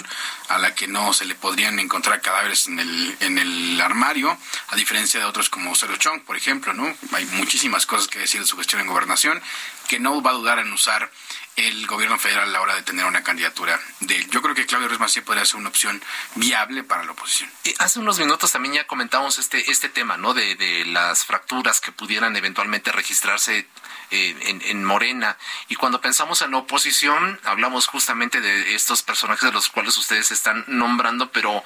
a 0.50 0.60
la 0.60 0.76
que 0.76 0.88
no 0.88 1.12
se 1.12 1.26
le 1.26 1.34
podrían 1.34 1.80
encontrar 1.80 2.22
cadáveres 2.22 2.68
en 2.68 2.78
el, 2.80 3.18
en 3.20 3.40
el 3.40 3.82
armario, 3.82 4.38
a 4.68 4.76
diferencia 4.76 5.20
de 5.20 5.26
otros 5.26 5.50
como 5.50 5.72
Osorio 5.72 5.98
Chong, 5.98 6.22
por 6.22 6.38
ejemplo, 6.38 6.72
¿no? 6.74 6.96
Hay 7.14 7.26
muchísimas 7.26 7.88
cosas 7.88 8.08
que 8.08 8.20
decir 8.20 8.42
de 8.42 8.48
su 8.48 8.58
gestión 8.58 8.82
en 8.82 8.88
gobernación, 8.88 9.42
que 9.88 10.00
no 10.00 10.22
va 10.22 10.30
a 10.30 10.36
dudar 10.36 10.60
en 10.60 10.72
usar 10.72 11.12
el 11.58 11.88
gobierno 11.88 12.20
federal 12.20 12.50
a 12.50 12.52
la 12.52 12.62
hora 12.62 12.76
de 12.76 12.84
tener 12.84 13.04
una 13.06 13.24
candidatura 13.24 13.80
de 14.00 14.16
él. 14.16 14.30
Yo 14.30 14.44
creo 14.44 14.54
que 14.54 14.68
Claudio 14.68 14.88
Ruiz 14.88 15.00
Massieu 15.00 15.26
podría 15.26 15.44
ser 15.44 15.58
una 15.58 15.70
opción 15.70 16.02
viable 16.36 16.84
para 16.84 17.04
la 17.04 17.12
oposición. 17.12 17.50
hace 17.80 18.00
unos 18.00 18.20
minutos 18.20 18.52
también 18.52 18.76
ya 18.76 18.88
comentamos 18.88 19.40
este, 19.40 19.70
este 19.72 19.90
tema, 19.90 20.18
¿no? 20.18 20.36
De, 20.36 20.56
de 20.56 20.86
las 20.86 21.26
fracturas 21.26 21.82
que 21.82 21.92
pudieran 21.92 22.36
eventualmente 22.36 22.92
registrarse 22.92 23.68
eh, 24.12 24.60
en, 24.70 24.86
Morena. 24.86 25.36
Y 25.68 25.76
cuando 25.76 26.00
pensamos 26.00 26.42
en 26.44 26.54
oposición, 26.54 27.40
hablamos 27.44 27.88
justamente 27.88 28.40
de 28.40 28.76
estos 28.76 29.02
personajes 29.02 29.50
de 29.50 29.52
los 29.52 29.70
cuales 29.70 29.98
ustedes 29.98 30.30
están 30.32 30.64
nombrando, 30.68 31.32
pero 31.32 31.64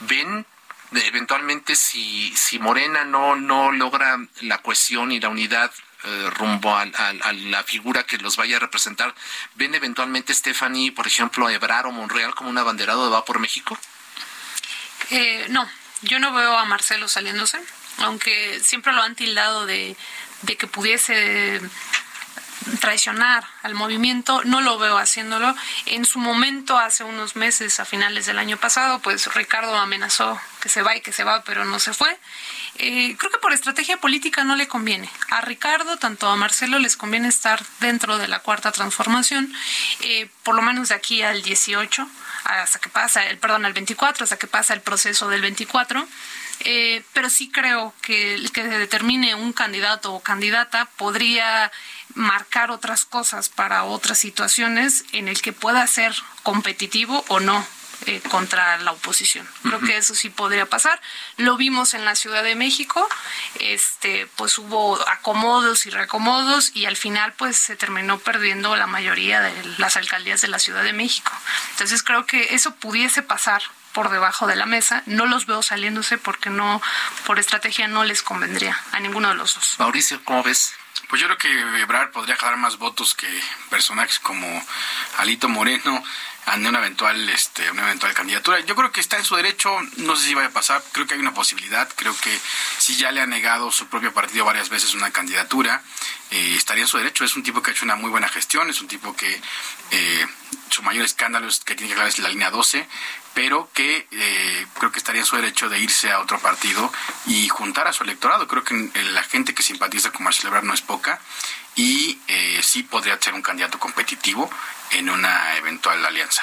ven 0.00 0.44
eventualmente 0.92 1.76
si, 1.76 2.34
si 2.36 2.58
Morena 2.58 3.04
no, 3.04 3.36
no 3.36 3.70
logra 3.70 4.18
la 4.40 4.58
cohesión 4.58 5.12
y 5.12 5.20
la 5.20 5.28
unidad 5.28 5.70
eh, 6.04 6.30
rumbo 6.30 6.74
a, 6.74 6.86
la 7.32 7.62
figura 7.64 8.04
que 8.04 8.18
los 8.18 8.36
vaya 8.36 8.56
a 8.56 8.60
representar, 8.60 9.14
¿ven 9.54 9.74
eventualmente 9.74 10.34
Stephanie, 10.34 10.92
por 10.92 11.06
ejemplo, 11.06 11.46
a 11.46 11.52
Ebrar 11.52 11.86
o 11.86 11.92
Monreal 11.92 12.34
como 12.34 12.50
un 12.50 12.58
abanderado 12.58 13.04
de 13.04 13.10
Va 13.10 13.24
por 13.24 13.38
México? 13.38 13.78
Eh, 15.10 15.46
no, 15.50 15.68
yo 16.02 16.18
no 16.18 16.32
veo 16.32 16.56
a 16.56 16.64
Marcelo 16.64 17.08
saliéndose, 17.08 17.58
aunque 17.98 18.60
siempre 18.60 18.92
lo 18.92 19.02
han 19.02 19.14
tildado 19.14 19.66
de 19.66 19.96
de 20.42 20.56
que 20.56 20.66
pudiese 20.66 21.60
traicionar 22.80 23.44
al 23.62 23.74
movimiento, 23.74 24.42
no 24.44 24.60
lo 24.60 24.78
veo 24.78 24.98
haciéndolo. 24.98 25.54
En 25.86 26.04
su 26.04 26.18
momento, 26.18 26.78
hace 26.78 27.04
unos 27.04 27.36
meses, 27.36 27.80
a 27.80 27.84
finales 27.84 28.26
del 28.26 28.38
año 28.38 28.56
pasado, 28.56 29.00
pues 29.00 29.32
Ricardo 29.34 29.76
amenazó 29.76 30.40
que 30.60 30.68
se 30.68 30.82
va 30.82 30.96
y 30.96 31.00
que 31.00 31.12
se 31.12 31.24
va, 31.24 31.42
pero 31.44 31.64
no 31.64 31.78
se 31.78 31.92
fue. 31.92 32.18
Eh, 32.76 33.16
creo 33.18 33.30
que 33.30 33.38
por 33.38 33.52
estrategia 33.52 33.96
política 33.96 34.44
no 34.44 34.56
le 34.56 34.68
conviene. 34.68 35.10
A 35.30 35.40
Ricardo, 35.40 35.96
tanto 35.96 36.28
a 36.28 36.36
Marcelo, 36.36 36.78
les 36.78 36.96
conviene 36.96 37.28
estar 37.28 37.64
dentro 37.80 38.18
de 38.18 38.28
la 38.28 38.40
cuarta 38.40 38.72
transformación, 38.72 39.52
eh, 40.00 40.28
por 40.42 40.54
lo 40.54 40.62
menos 40.62 40.88
de 40.88 40.94
aquí 40.94 41.22
al 41.22 41.42
18, 41.42 42.08
hasta 42.44 42.78
que 42.78 42.88
pasa, 42.88 43.26
el 43.26 43.38
perdón, 43.38 43.64
al 43.64 43.72
24, 43.72 44.24
hasta 44.24 44.38
que 44.38 44.46
pasa 44.46 44.74
el 44.74 44.80
proceso 44.80 45.28
del 45.28 45.42
24. 45.42 46.06
Eh, 46.60 47.04
pero 47.12 47.30
sí 47.30 47.50
creo 47.50 47.94
que 48.02 48.34
el 48.34 48.50
que 48.52 48.64
determine 48.64 49.34
un 49.34 49.52
candidato 49.52 50.12
o 50.12 50.20
candidata 50.20 50.86
podría 50.96 51.70
marcar 52.14 52.70
otras 52.70 53.04
cosas 53.04 53.48
para 53.48 53.84
otras 53.84 54.18
situaciones 54.18 55.04
en 55.12 55.28
el 55.28 55.40
que 55.40 55.52
pueda 55.52 55.86
ser 55.86 56.14
competitivo 56.42 57.24
o 57.28 57.40
no 57.40 57.64
eh, 58.06 58.20
contra 58.30 58.78
la 58.78 58.92
oposición. 58.92 59.46
Creo 59.62 59.80
que 59.80 59.96
eso 59.96 60.14
sí 60.14 60.30
podría 60.30 60.66
pasar. 60.66 61.00
Lo 61.36 61.56
vimos 61.56 61.94
en 61.94 62.04
la 62.04 62.14
Ciudad 62.14 62.44
de 62.44 62.54
México, 62.54 63.06
este, 63.58 64.28
pues 64.36 64.56
hubo 64.58 64.98
acomodos 65.08 65.84
y 65.84 65.90
reacomodos 65.90 66.70
y 66.74 66.86
al 66.86 66.96
final 66.96 67.32
pues 67.34 67.56
se 67.56 67.76
terminó 67.76 68.18
perdiendo 68.18 68.76
la 68.76 68.86
mayoría 68.86 69.40
de 69.40 69.52
las 69.78 69.96
alcaldías 69.96 70.40
de 70.40 70.48
la 70.48 70.60
Ciudad 70.60 70.84
de 70.84 70.92
México. 70.92 71.32
Entonces 71.72 72.02
creo 72.04 72.24
que 72.24 72.54
eso 72.54 72.74
pudiese 72.76 73.22
pasar 73.22 73.62
por 73.98 74.10
debajo 74.10 74.46
de 74.46 74.54
la 74.54 74.64
mesa. 74.64 75.02
No 75.06 75.26
los 75.26 75.46
veo 75.46 75.60
saliéndose 75.60 76.18
porque 76.18 76.50
no, 76.50 76.80
por 77.26 77.40
estrategia 77.40 77.88
no 77.88 78.04
les 78.04 78.22
convendría 78.22 78.80
a 78.92 79.00
ninguno 79.00 79.28
de 79.28 79.34
los 79.34 79.56
dos. 79.56 79.74
Mauricio, 79.80 80.20
¿cómo 80.22 80.44
ves? 80.44 80.72
Pues 81.08 81.20
yo 81.20 81.26
creo 81.26 81.38
que 81.38 81.80
Ebrar 81.80 82.12
podría 82.12 82.36
jalar 82.36 82.58
más 82.58 82.78
votos 82.78 83.16
que 83.16 83.26
personajes 83.70 84.20
como 84.20 84.46
Alito 85.16 85.48
Moreno 85.48 86.00
ante 86.50 86.68
una 86.68 86.78
eventual 86.78 87.28
este 87.28 87.70
una 87.70 87.82
eventual 87.82 88.14
candidatura. 88.14 88.60
Yo 88.60 88.74
creo 88.74 88.90
que 88.92 89.00
está 89.00 89.16
en 89.16 89.24
su 89.24 89.36
derecho, 89.36 89.70
no 89.98 90.16
sé 90.16 90.28
si 90.28 90.34
vaya 90.34 90.48
a 90.48 90.52
pasar, 90.52 90.82
creo 90.92 91.06
que 91.06 91.14
hay 91.14 91.20
una 91.20 91.34
posibilidad, 91.34 91.88
creo 91.94 92.16
que 92.18 92.38
si 92.78 92.96
ya 92.96 93.12
le 93.12 93.20
ha 93.20 93.26
negado 93.26 93.70
su 93.70 93.86
propio 93.88 94.12
partido 94.12 94.44
varias 94.44 94.68
veces 94.68 94.94
una 94.94 95.10
candidatura, 95.10 95.82
eh, 96.30 96.54
estaría 96.56 96.84
en 96.84 96.88
su 96.88 96.98
derecho, 96.98 97.24
es 97.24 97.36
un 97.36 97.42
tipo 97.42 97.62
que 97.62 97.70
ha 97.70 97.74
hecho 97.74 97.84
una 97.84 97.96
muy 97.96 98.10
buena 98.10 98.28
gestión, 98.28 98.68
es 98.70 98.80
un 98.80 98.88
tipo 98.88 99.14
que 99.14 99.40
eh, 99.90 100.26
su 100.70 100.82
mayor 100.82 101.04
escándalo 101.04 101.48
es 101.48 101.60
que 101.60 101.74
tiene 101.74 101.88
que 101.88 101.94
hablar 101.94 102.08
es 102.08 102.18
la 102.18 102.28
línea 102.28 102.50
12, 102.50 102.86
pero 103.34 103.70
que 103.72 104.06
eh, 104.10 104.66
creo 104.78 104.90
que 104.90 104.98
estaría 104.98 105.20
en 105.20 105.26
su 105.26 105.36
derecho 105.36 105.68
de 105.68 105.78
irse 105.78 106.10
a 106.10 106.20
otro 106.20 106.38
partido 106.40 106.92
y 107.26 107.48
juntar 107.48 107.86
a 107.86 107.92
su 107.92 108.04
electorado. 108.04 108.48
Creo 108.48 108.64
que 108.64 108.90
la 109.12 109.22
gente 109.22 109.54
que 109.54 109.62
simpatiza 109.62 110.10
con 110.10 110.24
Marcelo 110.24 110.48
Ebrard 110.48 110.64
no 110.64 110.74
es 110.74 110.80
poca 110.80 111.20
y 111.76 112.18
sí 112.68 112.82
podría 112.82 113.18
ser 113.18 113.32
un 113.32 113.40
candidato 113.40 113.78
competitivo 113.78 114.50
en 114.90 115.08
una 115.08 115.56
eventual 115.56 116.04
alianza. 116.04 116.42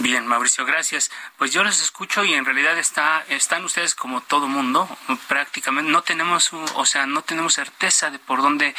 Bien, 0.00 0.24
Mauricio, 0.28 0.64
gracias. 0.64 1.10
Pues 1.38 1.52
yo 1.52 1.64
les 1.64 1.82
escucho 1.82 2.24
y 2.24 2.32
en 2.32 2.44
realidad 2.44 2.78
está, 2.78 3.24
están 3.30 3.64
ustedes 3.64 3.96
como 3.96 4.20
todo 4.20 4.46
mundo, 4.46 4.88
prácticamente 5.26 5.90
no 5.90 6.02
tenemos, 6.02 6.52
o 6.52 6.86
sea, 6.86 7.04
no 7.06 7.22
tenemos 7.22 7.54
certeza 7.54 8.08
de 8.08 8.20
por 8.20 8.40
dónde, 8.40 8.76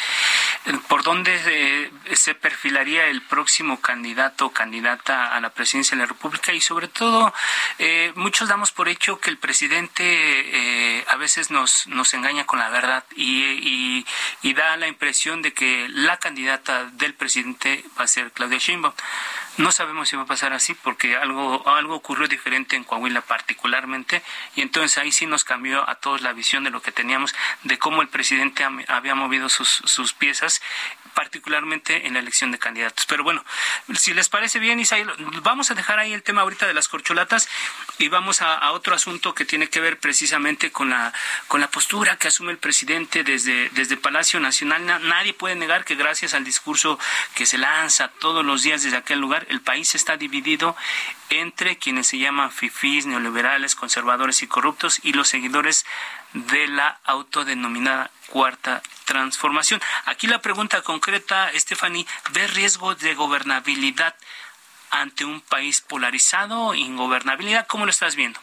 por 0.88 1.04
dónde 1.04 1.38
eh, 1.46 1.92
se 2.16 2.36
perfilaría 2.36 3.08
el 3.08 3.22
próximo 3.22 3.82
candidato 3.82 4.46
o 4.46 4.54
candidata 4.54 5.36
a 5.36 5.42
la 5.42 5.50
presidencia 5.50 5.98
de 5.98 6.04
la 6.04 6.08
República 6.08 6.54
y 6.54 6.62
sobre 6.62 6.88
todo 6.88 7.34
eh, 7.80 8.14
muchos 8.16 8.48
damos 8.48 8.72
por 8.72 8.88
hecho 8.88 9.20
que 9.20 9.30
el 9.30 9.38
presidente 9.38 10.04
eh, 10.06 11.06
a 11.10 11.18
veces 11.18 11.52
nos, 11.52 11.86
nos 11.88 12.14
engaña 12.14 12.46
con 12.46 12.60
la 12.60 12.70
verdad 12.70 13.04
y, 13.14 14.06
y 14.42 14.54
da 14.54 14.78
la 14.78 14.88
impresión 14.88 15.42
de 15.42 15.52
que 15.52 15.88
la 15.90 16.18
candidata 16.18 16.86
del 16.94 17.14
presidente 17.14 17.84
va 18.00 18.06
a 18.06 18.08
ser 18.08 18.32
Claudia 18.32 18.58
Sheinbaum. 18.58 18.94
No 19.60 19.74
sabemos 19.74 20.08
si 20.08 20.16
va 20.16 20.24
a 20.24 20.26
pasar 20.26 20.54
así 20.54 20.74
porque 20.74 21.18
algo, 21.18 21.68
algo 21.68 21.94
ocurrió 21.94 22.30
diferente 22.30 22.78
en 22.78 22.86
Coahuila 22.86 23.20
particularmente 23.20 24.24
y 24.56 24.62
entonces 24.62 24.98
ahí 24.98 25.12
sí 25.12 25.26
nos 25.26 25.44
cambió 25.44 25.88
a 25.90 25.96
todos 25.96 26.22
la 26.22 26.32
visión 26.32 26.64
de 26.64 26.70
lo 26.70 26.82
que 26.82 26.94
teníamos 26.94 27.36
de 27.64 27.78
cómo 27.78 28.02
el 28.02 28.08
presidente 28.08 28.66
había 28.88 29.16
movido 29.16 29.50
sus, 29.50 29.82
sus 29.84 30.14
piezas 30.14 30.62
particularmente 31.20 32.08
en 32.08 32.14
la 32.14 32.20
elección 32.20 32.52
de 32.52 32.60
candidatos. 32.60 33.06
Pero 33.06 33.26
bueno, 33.26 33.44
si 33.96 34.14
les 34.14 34.30
parece 34.30 34.60
bien, 34.60 34.80
Isaíl, 34.80 35.12
vamos 35.44 35.70
a 35.70 35.76
dejar 35.76 36.00
ahí 36.00 36.14
el 36.14 36.24
tema 36.24 36.44
ahorita 36.44 36.66
de 36.66 36.74
las 36.74 36.88
corcholatas 36.88 37.50
y 37.98 38.08
vamos 38.08 38.42
a, 38.42 38.72
otro 38.72 38.96
asunto 38.96 39.34
que 39.34 39.44
tiene 39.44 39.68
que 39.68 39.82
ver 39.82 40.00
precisamente 40.00 40.72
con 40.72 40.92
la, 40.92 41.12
con 41.50 41.60
la 41.60 41.70
postura 41.70 42.16
que 42.16 42.30
asume 42.30 42.54
el 42.54 42.58
presidente 42.58 43.26
desde, 43.26 43.70
desde 43.72 43.98
Palacio 43.98 44.40
Nacional. 44.40 44.86
nadie 44.86 45.34
puede 45.34 45.56
negar 45.56 45.84
que 45.84 45.96
gracias 45.96 46.34
al 46.34 46.46
discurso 46.46 46.98
que 47.36 47.46
se 47.46 47.58
lanza 47.58 48.08
todos 48.20 48.46
los 48.46 48.64
días 48.64 48.84
desde 48.84 48.96
aquel 48.96 49.20
lugar, 49.20 49.46
el 49.50 49.62
país 49.62 49.96
está 49.96 50.16
dividido 50.16 50.76
entre 51.30 51.78
quienes 51.78 52.08
se 52.08 52.18
llaman 52.18 52.52
fifís, 52.52 53.06
neoliberales, 53.06 53.76
conservadores 53.76 54.42
y 54.42 54.48
corruptos 54.48 55.00
y 55.04 55.14
los 55.14 55.28
seguidores 55.28 55.86
de 56.34 56.68
la 56.68 57.00
autodenominada 57.04 58.12
cuarta 58.28 58.82
transformación. 59.06 59.82
Aquí 60.06 60.28
la 60.28 60.42
pregunta 60.42 60.82
concreta, 60.84 61.52
Stephanie, 61.56 62.06
¿ve 62.32 62.48
riesgo 62.48 62.96
de 62.96 63.16
gobernabilidad 63.16 64.16
ante 64.92 65.26
un 65.26 65.42
país 65.42 65.82
polarizado, 65.82 66.74
ingobernabilidad? 66.76 67.68
¿Cómo 67.68 67.86
lo 67.86 67.92
estás 67.92 68.16
viendo? 68.16 68.40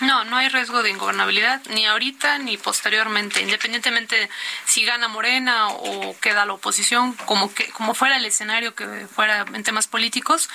No, 0.00 0.24
no 0.24 0.36
hay 0.36 0.48
riesgo 0.48 0.82
de 0.82 0.90
ingobernabilidad 0.90 1.60
ni 1.70 1.84
ahorita 1.84 2.38
ni 2.38 2.56
posteriormente, 2.56 3.42
independientemente 3.42 4.30
si 4.64 4.84
gana 4.84 5.08
Morena 5.08 5.68
o 5.68 6.16
queda 6.20 6.46
la 6.46 6.52
oposición, 6.52 7.14
como 7.26 7.52
que 7.52 7.68
como 7.70 7.94
fuera 7.94 8.16
el 8.16 8.24
escenario 8.24 8.74
que 8.74 8.86
fuera 9.12 9.44
en 9.52 9.64
temas 9.64 9.88
políticos. 9.88 10.48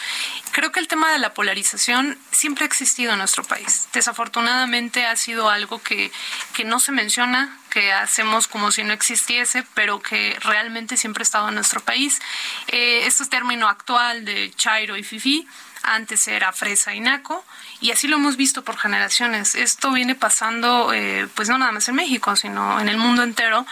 Creo 0.52 0.72
que 0.72 0.80
el 0.80 0.88
tema 0.88 1.12
de 1.12 1.20
la 1.20 1.34
polarización 1.34 2.18
siempre 2.32 2.64
ha 2.64 2.68
existido 2.68 3.12
en 3.12 3.20
nuestro 3.20 3.44
país. 3.44 3.88
Desafortunadamente 3.92 5.06
ha 5.06 5.16
sido 5.18 5.50
algo 5.50 5.82
que, 5.82 6.12
que 6.54 6.64
no 6.64 6.80
se 6.80 6.94
menciona, 6.94 7.58
que 7.70 7.92
hacemos 7.92 8.48
como 8.48 8.72
si 8.72 8.84
no 8.84 8.94
existiese, 8.94 9.66
pero 9.74 10.02
que 10.02 10.38
realmente 10.42 10.96
siempre 10.96 11.22
ha 11.22 11.24
estado 11.24 11.50
en 11.50 11.56
nuestro 11.56 11.82
país. 11.82 12.22
Eh, 12.68 13.02
este 13.06 13.26
término 13.26 13.68
actual 13.68 14.24
de 14.24 14.52
Chairo 14.56 14.96
y 14.96 15.04
Fifi 15.04 15.48
antes 15.84 16.28
era 16.28 16.52
Fresa 16.54 16.94
y 16.96 17.00
Naco, 17.00 17.44
y 17.82 17.92
así 17.92 18.08
lo 18.08 18.18
hemos 18.18 18.38
visto 18.38 18.64
por 18.64 18.78
generaciones. 18.78 19.56
Esto 19.56 19.92
viene 19.92 20.16
pasando, 20.16 20.94
eh, 20.94 21.28
pues 21.36 21.50
no 21.50 21.58
nada 21.58 21.72
más 21.72 21.88
en 21.90 21.96
México, 21.96 22.36
sino 22.36 22.80
en 22.80 22.90
el 22.90 22.98
mundo 22.98 23.24
entero. 23.24 23.66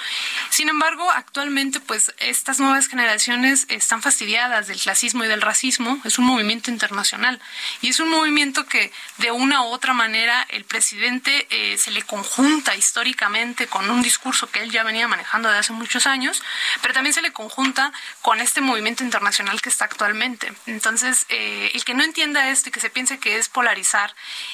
Sin 0.49 0.69
embargo, 0.69 1.09
actualmente, 1.11 1.79
pues 1.79 2.13
estas 2.17 2.59
nuevas 2.59 2.87
generaciones 2.87 3.65
están 3.69 4.01
fastidiadas 4.01 4.67
del 4.67 4.79
clasismo 4.79 5.23
y 5.23 5.27
del 5.27 5.41
racismo. 5.41 5.99
Es 6.03 6.19
un 6.19 6.25
movimiento 6.25 6.69
internacional 6.69 7.41
y 7.81 7.89
es 7.89 7.99
un 7.99 8.09
movimiento 8.09 8.65
que 8.65 8.91
de 9.17 9.31
una 9.31 9.63
u 9.63 9.67
otra 9.67 9.93
manera 9.93 10.45
el 10.49 10.65
presidente 10.65 11.47
eh, 11.49 11.77
se 11.77 11.91
le 11.91 12.03
conjunta 12.03 12.75
históricamente 12.75 13.67
con 13.67 13.89
un 13.89 14.01
discurso 14.01 14.49
que 14.49 14.61
él 14.61 14.71
ya 14.71 14.83
venía 14.83 15.07
manejando 15.07 15.47
desde 15.47 15.59
hace 15.59 15.73
muchos 15.73 16.05
años, 16.07 16.43
pero 16.81 16.93
también 16.93 17.13
se 17.13 17.21
le 17.21 17.31
conjunta 17.31 17.93
con 18.21 18.39
este 18.39 18.61
movimiento 18.61 19.03
internacional 19.03 19.61
que 19.61 19.69
está 19.69 19.85
actualmente. 19.85 20.51
Entonces, 20.65 21.25
eh, 21.29 21.71
el 21.73 21.83
que 21.83 21.93
no 21.93 22.00
entienda 22.03 22.49
esto 22.49 22.71
que 22.71 22.79
se 22.79 22.89
piense 22.89 23.19
que 23.19 23.37
es 23.37 23.49
polarizar 23.49 24.13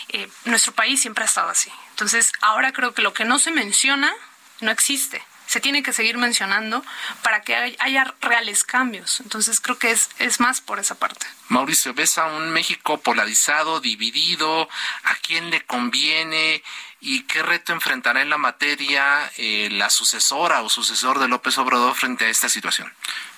eh, 0.10 0.30
nuestro 0.46 0.74
país 0.74 1.02
siempre 1.02 1.24
ha 1.24 1.28
estado 1.28 1.50
así. 1.50 1.72
Entonces, 1.92 2.32
ahora 2.42 2.72
creo 2.72 2.94
que 2.94 3.02
lo 3.02 3.14
que 3.14 3.26
no 3.26 3.40
se 3.40 3.52
menciona 3.52 4.14
no 4.62 4.72
existe. 4.72 5.22
se 5.48 5.62
tiene 5.62 5.82
que 5.82 5.94
seguir 5.94 6.18
mencionando 6.18 6.84
para 7.24 7.42
que 7.42 7.56
haya 7.80 8.14
reales 8.20 8.66
cambios. 8.66 9.22
Entonces 9.22 9.62
creo 9.62 9.80
que 9.80 9.92
es, 9.92 10.10
es 10.20 10.42
más 10.42 10.60
por 10.60 10.78
esa 10.78 10.96
parte. 10.96 11.26
Mauricio, 11.48 11.94
¿ves 11.94 12.18
a 12.18 12.26
un 12.26 12.52
México 12.52 13.00
polarizado, 13.00 13.80
dividido? 13.80 14.68
¿A 15.04 15.16
quién 15.16 15.50
le 15.50 15.66
conviene? 15.66 16.62
¿Y 17.00 17.24
qué 17.24 17.44
reto 17.44 17.74
enfrentará 17.74 18.22
en 18.22 18.30
la 18.30 18.40
materia 18.40 19.32
eh, 19.38 19.70
la 19.72 19.90
sucesora 19.92 20.62
o 20.62 20.70
sucesor 20.70 21.20
de 21.20 21.28
López 21.28 21.58
Obrador 21.60 21.96
frente 21.96 22.26
a 22.26 22.30
esta 22.30 22.50
situación? 22.50 22.92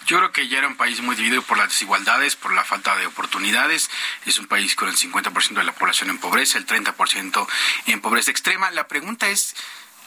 Yo 0.05 0.17
creo 0.17 0.31
que 0.31 0.47
ya 0.47 0.59
era 0.59 0.67
un 0.67 0.77
país 0.77 1.01
muy 1.01 1.15
dividido 1.15 1.41
por 1.41 1.57
las 1.57 1.69
desigualdades, 1.69 2.37
por 2.37 2.53
la 2.53 2.63
falta 2.63 2.95
de 2.95 3.05
oportunidades. 3.05 3.89
Es 4.25 4.39
un 4.39 4.47
país 4.47 4.75
con 4.75 4.87
el 4.87 4.95
50% 4.95 5.55
de 5.55 5.63
la 5.63 5.75
población 5.75 6.09
en 6.09 6.19
pobreza, 6.19 6.57
el 6.57 6.65
30% 6.65 7.47
en 7.87 8.01
pobreza 8.01 8.31
extrema. 8.31 8.71
La 8.71 8.87
pregunta 8.87 9.27
es, 9.27 9.55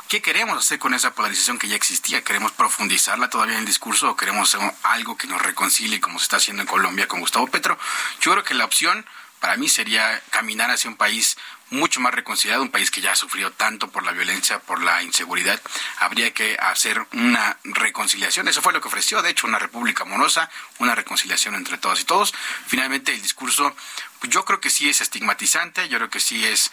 ¿Qué 0.08 0.20
queremos 0.20 0.58
hacer 0.58 0.78
con 0.78 0.92
esa 0.92 1.14
polarización 1.14 1.58
que 1.58 1.68
ya 1.68 1.76
existía? 1.76 2.22
¿Queremos 2.22 2.52
profundizarla 2.52 3.30
todavía 3.30 3.54
en 3.54 3.60
el 3.60 3.66
discurso 3.66 4.10
o 4.10 4.16
queremos 4.16 4.54
hacer 4.54 4.70
algo 4.82 5.16
que 5.16 5.26
nos 5.26 5.40
reconcilie 5.40 6.00
como 6.00 6.18
se 6.18 6.24
está 6.24 6.36
haciendo 6.36 6.60
en 6.60 6.68
Colombia 6.68 7.08
con 7.08 7.20
Gustavo 7.20 7.46
Petro? 7.46 7.78
Yo 8.20 8.32
creo 8.32 8.44
que 8.44 8.52
la 8.52 8.66
opción 8.66 9.06
para 9.40 9.56
mí 9.56 9.70
sería 9.70 10.22
caminar 10.28 10.70
hacia 10.70 10.90
un 10.90 10.96
país 10.96 11.38
mucho 11.72 12.00
más 12.00 12.14
reconciliado, 12.14 12.62
un 12.62 12.70
país 12.70 12.90
que 12.90 13.00
ya 13.00 13.12
ha 13.12 13.16
sufrido 13.16 13.50
tanto 13.50 13.90
por 13.90 14.04
la 14.04 14.12
violencia, 14.12 14.60
por 14.60 14.82
la 14.82 15.02
inseguridad. 15.02 15.60
Habría 15.98 16.32
que 16.32 16.56
hacer 16.60 17.04
una 17.12 17.58
reconciliación. 17.64 18.46
Eso 18.46 18.62
fue 18.62 18.72
lo 18.72 18.80
que 18.80 18.88
ofreció, 18.88 19.22
de 19.22 19.30
hecho, 19.30 19.46
una 19.46 19.58
república 19.58 20.04
amorosa, 20.04 20.50
una 20.78 20.94
reconciliación 20.94 21.54
entre 21.54 21.78
todos 21.78 22.00
y 22.00 22.04
todos. 22.04 22.34
Finalmente, 22.66 23.12
el 23.12 23.22
discurso, 23.22 23.74
yo 24.22 24.44
creo 24.44 24.60
que 24.60 24.70
sí 24.70 24.88
es 24.88 25.00
estigmatizante, 25.00 25.88
yo 25.88 25.98
creo 25.98 26.10
que 26.10 26.20
sí 26.20 26.44
es 26.44 26.70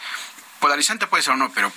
polarizante, 0.60 1.06
puede 1.06 1.22
ser 1.22 1.32
o 1.34 1.36
no, 1.36 1.50
pero 1.52 1.72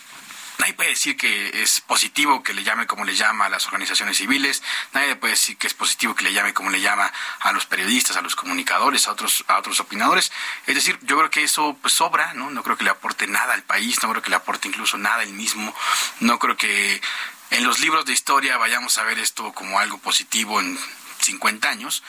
Nadie 0.60 0.74
puede 0.74 0.90
decir 0.90 1.18
que 1.18 1.62
es 1.62 1.82
positivo 1.82 2.44
que 2.44 2.54
le 2.54 2.64
llame 2.64 2.86
como 2.88 3.06
le 3.06 3.16
llama 3.16 3.46
a 3.46 3.50
las 3.50 3.66
organizaciones 3.66 4.18
civiles, 4.18 4.62
nadie 4.94 5.16
puede 5.16 5.34
decir 5.34 5.58
que 5.58 5.68
es 5.68 5.74
positivo 5.74 6.16
que 6.16 6.24
le 6.24 6.34
llame 6.34 6.54
como 6.54 6.70
le 6.70 6.80
llama 6.80 7.12
a 7.40 7.52
los 7.52 7.66
periodistas, 7.66 8.18
a 8.18 8.22
los 8.22 8.36
comunicadores, 8.36 9.08
a 9.08 9.12
otros, 9.12 9.44
a 9.48 9.58
otros 9.58 9.80
opinadores. 9.80 10.32
Es 10.68 10.76
decir, 10.76 11.00
yo 11.02 11.18
creo 11.18 11.30
que 11.30 11.44
eso 11.44 11.78
pues, 11.82 11.94
sobra, 11.94 12.34
¿no? 12.34 12.50
No 12.50 12.64
creo 12.64 12.78
que 12.78 12.84
le 12.84 12.92
aporte 12.92 13.28
nada 13.28 13.54
al 13.54 13.64
país, 13.64 14.02
no 14.04 14.10
creo 14.10 14.22
que 14.22 14.30
le 14.30 14.36
aporte 14.36 14.68
incluso 14.68 14.98
nada 14.98 15.24
él 15.24 15.34
mismo, 15.34 15.74
no 16.20 16.40
creo 16.40 16.56
que 16.56 17.02
en 17.50 17.64
los 17.64 17.80
libros 17.80 18.06
de 18.06 18.14
historia 18.14 18.58
vayamos 18.58 18.98
a 18.98 19.04
ver 19.04 19.20
esto 19.20 19.54
como 19.54 19.80
algo 19.80 19.98
positivo 19.98 20.60
en 20.60 20.80
50 21.20 21.70
años, 21.70 22.04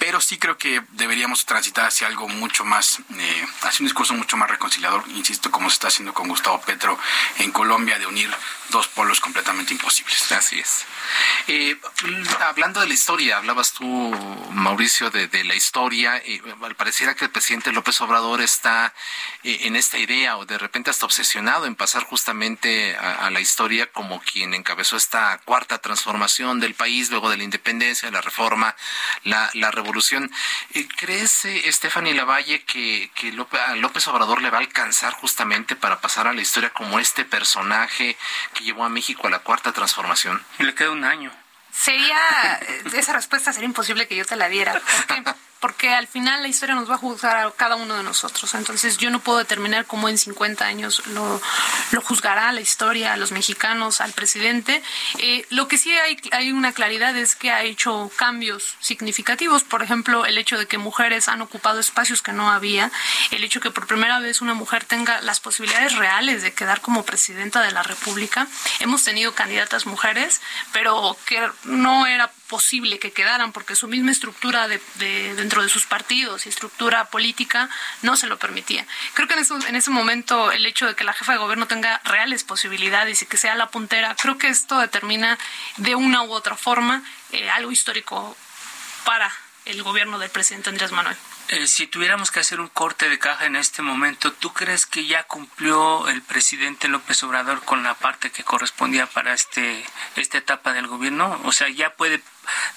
pero 0.00 0.18
sí 0.18 0.38
creo 0.38 0.56
que 0.56 0.82
deberíamos 0.92 1.44
transitar 1.44 1.86
hacia 1.86 2.06
algo 2.06 2.26
mucho 2.26 2.64
más, 2.64 3.00
eh, 3.18 3.46
hacia 3.62 3.82
un 3.82 3.86
discurso 3.86 4.14
mucho 4.14 4.38
más 4.38 4.50
reconciliador, 4.50 5.04
insisto, 5.14 5.50
como 5.50 5.68
se 5.68 5.74
está 5.74 5.88
haciendo 5.88 6.14
con 6.14 6.26
Gustavo 6.26 6.58
Petro 6.62 6.98
en 7.38 7.52
Colombia, 7.52 7.98
de 7.98 8.06
unir 8.06 8.30
dos 8.70 8.88
polos 8.88 9.20
completamente 9.20 9.74
imposibles. 9.74 10.32
Así 10.32 10.58
es. 10.58 10.86
Eh, 11.48 11.76
hablando 12.40 12.80
de 12.80 12.86
la 12.86 12.94
historia, 12.94 13.36
hablabas 13.36 13.72
tú, 13.72 13.84
Mauricio, 14.52 15.10
de, 15.10 15.28
la 15.44 15.54
historia. 15.54 16.16
Eh, 16.24 16.40
pareciera 16.76 17.14
que 17.14 17.26
el 17.26 17.30
presidente 17.30 17.72
López 17.72 18.00
Obrador 18.00 18.40
está 18.40 18.94
eh, 19.42 19.58
en 19.62 19.76
esta 19.76 19.98
idea 19.98 20.38
o 20.38 20.46
de 20.46 20.56
repente 20.56 20.90
hasta 20.90 21.04
obsesionado 21.04 21.66
en 21.66 21.74
pasar 21.74 22.04
justamente 22.04 22.96
a, 22.96 23.28
la 23.30 23.40
historia 23.40 23.90
como 23.92 24.20
quien 24.20 24.54
encabezó 24.54 24.96
esta 24.96 25.38
cuarta 25.44 25.78
transformación 25.78 26.60
del 26.60 26.74
país 26.74 27.10
luego 27.10 27.28
de 27.28 27.36
la 27.36 27.44
independencia, 27.44 28.10
la 28.10 28.20
reforma, 28.20 28.74
la, 29.24 29.50
la 29.54 29.70
revolución 29.70 29.89
eh, 30.74 30.88
¿Crees, 30.96 31.44
eh, 31.44 31.70
Stephanie 31.72 32.14
Lavalle, 32.14 32.64
que, 32.64 33.10
que 33.14 33.32
López, 33.32 34.08
Obrador 34.08 34.42
le 34.42 34.50
va 34.50 34.58
a 34.58 34.60
alcanzar 34.60 35.12
justamente 35.14 35.76
para 35.76 36.00
pasar 36.00 36.26
a 36.26 36.32
la 36.32 36.40
historia 36.40 36.70
como 36.70 36.98
este 36.98 37.24
personaje 37.24 38.16
que 38.54 38.64
llevó 38.64 38.84
a 38.84 38.88
México 38.88 39.26
a 39.26 39.30
la 39.30 39.40
cuarta 39.40 39.72
transformación? 39.72 40.42
Le 40.58 40.74
queda 40.74 40.90
un 40.90 41.04
año. 41.04 41.32
Sería, 41.72 42.58
eh, 42.62 42.82
esa 42.94 43.12
respuesta 43.12 43.52
sería 43.52 43.68
imposible 43.68 44.06
que 44.06 44.16
yo 44.16 44.24
te 44.24 44.36
la 44.36 44.48
diera. 44.48 44.72
¿Por 44.72 45.34
porque 45.60 45.92
al 45.92 46.06
final 46.06 46.42
la 46.42 46.48
historia 46.48 46.74
nos 46.74 46.90
va 46.90 46.94
a 46.94 46.98
juzgar 46.98 47.46
a 47.46 47.50
cada 47.52 47.76
uno 47.76 47.96
de 47.96 48.02
nosotros. 48.02 48.54
Entonces 48.54 48.96
yo 48.96 49.10
no 49.10 49.20
puedo 49.20 49.38
determinar 49.38 49.86
cómo 49.86 50.08
en 50.08 50.18
50 50.18 50.64
años 50.64 51.06
lo, 51.08 51.40
lo 51.92 52.00
juzgará 52.00 52.50
la 52.52 52.60
historia 52.60 53.12
a 53.12 53.16
los 53.16 53.30
mexicanos, 53.30 54.00
al 54.00 54.12
presidente. 54.12 54.82
Eh, 55.18 55.46
lo 55.50 55.68
que 55.68 55.78
sí 55.78 55.92
hay, 55.92 56.18
hay 56.32 56.52
una 56.52 56.72
claridad 56.72 57.16
es 57.16 57.34
que 57.34 57.50
ha 57.50 57.62
hecho 57.62 58.10
cambios 58.16 58.76
significativos. 58.80 59.62
Por 59.62 59.82
ejemplo, 59.82 60.24
el 60.24 60.38
hecho 60.38 60.58
de 60.58 60.66
que 60.66 60.78
mujeres 60.78 61.28
han 61.28 61.42
ocupado 61.42 61.78
espacios 61.78 62.22
que 62.22 62.32
no 62.32 62.50
había, 62.50 62.90
el 63.30 63.44
hecho 63.44 63.60
de 63.60 63.64
que 63.64 63.70
por 63.70 63.86
primera 63.86 64.18
vez 64.18 64.40
una 64.40 64.54
mujer 64.54 64.84
tenga 64.84 65.20
las 65.20 65.40
posibilidades 65.40 65.96
reales 65.96 66.42
de 66.42 66.52
quedar 66.52 66.80
como 66.80 67.04
presidenta 67.04 67.60
de 67.62 67.70
la 67.70 67.82
República. 67.82 68.46
Hemos 68.78 69.04
tenido 69.04 69.34
candidatas 69.34 69.86
mujeres, 69.86 70.40
pero 70.72 71.16
que 71.26 71.46
no 71.64 72.06
era 72.06 72.30
posible 72.50 72.98
que 72.98 73.12
quedaran 73.12 73.52
porque 73.52 73.76
su 73.76 73.86
misma 73.86 74.10
estructura 74.10 74.68
de, 74.68 74.80
dentro 75.50 75.62
de 75.64 75.68
sus 75.68 75.84
partidos 75.84 76.46
y 76.46 76.48
estructura 76.48 77.06
política 77.06 77.68
no 78.02 78.16
se 78.16 78.28
lo 78.28 78.38
permitía. 78.38 78.86
Creo 79.14 79.26
que 79.26 79.34
en, 79.34 79.44
en 79.66 79.74
ese 79.74 79.90
momento 79.90 80.52
el 80.52 80.64
hecho 80.64 80.86
de 80.86 80.94
que 80.94 81.02
la 81.02 81.12
jefa 81.12 81.32
de 81.32 81.38
gobierno 81.38 81.66
tenga 81.66 82.00
reales 82.04 82.44
posibilidades 82.44 83.20
y 83.22 83.26
que 83.26 83.36
sea 83.36 83.56
la 83.56 83.68
puntera, 83.68 84.14
creo 84.14 84.38
que 84.38 84.46
esto 84.46 84.78
determina 84.78 85.36
de 85.76 85.96
una 85.96 86.22
u 86.22 86.30
otra 86.32 86.54
forma 86.54 87.02
eh, 87.32 87.50
algo 87.50 87.72
histórico 87.72 88.36
para 89.04 89.28
el 89.64 89.82
gobierno 89.82 90.20
del 90.20 90.30
presidente 90.30 90.70
Andrés 90.70 90.92
Manuel. 90.92 91.16
Eh, 91.48 91.66
si 91.66 91.88
tuviéramos 91.88 92.30
que 92.30 92.38
hacer 92.38 92.60
un 92.60 92.68
corte 92.68 93.08
de 93.08 93.18
caja 93.18 93.46
en 93.46 93.56
este 93.56 93.82
momento, 93.82 94.32
¿tú 94.32 94.52
crees 94.52 94.86
que 94.86 95.06
ya 95.06 95.24
cumplió 95.24 96.08
el 96.08 96.22
presidente 96.22 96.86
López 96.86 97.20
Obrador 97.24 97.64
con 97.64 97.82
la 97.82 97.94
parte 97.94 98.30
que 98.30 98.44
correspondía 98.44 99.06
para 99.06 99.34
este 99.34 99.84
esta 100.14 100.38
etapa 100.38 100.72
del 100.72 100.86
gobierno? 100.86 101.40
O 101.42 101.50
sea, 101.50 101.68
ya 101.68 101.96
puede 101.96 102.22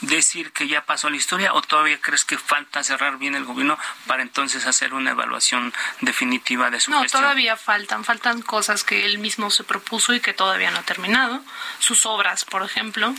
decir 0.01 0.51
que 0.51 0.67
ya 0.67 0.85
pasó 0.85 1.09
la 1.09 1.17
historia 1.17 1.53
o 1.53 1.61
todavía 1.61 1.99
crees 2.01 2.25
que 2.25 2.37
falta 2.37 2.83
cerrar 2.83 3.17
bien 3.17 3.35
el 3.35 3.45
gobierno 3.45 3.77
para 4.07 4.21
entonces 4.21 4.65
hacer 4.65 4.93
una 4.93 5.11
evaluación 5.11 5.73
definitiva 6.01 6.69
de 6.69 6.79
su 6.79 6.91
no, 6.91 7.01
gestión? 7.01 7.21
No, 7.21 7.27
todavía 7.27 7.55
faltan, 7.57 8.03
faltan 8.03 8.41
cosas 8.41 8.83
que 8.83 9.05
él 9.05 9.17
mismo 9.17 9.49
se 9.49 9.63
propuso 9.63 10.13
y 10.13 10.19
que 10.19 10.33
todavía 10.33 10.71
no 10.71 10.79
ha 10.79 10.83
terminado. 10.83 11.41
Sus 11.79 12.05
obras, 12.05 12.45
por 12.45 12.63
ejemplo. 12.63 13.13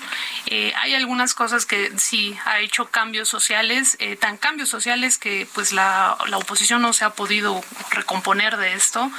Eh, 0.47 0.73
hay 0.77 0.95
algunas 0.95 1.35
cosas 1.35 1.67
que 1.67 1.93
sí 1.99 2.37
ha 2.45 2.61
hecho 2.61 2.87
cambios 2.91 3.29
sociales, 3.29 3.97
eh, 4.01 4.17
tan 4.17 4.37
cambios 4.37 4.69
sociales 4.69 5.19
que 5.19 5.49
pues 5.55 5.73
la, 5.73 6.17
la, 6.27 6.39
oposición 6.39 6.83
no 6.83 6.93
se 6.93 7.05
ha 7.05 7.11
podido 7.11 7.63
recomponer 7.91 8.57
de 8.57 8.75
esto. 8.75 9.11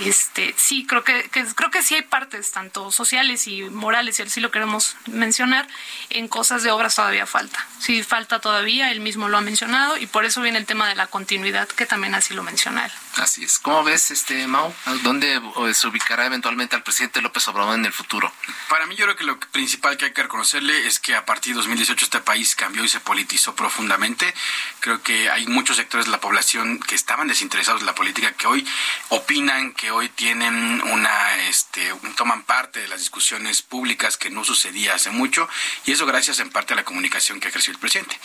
Este, 0.00 0.54
sí, 0.56 0.86
creo 0.86 1.04
que, 1.04 1.28
que, 1.30 1.44
creo 1.54 1.70
que 1.70 1.82
sí 1.82 1.94
hay 1.94 2.02
partes, 2.02 2.52
tanto 2.52 2.90
sociales 2.90 3.46
y 3.46 3.62
morales, 3.62 4.18
y 4.18 4.22
así 4.22 4.40
lo 4.40 4.50
queremos 4.50 4.96
mencionar, 5.06 5.66
en 6.10 6.28
cosas 6.28 6.62
de 6.62 6.70
obras 6.70 6.83
todavía 6.92 7.26
falta. 7.26 7.66
Sí, 7.78 8.02
falta 8.02 8.40
todavía, 8.40 8.90
él 8.90 9.00
mismo 9.00 9.28
lo 9.28 9.38
ha 9.38 9.40
mencionado, 9.40 9.96
y 9.96 10.06
por 10.06 10.24
eso 10.24 10.40
viene 10.40 10.58
el 10.58 10.66
tema 10.66 10.88
de 10.88 10.94
la 10.94 11.06
continuidad, 11.06 11.68
que 11.68 11.86
también 11.86 12.14
así 12.14 12.34
lo 12.34 12.42
menciona 12.42 12.86
él. 12.86 12.92
Así 13.16 13.44
es. 13.44 13.58
¿Cómo 13.58 13.84
ves, 13.84 14.10
este 14.10 14.46
Mau? 14.46 14.74
¿Dónde 15.02 15.40
se 15.72 15.86
ubicará 15.86 16.26
eventualmente 16.26 16.74
al 16.74 16.82
presidente 16.82 17.22
López 17.22 17.46
Obrador 17.48 17.74
en 17.74 17.84
el 17.84 17.92
futuro? 17.92 18.32
Para 18.68 18.86
mí, 18.86 18.96
yo 18.96 19.04
creo 19.04 19.16
que 19.16 19.24
lo 19.24 19.38
principal 19.38 19.96
que 19.96 20.06
hay 20.06 20.12
que 20.12 20.22
reconocerle 20.22 20.86
es 20.86 20.98
que 20.98 21.14
a 21.14 21.24
partir 21.24 21.52
de 21.52 21.58
2018 21.58 22.04
este 22.04 22.20
país 22.20 22.56
cambió 22.56 22.82
y 22.82 22.88
se 22.88 23.00
politizó 23.00 23.54
profundamente. 23.54 24.34
Creo 24.80 25.02
que 25.02 25.30
hay 25.30 25.46
muchos 25.46 25.76
sectores 25.76 26.06
de 26.06 26.12
la 26.12 26.20
población 26.20 26.80
que 26.80 26.94
estaban 26.94 27.28
desinteresados 27.28 27.82
en 27.82 27.86
la 27.86 27.94
política, 27.94 28.32
que 28.32 28.46
hoy 28.46 28.66
opinan, 29.10 29.72
que 29.72 29.90
hoy 29.90 30.08
tienen 30.08 30.82
una, 30.82 31.36
este, 31.48 31.94
toman 32.16 32.42
parte 32.42 32.80
de 32.80 32.88
las 32.88 32.98
discusiones 32.98 33.62
públicas 33.62 34.16
que 34.16 34.30
no 34.30 34.44
sucedía 34.44 34.94
hace 34.94 35.10
mucho, 35.10 35.48
y 35.86 35.92
eso 35.92 36.06
gracias 36.06 36.40
en 36.40 36.50
parte 36.50 36.73
la 36.74 36.84
comunicación 36.84 37.40
que 37.40 37.48
ha 37.48 37.50
crecido 37.50 37.74
el 37.74 37.80
presidente. 37.80 38.18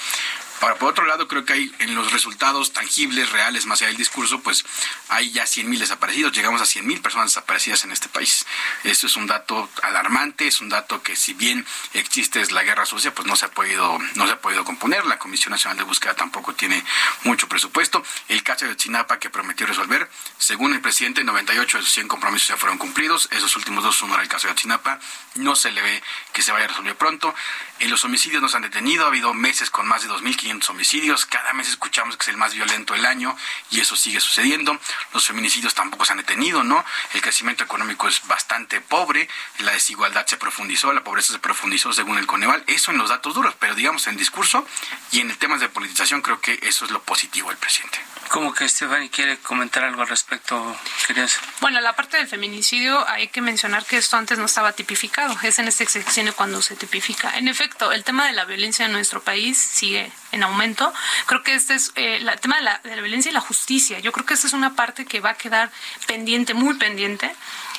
Ahora, 0.62 0.76
por 0.76 0.90
otro 0.90 1.06
lado, 1.06 1.28
creo 1.28 1.46
que 1.46 1.54
hay 1.54 1.76
en 1.80 1.96
los 1.96 2.12
resultados 2.12 2.74
tangibles, 2.74 3.32
reales, 3.32 3.66
más 3.66 3.82
allá 3.82 3.88
del 3.88 3.98
discurso, 3.98 4.42
pues 4.42 4.66
hay 5.08 5.32
ya 5.32 5.46
100.000 5.46 5.80
desaparecidos, 5.80 6.34
llegamos 6.34 6.62
a 6.62 6.66
100.000 6.66 7.02
personas 7.02 7.28
desaparecidas 7.28 7.86
en 7.86 7.94
este 7.94 8.10
país. 8.10 8.46
Esto 8.84 9.08
es 9.08 9.16
un 9.16 9.26
dato 9.26 9.70
alarmante, 9.84 10.48
es 10.48 10.60
un 10.60 10.68
dato 10.68 11.02
que 11.02 11.16
si 11.16 11.34
bien 11.34 11.66
existe 11.94 12.46
la 12.52 12.64
guerra 12.64 12.86
sucia, 12.86 13.14
pues 13.14 13.26
no 13.26 13.38
se 13.38 13.46
ha 13.46 13.52
podido 13.52 13.98
no 14.16 14.28
se 14.28 14.34
ha 14.34 14.42
podido 14.42 14.66
componer, 14.66 15.06
la 15.06 15.18
Comisión 15.18 15.52
Nacional 15.52 15.78
de 15.78 15.84
Búsqueda 15.84 16.14
tampoco 16.14 16.54
tiene 16.54 16.84
mucho 17.24 17.48
presupuesto. 17.48 18.04
El 18.28 18.44
caso 18.44 18.66
de 18.66 18.76
Chinapa 18.76 19.18
que 19.18 19.30
prometió 19.30 19.66
resolver, 19.66 20.10
según 20.38 20.74
el 20.74 20.82
presidente, 20.82 21.24
98 21.24 21.78
de 21.78 21.84
sus 21.84 21.94
100 21.94 22.10
compromisos 22.10 22.50
ya 22.50 22.58
fueron 22.58 22.78
cumplidos, 22.78 23.30
esos 23.32 23.56
últimos 23.56 23.84
dos 23.84 23.96
son 23.96 24.10
el 24.20 24.28
caso 24.28 24.48
de 24.48 24.56
Chinapa, 24.56 25.00
no 25.36 25.56
se 25.56 25.72
le 25.72 25.82
ve 25.82 26.04
que 26.34 26.42
se 26.42 26.52
vaya 26.52 26.66
a 26.66 26.68
resolver 26.70 26.96
pronto. 26.96 27.34
En 27.80 27.90
los 27.90 28.04
homicidios 28.04 28.29
nos 28.38 28.54
han 28.56 28.62
detenido, 28.62 29.06
ha 29.06 29.08
habido 29.08 29.34
meses 29.34 29.70
con 29.70 29.88
más 29.88 30.04
de 30.04 30.10
2.500 30.10 30.70
homicidios, 30.70 31.26
cada 31.26 31.54
mes 31.54 31.68
escuchamos 31.68 32.16
que 32.16 32.24
es 32.24 32.28
el 32.28 32.38
más 32.38 32.54
violento 32.54 32.94
del 32.94 33.06
año 33.06 33.36
y 33.72 33.80
eso 33.80 33.96
sigue 33.96 34.20
sucediendo. 34.20 34.80
Los 35.14 35.26
feminicidios 35.26 35.74
tampoco 35.74 36.06
se 36.06 36.14
han 36.14 36.20
detenido, 36.20 36.64
¿no? 36.64 36.86
El 37.14 37.22
crecimiento 37.22 37.64
económico 37.64 38.08
es 38.08 38.26
bastante 38.28 38.82
pobre, 38.82 39.28
la 39.60 39.72
desigualdad 39.72 40.26
se 40.28 40.38
profundizó, 40.38 40.94
la 40.94 41.04
pobreza 41.04 41.34
se 41.34 41.40
profundizó 41.40 41.92
según 41.92 42.18
el 42.18 42.28
Coneval, 42.28 42.64
eso 42.68 42.92
en 42.92 43.00
los 43.00 43.10
datos 43.10 43.34
duros, 43.34 43.56
pero 43.60 43.76
digamos 43.76 44.06
en 44.08 44.16
discurso 44.16 44.66
y 45.12 45.22
en 45.22 45.32
el 45.32 45.38
tema 45.38 45.58
de 45.58 45.70
politización 45.70 46.22
creo 46.22 46.40
que 46.40 46.60
eso 46.62 46.86
es 46.86 46.92
lo 46.92 47.02
positivo 47.02 47.50
del 47.50 47.58
presidente. 47.58 48.00
Como 48.30 48.54
que 48.54 48.70
Stephanie 48.70 49.10
quiere 49.10 49.40
comentar 49.40 49.84
algo 49.84 50.04
al 50.04 50.08
respecto, 50.08 50.78
querías. 51.08 51.40
Bueno, 51.62 51.82
la 51.82 51.94
parte 51.94 52.18
del 52.18 52.28
feminicidio 52.28 53.08
hay 53.08 53.28
que 53.30 53.42
mencionar 53.42 53.86
que 53.86 53.98
esto 53.98 54.18
antes 54.18 54.38
no 54.38 54.46
estaba 54.46 54.74
tipificado. 54.74 55.36
Es 55.42 55.58
en 55.58 55.68
este 55.68 55.88
sexenio 55.88 56.36
cuando 56.36 56.62
se 56.62 56.76
tipifica. 56.76 57.36
En 57.38 57.48
efecto, 57.48 57.92
el 57.92 58.04
tema 58.04 58.19
de 58.28 58.34
la 58.34 58.46
violencia 58.46 58.86
en 58.86 58.92
nuestro 58.92 59.22
país 59.22 59.58
sigue 59.58 60.12
en 60.32 60.44
aumento. 60.44 60.94
Creo 61.26 61.44
que 61.44 61.54
este 61.54 61.76
es 61.76 61.92
eh, 61.96 62.18
el 62.18 62.40
tema 62.40 62.58
de 62.58 62.64
la, 62.64 62.82
de 62.84 62.96
la, 62.96 63.02
violencia 63.02 63.30
y 63.30 63.34
la 63.34 63.42
justicia. 63.42 64.00
Yo 64.00 64.12
creo 64.12 64.26
que 64.26 64.34
esta 64.34 64.48
es 64.48 64.54
una 64.54 64.76
parte 64.76 65.06
que 65.06 65.20
va 65.20 65.32
a 65.32 65.36
quedar 65.36 65.72
pendiente, 66.08 66.54
muy 66.54 66.76
pendiente. 66.76 67.34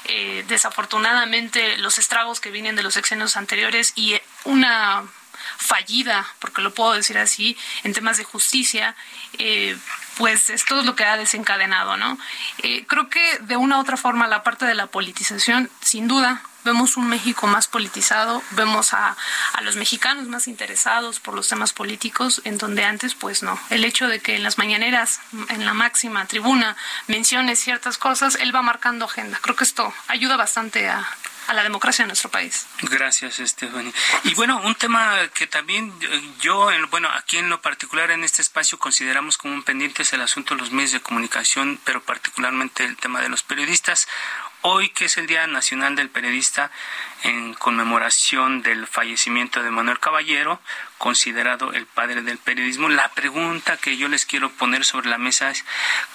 Eh, 0.06 0.44
desafortunadamente, 0.48 1.76
los 1.78 1.98
estragos 1.98 2.40
que 2.40 2.50
vienen 2.50 2.76
de 2.76 2.82
los 2.82 2.94
sexenios 2.94 3.36
anteriores 3.36 3.92
y 3.96 4.18
una 4.44 5.04
fallida, 5.60 6.26
porque 6.38 6.62
lo 6.62 6.72
puedo 6.74 6.92
decir 6.92 7.18
así, 7.18 7.56
en 7.84 7.92
temas 7.92 8.16
de 8.16 8.24
justicia, 8.24 8.96
eh, 9.38 9.76
pues 10.16 10.50
esto 10.50 10.80
es 10.80 10.86
lo 10.86 10.96
que 10.96 11.04
ha 11.04 11.16
desencadenado, 11.16 11.96
¿no? 11.96 12.18
Eh, 12.58 12.84
creo 12.86 13.08
que 13.08 13.38
de 13.40 13.56
una 13.56 13.76
u 13.78 13.80
otra 13.80 13.96
forma 13.96 14.26
la 14.26 14.42
parte 14.42 14.64
de 14.64 14.74
la 14.74 14.86
politización, 14.86 15.70
sin 15.80 16.08
duda, 16.08 16.42
vemos 16.64 16.96
un 16.96 17.08
México 17.08 17.46
más 17.46 17.68
politizado, 17.68 18.42
vemos 18.50 18.92
a, 18.92 19.16
a, 19.54 19.60
los 19.62 19.76
mexicanos 19.76 20.28
más 20.28 20.46
interesados 20.46 21.20
por 21.20 21.34
los 21.34 21.48
temas 21.48 21.72
políticos, 21.72 22.42
en 22.44 22.58
donde 22.58 22.84
antes, 22.84 23.14
pues 23.14 23.42
no. 23.42 23.58
El 23.70 23.84
hecho 23.84 24.08
de 24.08 24.20
que 24.20 24.36
en 24.36 24.42
las 24.42 24.58
mañaneras, 24.58 25.20
en 25.48 25.64
la 25.64 25.74
máxima 25.74 26.26
tribuna, 26.26 26.76
mencione 27.06 27.56
ciertas 27.56 27.96
cosas, 27.98 28.36
él 28.36 28.54
va 28.54 28.62
marcando 28.62 29.06
agenda. 29.06 29.38
Creo 29.40 29.56
que 29.56 29.64
esto 29.64 29.92
ayuda 30.08 30.36
bastante 30.36 30.88
a, 30.88 31.08
a 31.46 31.54
la 31.54 31.62
democracia 31.62 32.02
en 32.02 32.08
nuestro 32.08 32.30
país. 32.30 32.66
Gracias, 32.82 33.40
Stephanie. 33.44 33.92
Y 34.24 34.34
bueno, 34.34 34.60
un 34.64 34.74
tema 34.74 35.16
que 35.34 35.46
también 35.46 35.92
yo, 36.40 36.68
bueno, 36.90 37.08
aquí 37.14 37.38
en 37.38 37.48
lo 37.48 37.60
particular 37.60 38.10
en 38.10 38.24
este 38.24 38.42
espacio 38.42 38.78
consideramos 38.78 39.36
como 39.36 39.54
un 39.54 39.62
pendiente 39.62 40.02
es 40.02 40.12
el 40.12 40.20
asunto 40.20 40.54
de 40.54 40.60
los 40.60 40.72
medios 40.72 40.92
de 40.92 41.00
comunicación, 41.00 41.80
pero 41.84 42.02
particularmente 42.02 42.84
el 42.84 42.96
tema 42.96 43.20
de 43.20 43.28
los 43.28 43.42
periodistas. 43.42 44.08
Hoy, 44.62 44.90
que 44.90 45.06
es 45.06 45.16
el 45.16 45.26
Día 45.26 45.46
Nacional 45.46 45.96
del 45.96 46.10
Periodista, 46.10 46.70
en 47.22 47.54
conmemoración 47.54 48.60
del 48.60 48.86
fallecimiento 48.86 49.62
de 49.62 49.70
Manuel 49.70 49.98
Caballero, 49.98 50.60
considerado 50.98 51.72
el 51.72 51.86
padre 51.86 52.20
del 52.20 52.36
periodismo, 52.36 52.90
la 52.90 53.08
pregunta 53.08 53.78
que 53.78 53.96
yo 53.96 54.08
les 54.08 54.26
quiero 54.26 54.50
poner 54.50 54.84
sobre 54.84 55.08
la 55.08 55.16
mesa 55.16 55.50
es, 55.50 55.64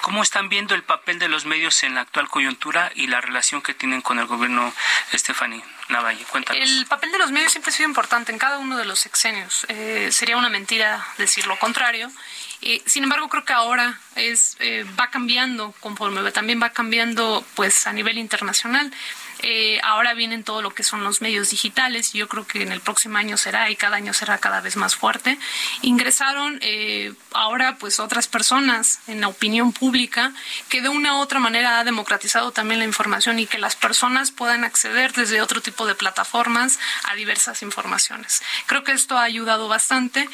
¿cómo 0.02 0.22
están 0.22 0.48
viendo 0.48 0.76
el 0.76 0.84
papel 0.84 1.18
de 1.18 1.28
los 1.28 1.46
medios 1.46 1.82
en 1.82 1.96
la 1.96 2.02
actual 2.02 2.30
coyuntura 2.30 2.92
y 2.94 3.08
la 3.08 3.20
relación 3.20 3.64
que 3.64 3.74
tienen 3.74 4.02
con 4.02 4.20
el 4.20 4.28
gobierno, 4.28 4.72
Stephanie 5.12 5.64
Lavalle? 5.90 6.24
Cuéntanos. 6.26 6.62
El 6.62 6.86
papel 6.86 7.12
de 7.12 7.18
los 7.18 7.32
medios 7.32 7.52
siempre 7.52 7.72
ha 7.72 7.76
sido 7.76 7.90
importante 7.90 8.32
en 8.32 8.38
cada 8.38 8.60
uno 8.60 8.78
de 8.78 8.86
los 8.86 9.00
sexenios. 9.00 9.66
Eh, 9.70 10.10
sería 10.12 10.38
una 10.38 10.50
mentira 10.50 11.04
decir 11.18 11.48
lo 11.48 11.58
contrario. 11.58 12.12
Sin 12.86 13.04
embargo, 13.04 13.30
creo 13.30 13.46
que 13.46 13.54
ahora 13.54 14.00
es 14.16 14.58
eh, 14.60 14.86
va 15.00 15.10
cambiando 15.10 15.74
conforme 15.82 16.32
también 16.32 16.62
va 16.62 16.72
cambiando 16.72 17.46
pues 17.56 17.86
a 17.88 17.94
nivel 17.94 18.18
internacional. 18.18 18.92
Eh, 19.40 19.80
ahora 19.84 20.14
vienen 20.14 20.44
todo 20.44 20.62
lo 20.62 20.74
que 20.74 20.84
son 20.84 21.04
los 21.04 21.22
medios 21.22 21.50
digitales 21.50 22.14
yo 22.14 22.30
creo 22.30 22.48
que 22.48 22.64
en 22.64 22.72
el 22.72 22.80
próximo 22.80 23.18
año 23.18 23.36
será 23.36 23.70
y 23.70 23.76
cada 23.76 23.98
año 23.98 24.14
será 24.14 24.38
cada 24.38 24.62
vez 24.62 24.78
más 24.78 24.96
fuerte. 24.96 25.38
Ingresaron 25.82 26.58
eh, 26.62 27.14
ahora 27.34 27.76
pues 27.78 28.00
otras 28.00 28.28
personas 28.28 29.00
en 29.08 29.22
la 29.22 29.28
opinión 29.28 29.74
pública 29.74 30.34
que 30.70 30.82
de 30.82 30.90
una 30.90 31.18
u 31.18 31.20
otra 31.20 31.40
manera 31.40 31.80
ha 31.80 31.84
democratizado 31.84 32.52
también 32.52 32.80
la 32.80 32.86
información 32.86 33.38
y 33.38 33.46
que 33.46 33.60
las 33.60 33.76
personas 33.76 34.32
puedan 34.32 34.64
acceder 34.64 35.12
desde 35.14 35.42
otro 35.42 35.62
tipo 35.62 35.86
de 35.86 35.96
plataformas 35.96 36.80
a 37.04 37.16
diversas 37.16 37.62
informaciones. 37.62 38.42
Creo 38.66 38.84
que 38.84 38.94
esto 38.94 39.18
ha 39.18 39.24
ayudado 39.24 39.68
bastante. 39.68 40.28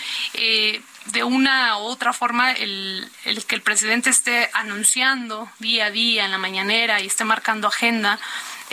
De 1.06 1.24
una 1.24 1.78
u 1.78 1.82
otra 1.82 2.14
forma 2.14 2.52
el, 2.52 3.10
el, 3.26 3.46
que 3.46 3.56
el 3.56 3.62
presidente 3.62 4.10
esté 4.10 4.50
anunciando 4.54 5.50
día 5.60 5.86
a 5.86 5.92
día 5.92 6.26
en 6.26 6.32
la 6.32 6.38
mañanera 6.38 7.02
y 7.02 7.08
esté 7.08 7.24
marcando 7.24 7.68
agenda 7.68 8.20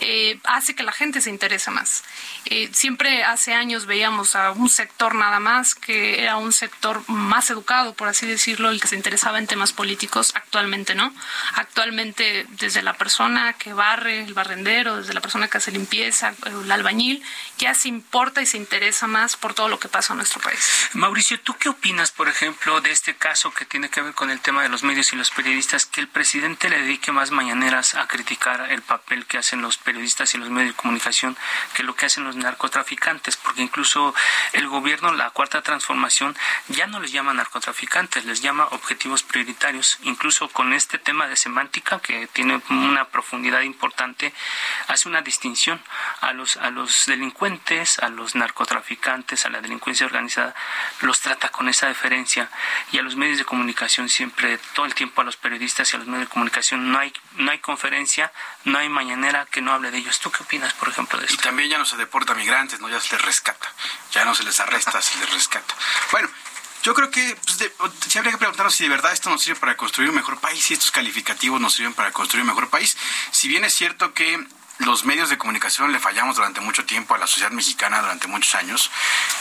eh, 0.00 0.38
hace 0.44 0.76
que 0.76 0.84
la 0.84 0.92
gente 0.92 1.20
se 1.20 1.30
interese 1.30 1.72
más. 1.72 2.04
Eh, 2.44 2.70
siempre 2.72 3.24
hace 3.24 3.54
años 3.54 3.86
veíamos 3.86 4.36
a 4.36 4.52
un 4.52 4.68
sector 4.68 5.14
nada 5.16 5.40
más 5.40 5.74
que 5.74 6.22
era 6.22 6.36
un 6.36 6.52
sector 6.52 7.02
más 7.08 7.50
educado, 7.50 7.94
por 7.94 8.06
así 8.06 8.24
decirlo, 8.24 8.70
el 8.70 8.80
que 8.80 8.86
se 8.86 8.94
interesaba 8.94 9.38
en 9.38 9.48
temas 9.48 9.72
políticos. 9.72 10.32
Actualmente 10.36 10.94
no. 10.94 11.12
Actualmente 11.54 12.46
desde 12.50 12.82
la 12.82 12.94
persona 12.94 13.54
que 13.54 13.72
barre, 13.72 14.22
el 14.22 14.34
barrendero, 14.34 14.98
desde 14.98 15.14
la 15.14 15.20
persona 15.20 15.48
que 15.48 15.58
hace 15.58 15.72
limpieza, 15.72 16.32
el 16.46 16.70
albañil, 16.70 17.22
ya 17.58 17.74
se 17.74 17.88
importa 17.88 18.40
y 18.40 18.46
se 18.46 18.56
interesa 18.56 19.08
más 19.08 19.36
por 19.36 19.54
todo 19.54 19.68
lo 19.68 19.80
que 19.80 19.88
pasa 19.88 20.12
en 20.12 20.18
nuestro 20.18 20.40
país. 20.40 20.90
Mauricio, 20.92 21.40
¿tú 21.40 21.56
qué 21.58 21.70
opinas, 21.70 22.12
por 22.18 22.28
ejemplo, 22.28 22.80
de 22.80 22.90
este 22.90 23.14
caso 23.14 23.54
que 23.54 23.64
tiene 23.64 23.90
que 23.90 24.02
ver 24.02 24.12
con 24.12 24.28
el 24.28 24.40
tema 24.40 24.64
de 24.64 24.68
los 24.68 24.82
medios 24.82 25.12
y 25.12 25.16
los 25.16 25.30
periodistas, 25.30 25.86
que 25.86 26.00
el 26.00 26.08
presidente 26.08 26.68
le 26.68 26.82
dedique 26.82 27.12
más 27.12 27.30
mañaneras 27.30 27.94
a 27.94 28.08
criticar 28.08 28.72
el 28.72 28.82
papel 28.82 29.24
que 29.24 29.38
hacen 29.38 29.62
los 29.62 29.78
periodistas 29.78 30.34
y 30.34 30.38
los 30.38 30.50
medios 30.50 30.74
de 30.74 30.82
comunicación 30.82 31.36
que 31.74 31.84
lo 31.84 31.94
que 31.94 32.06
hacen 32.06 32.24
los 32.24 32.34
narcotraficantes, 32.34 33.36
porque 33.36 33.62
incluso 33.62 34.16
el 34.52 34.66
gobierno, 34.66 35.12
la 35.12 35.30
cuarta 35.30 35.62
transformación, 35.62 36.36
ya 36.66 36.88
no 36.88 36.98
les 36.98 37.12
llama 37.12 37.32
narcotraficantes, 37.34 38.24
les 38.24 38.42
llama 38.42 38.66
objetivos 38.72 39.22
prioritarios, 39.22 40.00
incluso 40.02 40.48
con 40.48 40.72
este 40.72 40.98
tema 40.98 41.28
de 41.28 41.36
semántica 41.36 42.00
que 42.00 42.26
tiene 42.26 42.60
una 42.68 43.04
profundidad 43.04 43.60
importante, 43.60 44.34
hace 44.88 45.08
una 45.08 45.22
distinción 45.22 45.80
a 46.20 46.32
los, 46.32 46.56
a 46.56 46.70
los 46.70 47.06
delincuentes, 47.06 48.00
a 48.00 48.08
los 48.08 48.34
narcotraficantes, 48.34 49.46
a 49.46 49.50
la 49.50 49.60
delincuencia 49.60 50.04
organizada, 50.04 50.56
los 51.00 51.20
trata 51.20 51.50
con 51.50 51.68
esa 51.68 51.86
deferencia 51.86 52.07
y 52.92 52.98
a 52.98 53.02
los 53.02 53.16
medios 53.16 53.38
de 53.38 53.44
comunicación 53.44 54.08
siempre, 54.08 54.58
todo 54.74 54.86
el 54.86 54.94
tiempo 54.94 55.20
a 55.20 55.24
los 55.24 55.36
periodistas 55.36 55.92
y 55.92 55.96
a 55.96 55.98
los 55.98 56.08
medios 56.08 56.28
de 56.28 56.32
comunicación 56.32 56.90
no 56.90 56.98
hay, 56.98 57.12
no 57.36 57.50
hay 57.50 57.58
conferencia, 57.58 58.32
no 58.64 58.78
hay 58.78 58.88
mañanera 58.88 59.46
que 59.46 59.60
no 59.60 59.72
hable 59.72 59.90
de 59.90 59.98
ellos. 59.98 60.18
¿Tú 60.20 60.30
qué 60.30 60.42
opinas, 60.42 60.72
por 60.74 60.88
ejemplo, 60.88 61.18
de 61.18 61.26
esto? 61.26 61.34
Y 61.34 61.38
también 61.38 61.68
ya 61.68 61.78
no 61.78 61.84
se 61.84 61.96
deporta 61.96 62.32
a 62.32 62.36
migrantes, 62.36 62.80
¿no? 62.80 62.88
Ya 62.88 63.00
se 63.00 63.14
les 63.14 63.24
rescata. 63.24 63.72
Ya 64.12 64.24
no 64.24 64.34
se 64.34 64.44
les 64.44 64.58
arresta, 64.60 65.00
se 65.02 65.18
les 65.18 65.30
rescata. 65.32 65.74
Bueno, 66.10 66.28
yo 66.82 66.94
creo 66.94 67.10
que 67.10 67.36
pues, 67.44 67.58
de, 67.58 67.72
sí 68.08 68.18
habría 68.18 68.32
que 68.32 68.38
preguntarnos 68.38 68.74
si 68.74 68.84
de 68.84 68.90
verdad 68.90 69.12
esto 69.12 69.30
nos 69.30 69.42
sirve 69.42 69.60
para 69.60 69.76
construir 69.76 70.10
un 70.10 70.16
mejor 70.16 70.38
país, 70.38 70.64
si 70.64 70.74
estos 70.74 70.90
calificativos 70.90 71.60
nos 71.60 71.74
sirven 71.74 71.94
para 71.94 72.12
construir 72.12 72.42
un 72.42 72.48
mejor 72.48 72.70
país. 72.70 72.96
Si 73.30 73.48
bien 73.48 73.64
es 73.64 73.74
cierto 73.74 74.14
que 74.14 74.46
los 74.78 75.04
medios 75.04 75.28
de 75.28 75.38
comunicación 75.38 75.90
le 75.92 75.98
fallamos 75.98 76.36
durante 76.36 76.60
mucho 76.60 76.84
tiempo 76.84 77.14
a 77.14 77.18
la 77.18 77.26
sociedad 77.26 77.50
mexicana, 77.50 78.00
durante 78.00 78.28
muchos 78.28 78.54
años, 78.54 78.90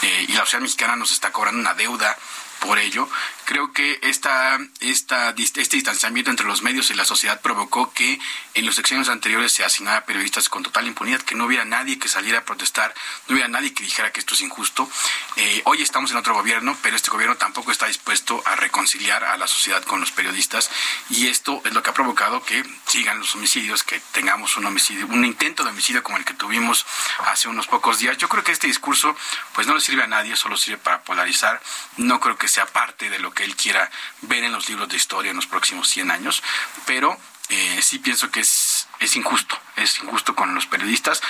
eh, 0.02 0.26
y 0.28 0.32
la 0.32 0.40
sociedad 0.40 0.62
mexicana 0.62 0.96
nos 0.96 1.12
está 1.12 1.30
cobrando 1.30 1.60
una 1.60 1.74
deuda 1.74 2.16
por 2.60 2.78
ello. 2.78 3.08
Creo 3.44 3.72
que 3.72 3.98
esta, 4.02 4.58
esta, 4.80 5.30
este 5.30 5.76
distanciamiento 5.76 6.30
entre 6.30 6.46
los 6.46 6.62
medios 6.62 6.90
y 6.90 6.94
la 6.94 7.04
sociedad 7.04 7.40
provocó 7.40 7.92
que 7.92 8.20
en 8.54 8.66
los 8.66 8.74
sexenios 8.74 9.08
anteriores 9.08 9.52
se 9.52 9.64
asignara 9.64 9.98
a 9.98 10.04
periodistas 10.04 10.48
con 10.48 10.62
total 10.62 10.86
impunidad, 10.86 11.20
que 11.20 11.34
no 11.34 11.46
hubiera 11.46 11.64
nadie 11.64 11.98
que 11.98 12.08
saliera 12.08 12.40
a 12.40 12.44
protestar, 12.44 12.94
no 13.26 13.34
hubiera 13.34 13.48
nadie 13.48 13.72
que 13.72 13.84
dijera 13.84 14.12
que 14.12 14.20
esto 14.20 14.34
es 14.34 14.42
injusto. 14.42 14.90
Eh, 15.36 15.62
hoy 15.64 15.82
estamos 15.82 16.10
en 16.10 16.18
otro 16.18 16.34
gobierno, 16.34 16.76
pero 16.82 16.96
este 16.96 17.10
gobierno 17.10 17.36
tampoco 17.36 17.72
está 17.72 17.86
dispuesto 17.86 18.42
a 18.44 18.56
reconciliar 18.56 19.24
a 19.24 19.36
la 19.36 19.46
sociedad 19.46 19.82
con 19.84 20.00
los 20.00 20.12
periodistas 20.12 20.70
y 21.08 21.28
esto 21.28 21.62
es 21.64 21.72
lo 21.72 21.82
que 21.82 21.90
ha 21.90 21.94
provocado 21.94 22.42
que 22.44 22.64
sigan 22.86 23.18
los 23.18 23.34
homicidios, 23.34 23.82
que 23.82 24.00
tengamos 24.12 24.56
un 24.56 24.66
homicidio, 24.66 25.06
un 25.06 25.24
intento 25.24 25.64
de 25.64 25.70
homicidio 25.70 26.02
como 26.02 26.18
el 26.18 26.24
que 26.24 26.34
tuvimos 26.34 26.84
hace 27.26 27.48
unos 27.48 27.66
pocos 27.66 27.98
días. 27.98 28.18
Yo 28.18 28.28
creo 28.28 28.44
que 28.44 28.52
este 28.52 28.66
discurso 28.66 29.16
pues 29.54 29.66
no 29.66 29.74
le 29.74 29.80
sirve 29.80 30.02
a 30.02 30.06
nadie, 30.06 30.36
solo 30.36 30.56
sirve 30.56 30.78
para 30.78 31.02
polarizar. 31.02 31.62
No 31.96 32.20
creo 32.20 32.36
que 32.36 32.47
sea 32.48 32.66
parte 32.66 33.10
de 33.10 33.18
lo 33.18 33.32
que 33.32 33.44
él 33.44 33.56
quiera 33.56 33.90
ver 34.22 34.44
en 34.44 34.52
los 34.52 34.68
libros 34.68 34.88
de 34.88 34.96
historia 34.96 35.30
en 35.30 35.36
los 35.36 35.46
próximos 35.46 35.88
100 35.88 36.10
años, 36.10 36.42
pero 36.86 37.18
eh, 37.48 37.80
sí 37.82 37.98
pienso 37.98 38.30
que 38.30 38.40
es, 38.40 38.88
es 39.00 39.16
injusto, 39.16 39.58
es 39.76 39.98
injusto 40.00 40.34
con 40.34 40.54
los 40.54 40.66
periodistas, 40.66 41.22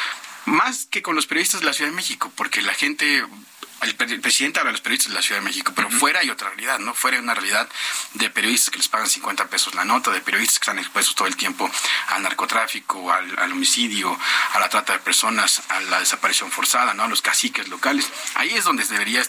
más 0.46 0.86
que 0.86 1.02
con 1.02 1.14
los 1.14 1.26
periodistas 1.26 1.60
de 1.60 1.66
la 1.66 1.72
Ciudad 1.72 1.90
de 1.90 1.96
México, 1.96 2.32
porque 2.34 2.62
la 2.62 2.74
gente 2.74 3.24
el, 3.82 3.94
presidente 3.94 4.58
habla 4.58 4.70
de 4.70 4.72
los 4.72 4.80
periodistas 4.80 5.10
de 5.10 5.14
la 5.14 5.22
Ciudad 5.22 5.40
de 5.40 5.44
México, 5.44 5.72
pero 5.74 5.90
fuera 5.90 6.20
hay 6.20 6.30
otra 6.30 6.48
realidad, 6.48 6.78
¿no? 6.80 6.94
Fuera 6.94 7.16
hay 7.16 7.22
una 7.22 7.34
realidad 7.34 7.68
de 8.14 8.30
periodistas 8.30 8.70
que 8.70 8.78
les 8.78 8.88
pagan 8.88 9.08
50 9.08 9.46
pesos 9.48 9.74
la 9.74 9.84
nota, 9.84 10.10
de 10.10 10.20
periodistas 10.20 10.58
que 10.58 10.64
están 10.64 10.78
expuestos 10.78 11.14
todo 11.14 11.28
el 11.28 11.36
tiempo 11.36 11.70
al 12.08 12.22
narcotráfico, 12.22 13.12
al, 13.12 13.38
al 13.38 13.52
homicidio, 13.52 14.18
a 14.54 14.58
la 14.58 14.68
trata 14.68 14.94
de 14.94 14.98
personas, 14.98 15.62
a 15.68 15.80
la 15.80 16.00
desaparición 16.00 16.50
forzada, 16.50 16.94
¿no? 16.94 17.04
A 17.04 17.08
los 17.08 17.22
caciques 17.22 17.68
locales. 17.68 18.10
Ahí 18.34 18.50
es 18.50 18.64
donde 18.64 18.84
debería 18.84 19.22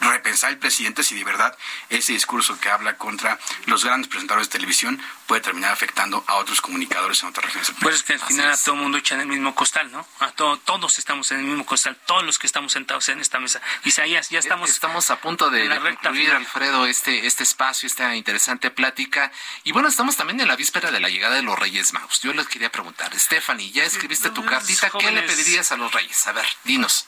repensar 0.00 0.50
el 0.50 0.58
presidente 0.58 1.02
si 1.02 1.14
de 1.14 1.24
verdad 1.24 1.56
ese 1.88 2.12
discurso 2.12 2.58
que 2.58 2.70
habla 2.70 2.96
contra 2.96 3.38
los 3.66 3.84
grandes 3.84 4.08
presentadores 4.08 4.48
de 4.48 4.52
televisión 4.52 5.00
puede 5.26 5.42
terminar 5.42 5.72
afectando 5.72 6.24
a 6.26 6.36
otros 6.36 6.60
comunicadores 6.60 7.22
en 7.22 7.28
otras 7.28 7.46
regiones. 7.46 7.72
Pues 7.80 7.96
es 7.96 8.02
que 8.02 8.14
al 8.14 8.20
final 8.20 8.50
a 8.50 8.56
todo 8.56 8.74
el 8.74 8.80
mundo 8.80 8.98
echa 8.98 9.14
en 9.14 9.20
el 9.20 9.26
mismo 9.28 9.54
costal, 9.54 9.90
¿no? 9.92 10.06
A 10.20 10.30
todo, 10.32 10.56
todos 10.58 10.98
estamos 10.98 11.30
en 11.32 11.40
el 11.40 11.44
mismo 11.44 11.64
costal, 11.64 11.96
todos 12.06 12.24
los 12.24 12.38
que 12.38 12.46
estamos 12.46 12.72
sentados 12.72 13.08
en 13.08 13.20
esta 13.20 13.38
mesa. 13.38 13.60
Isaías, 13.84 14.28
ya 14.30 14.38
estamos... 14.38 14.70
Estamos 14.70 15.10
a 15.10 15.20
punto 15.20 15.50
de, 15.50 15.68
de 15.68 15.78
concluir, 15.78 16.32
Alfredo, 16.32 16.86
este, 16.86 17.26
este 17.26 17.42
espacio, 17.42 17.86
esta 17.86 18.16
interesante 18.16 18.70
plática. 18.70 19.30
Y 19.64 19.72
bueno, 19.72 19.88
estamos 19.88 20.16
también 20.16 20.40
en 20.40 20.48
la 20.48 20.56
víspera 20.56 20.90
de 20.90 21.00
la 21.00 21.08
llegada 21.08 21.36
de 21.36 21.42
los 21.42 21.58
Reyes 21.58 21.92
Magos. 21.92 22.20
Yo 22.22 22.32
les 22.32 22.48
quería 22.48 22.72
preguntar, 22.72 23.16
Stephanie, 23.18 23.70
ya 23.70 23.84
escribiste 23.84 24.30
tu 24.30 24.44
cartita, 24.44 24.90
¿qué 24.90 25.10
le 25.10 25.22
pedirías 25.22 25.70
a 25.72 25.76
los 25.76 25.92
Reyes? 25.92 26.26
A 26.26 26.32
ver, 26.32 26.46
dinos 26.64 27.06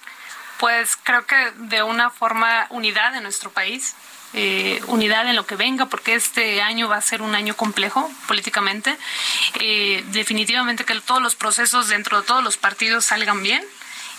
pues 0.62 0.96
creo 1.02 1.26
que 1.26 1.50
de 1.56 1.82
una 1.82 2.08
forma 2.08 2.68
unidad 2.70 3.16
en 3.16 3.24
nuestro 3.24 3.50
país, 3.50 3.96
eh, 4.32 4.80
unidad 4.86 5.28
en 5.28 5.34
lo 5.34 5.44
que 5.44 5.56
venga, 5.56 5.86
porque 5.86 6.14
este 6.14 6.62
año 6.62 6.88
va 6.88 6.98
a 6.98 7.00
ser 7.00 7.20
un 7.20 7.34
año 7.34 7.56
complejo 7.56 8.08
políticamente. 8.28 8.96
Eh, 9.54 10.04
definitivamente 10.12 10.84
que 10.84 10.94
todos 11.00 11.20
los 11.20 11.34
procesos 11.34 11.88
dentro 11.88 12.20
de 12.20 12.28
todos 12.28 12.44
los 12.44 12.58
partidos 12.58 13.06
salgan 13.06 13.42
bien 13.42 13.64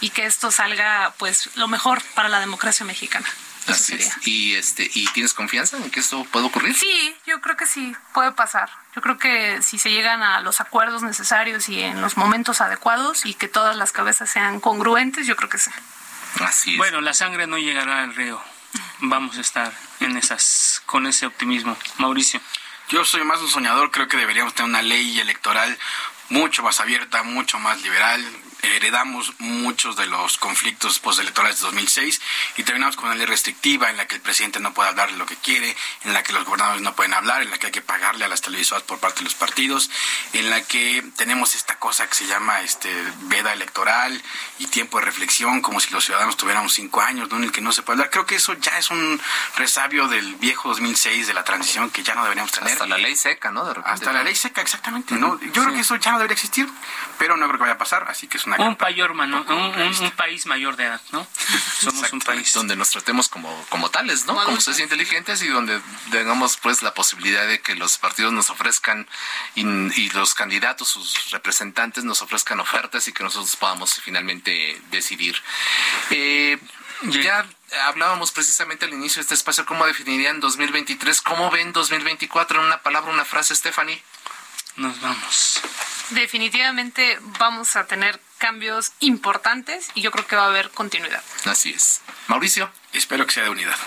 y 0.01 0.09
que 0.09 0.25
esto 0.25 0.51
salga 0.51 1.13
pues 1.17 1.49
lo 1.55 1.69
mejor 1.69 2.01
para 2.13 2.27
la 2.27 2.41
democracia 2.41 2.85
mexicana. 2.85 3.25
Así 3.67 3.93
es. 3.93 4.11
¿Y, 4.27 4.55
este, 4.55 4.91
¿Y 4.93 5.05
tienes 5.13 5.33
confianza 5.33 5.77
en 5.77 5.89
que 5.91 6.01
esto 6.01 6.25
puede 6.25 6.47
ocurrir? 6.47 6.75
Sí, 6.75 7.15
yo 7.25 7.39
creo 7.39 7.55
que 7.55 7.67
sí, 7.67 7.95
puede 8.13 8.33
pasar. 8.33 8.69
Yo 8.93 9.01
creo 9.01 9.17
que 9.17 9.61
si 9.61 9.79
se 9.79 9.91
llegan 9.91 10.21
a 10.23 10.41
los 10.41 10.59
acuerdos 10.59 11.03
necesarios 11.03 11.69
y 11.69 11.79
en 11.79 12.01
los 12.01 12.17
momentos 12.17 12.59
adecuados 12.59 13.25
y 13.25 13.33
que 13.33 13.47
todas 13.47 13.77
las 13.77 13.93
cabezas 13.93 14.29
sean 14.29 14.59
congruentes, 14.59 15.25
yo 15.25 15.37
creo 15.37 15.49
que 15.49 15.57
sí. 15.57 15.71
Así 16.39 16.71
es. 16.71 16.77
Bueno, 16.77 17.01
la 17.01 17.13
sangre 17.13 17.47
no 17.47 17.57
llegará 17.57 18.03
al 18.03 18.15
río. 18.15 18.41
Vamos 18.99 19.37
a 19.37 19.41
estar 19.41 19.73
en 19.99 20.17
esas, 20.17 20.81
con 20.85 21.07
ese 21.07 21.25
optimismo. 21.25 21.77
Mauricio. 21.97 22.39
Yo 22.89 23.05
soy 23.05 23.23
más 23.23 23.39
un 23.41 23.49
soñador, 23.49 23.91
creo 23.91 24.07
que 24.07 24.17
deberíamos 24.17 24.53
tener 24.53 24.69
una 24.69 24.81
ley 24.81 25.19
electoral 25.19 25.77
mucho 26.29 26.63
más 26.63 26.79
abierta, 26.79 27.23
mucho 27.23 27.59
más 27.59 27.81
liberal, 27.81 28.25
heredamos 28.63 29.33
muchos 29.39 29.95
de 29.95 30.05
los 30.05 30.37
conflictos 30.37 30.99
postelectorales 30.99 31.59
de 31.59 31.65
2006 31.65 32.21
y 32.57 32.63
terminamos 32.63 32.95
con 32.95 33.05
una 33.05 33.15
ley 33.15 33.25
restrictiva 33.25 33.89
en 33.89 33.97
la 33.97 34.07
que 34.07 34.15
el 34.15 34.21
presidente 34.21 34.59
no 34.59 34.73
puede 34.73 34.89
hablar 34.89 35.11
de 35.11 35.17
lo 35.17 35.25
que 35.25 35.35
quiere, 35.35 35.75
en 36.05 36.13
la 36.13 36.23
que 36.23 36.33
los 36.33 36.45
gobernadores 36.45 36.81
no 36.81 36.95
pueden 36.95 37.13
hablar, 37.13 37.41
en 37.41 37.51
la 37.51 37.57
que 37.57 37.67
hay 37.67 37.71
que 37.71 37.81
pagarle 37.81 38.25
a 38.25 38.27
las 38.27 38.41
televisoras 38.41 38.83
por 38.83 38.99
parte 38.99 39.19
de 39.19 39.25
los 39.25 39.35
partidos, 39.35 39.89
en 40.31 40.49
la 40.49 40.61
que 40.63 41.03
tenemos 41.17 41.55
esta 41.55 41.77
cosa 41.77 42.07
que 42.07 42.15
se 42.15 42.25
llama 42.25 42.61
este 42.61 42.89
veda 43.23 43.53
electoral 43.53 44.21
y 44.59 44.67
tiempo 44.67 44.99
de 44.99 45.05
reflexión, 45.05 45.61
como 45.61 45.79
si 45.79 45.91
los 45.91 46.05
ciudadanos 46.05 46.37
tuviéramos 46.37 46.73
cinco 46.73 47.01
años, 47.01 47.29
¿no? 47.29 47.37
en 47.37 47.43
el 47.45 47.51
que 47.51 47.61
no 47.61 47.71
se 47.71 47.81
puede 47.81 47.95
hablar. 47.95 48.09
Creo 48.09 48.25
que 48.25 48.35
eso 48.35 48.53
ya 48.53 48.77
es 48.77 48.89
un 48.89 49.19
resabio 49.57 50.07
del 50.07 50.35
viejo 50.35 50.69
2006, 50.69 51.27
de 51.27 51.33
la 51.33 51.43
transición, 51.43 51.89
que 51.89 52.03
ya 52.03 52.15
no 52.15 52.23
deberíamos 52.23 52.51
tener. 52.51 52.73
Hasta 52.73 52.87
la 52.87 52.97
ley 52.97 53.15
seca, 53.15 53.51
¿no? 53.51 53.63
Hasta 53.85 54.13
la 54.13 54.23
ley 54.23 54.35
seca, 54.35 54.61
exactamente. 54.61 55.15
¿no? 55.15 55.39
Yo 55.39 55.63
creo 55.63 55.73
que 55.73 55.81
eso 55.81 55.95
ya 55.97 56.11
no 56.11 56.17
debería 56.17 56.33
existir, 56.33 56.69
pero 57.17 57.35
no 57.37 57.45
creo 57.47 57.57
que 57.57 57.63
vaya 57.63 57.73
a 57.73 57.77
pasar, 57.77 58.05
así 58.09 58.27
que 58.27 58.37
es 58.37 58.45
una 58.45 58.52
un, 58.59 58.77
mayor, 58.79 59.11
un, 59.11 59.33
un, 59.33 60.11
país 60.11 60.45
mayor 60.45 60.75
de 60.75 60.85
edad, 60.85 61.01
¿no? 61.11 61.27
Somos 61.79 62.11
un 62.13 62.19
país 62.19 62.53
donde 62.53 62.75
nos 62.75 62.89
tratemos 62.89 63.29
como, 63.29 63.65
como 63.69 63.89
tales, 63.89 64.25
¿no? 64.25 64.35
Como 64.43 64.59
seres 64.59 64.79
inteligentes 64.79 65.41
y 65.41 65.47
donde 65.47 65.79
tengamos 66.11 66.57
pues 66.57 66.81
la 66.81 66.93
posibilidad 66.93 67.47
de 67.47 67.61
que 67.61 67.75
los 67.75 67.97
partidos 67.97 68.33
nos 68.33 68.49
ofrezcan 68.49 69.07
y, 69.55 70.09
los 70.13 70.33
candidatos, 70.33 70.89
sus 70.89 71.31
representantes 71.31 72.03
nos 72.03 72.21
ofrezcan 72.21 72.59
ofertas 72.59 73.07
y 73.07 73.13
que 73.13 73.23
nosotros 73.23 73.55
podamos 73.55 73.99
finalmente 74.01 74.79
decidir. 74.91 75.35
Eh, 76.11 76.59
ya 77.03 77.45
hablábamos 77.85 78.31
precisamente 78.31 78.85
al 78.85 78.93
inicio 78.93 79.15
de 79.17 79.21
este 79.21 79.33
espacio 79.33 79.65
cómo 79.65 79.85
definirían 79.85 80.39
2023, 80.39 81.21
cómo 81.21 81.49
ven 81.51 81.73
2024 81.73 82.59
en 82.59 82.65
una 82.67 82.81
palabra, 82.81 83.11
una 83.11 83.25
frase, 83.25 83.55
Stephanie. 83.55 84.01
Nos 84.75 84.99
vamos. 85.01 85.61
Definitivamente 86.09 87.19
vamos 87.39 87.75
a 87.75 87.85
tener 87.85 88.19
cambios 88.43 88.91
importantes 88.99 89.87
y 89.95 90.01
yo 90.01 90.11
creo 90.11 90.27
que 90.27 90.35
va 90.35 90.43
a 90.43 90.47
haber 90.47 90.69
continuidad. 90.71 91.23
Así 91.45 91.69
es. 91.69 92.01
Mauricio. 92.27 92.69
Espero 92.91 93.25
que 93.25 93.31
sea 93.31 93.45
de 93.45 93.49
unidad. 93.49 93.77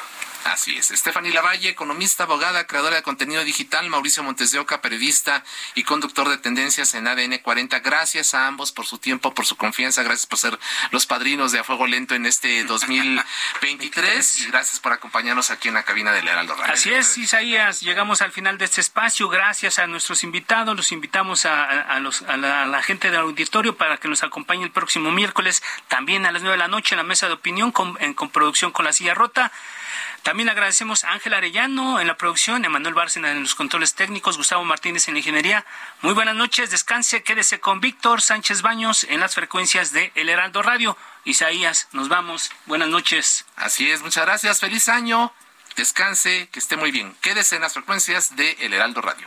Así 0.47 0.77
es. 0.77 0.93
Stephanie 0.95 1.33
Lavalle, 1.33 1.69
economista, 1.69 2.23
abogada, 2.23 2.69
creadora 2.69 2.95
de 2.95 3.03
contenido 3.03 3.43
digital. 3.43 3.89
Mauricio 3.91 4.23
Montes 4.23 4.53
de 4.53 4.61
Oca, 4.61 4.81
periodista 4.81 5.43
y 5.75 5.83
conductor 5.83 6.29
de 6.29 6.39
tendencias 6.39 6.95
en 6.95 7.09
ADN 7.09 7.39
40. 7.39 7.81
Gracias 7.81 8.33
a 8.33 8.47
ambos 8.47 8.71
por 8.71 8.87
su 8.87 8.99
tiempo, 8.99 9.35
por 9.35 9.45
su 9.45 9.57
confianza. 9.57 10.05
Gracias 10.05 10.27
por 10.27 10.39
ser 10.39 10.57
los 10.93 11.05
padrinos 11.07 11.51
de 11.51 11.59
A 11.59 11.65
Fuego 11.65 11.89
Lento 11.89 12.15
en 12.15 12.27
este 12.27 12.63
2023. 12.65 14.41
y 14.41 14.47
gracias 14.47 14.79
por 14.79 14.93
acompañarnos 14.93 15.51
aquí 15.51 15.67
en 15.67 15.75
la 15.75 15.83
cabina 15.83 16.13
del 16.13 16.29
Heraldo 16.29 16.55
Radio. 16.55 16.75
Así 16.75 16.95
es, 16.95 17.19
Isaías. 17.19 17.81
Llegamos 17.81 18.23
al 18.23 18.31
final 18.31 18.57
de 18.57 18.67
este 18.67 18.81
espacio. 18.81 19.29
Gracias 19.29 19.81
a 19.81 19.89
nuestros 19.89 20.23
invitados. 20.23 20.77
Los 20.77 20.93
invitamos 20.93 21.45
a, 21.45 21.99
los, 21.99 22.23
a, 22.23 22.37
la, 22.37 22.83
gente 22.83 23.11
del 23.11 23.21
auditorio 23.21 23.77
para 23.77 23.97
que 23.97 24.07
nos 24.07 24.23
acompañe 24.23 24.63
el 24.63 24.71
próximo 24.71 25.11
miércoles, 25.11 25.65
también 25.89 26.25
a 26.25 26.31
las 26.31 26.43
nueve 26.43 26.57
de 26.57 26.59
la 26.59 26.69
noche 26.69 26.95
en 26.95 26.99
la 26.99 27.03
mesa 27.03 27.27
de 27.27 27.33
opinión 27.33 27.73
con, 27.73 27.97
con 28.15 28.31
producción 28.31 28.71
con 28.71 28.85
la 28.85 28.93
silla 28.93 29.13
rota. 29.13 29.51
También 30.23 30.49
agradecemos 30.49 31.05
a 31.05 31.13
Ángel 31.13 31.35
Arellano 31.35 32.01
en 32.01 32.07
la 32.07 32.17
producción, 32.17 32.65
Emanuel 32.65 32.95
Bárcena 32.95 33.31
en 33.31 33.43
los 33.43 33.55
controles 33.55 33.95
técnicos, 33.95 34.37
Gustavo 34.37 34.65
Martínez 34.65 35.09
en 35.09 35.17
ingeniería. 35.17 35.65
Muy 36.03 36.15
buenas 36.15 36.35
noches, 36.35 36.71
descanse, 36.71 37.23
quédese 37.23 37.61
con 37.61 37.81
Víctor 37.81 38.23
Sánchez 38.23 38.63
Baños 38.63 39.05
en 39.05 39.21
las 39.21 39.35
frecuencias 39.35 39.93
de 39.93 40.13
El 40.15 40.29
Heraldo 40.29 40.63
Radio. 40.63 40.97
Isaías, 41.25 41.89
nos 41.93 42.09
vamos. 42.09 42.51
Buenas 42.67 42.89
noches. 42.89 43.47
Así 43.57 43.91
es, 43.91 44.03
muchas 44.03 44.25
gracias. 44.25 44.61
Feliz 44.61 44.89
año. 44.89 45.33
Descanse, 45.77 46.49
que 46.51 46.59
esté 46.59 46.77
muy 46.77 46.91
bien. 46.91 47.15
Quédese 47.21 47.57
en 47.57 47.63
las 47.63 47.75
frecuencias 47.75 48.35
de 48.37 48.53
El 48.61 48.73
Heraldo 48.73 49.03
Radio. 49.03 49.27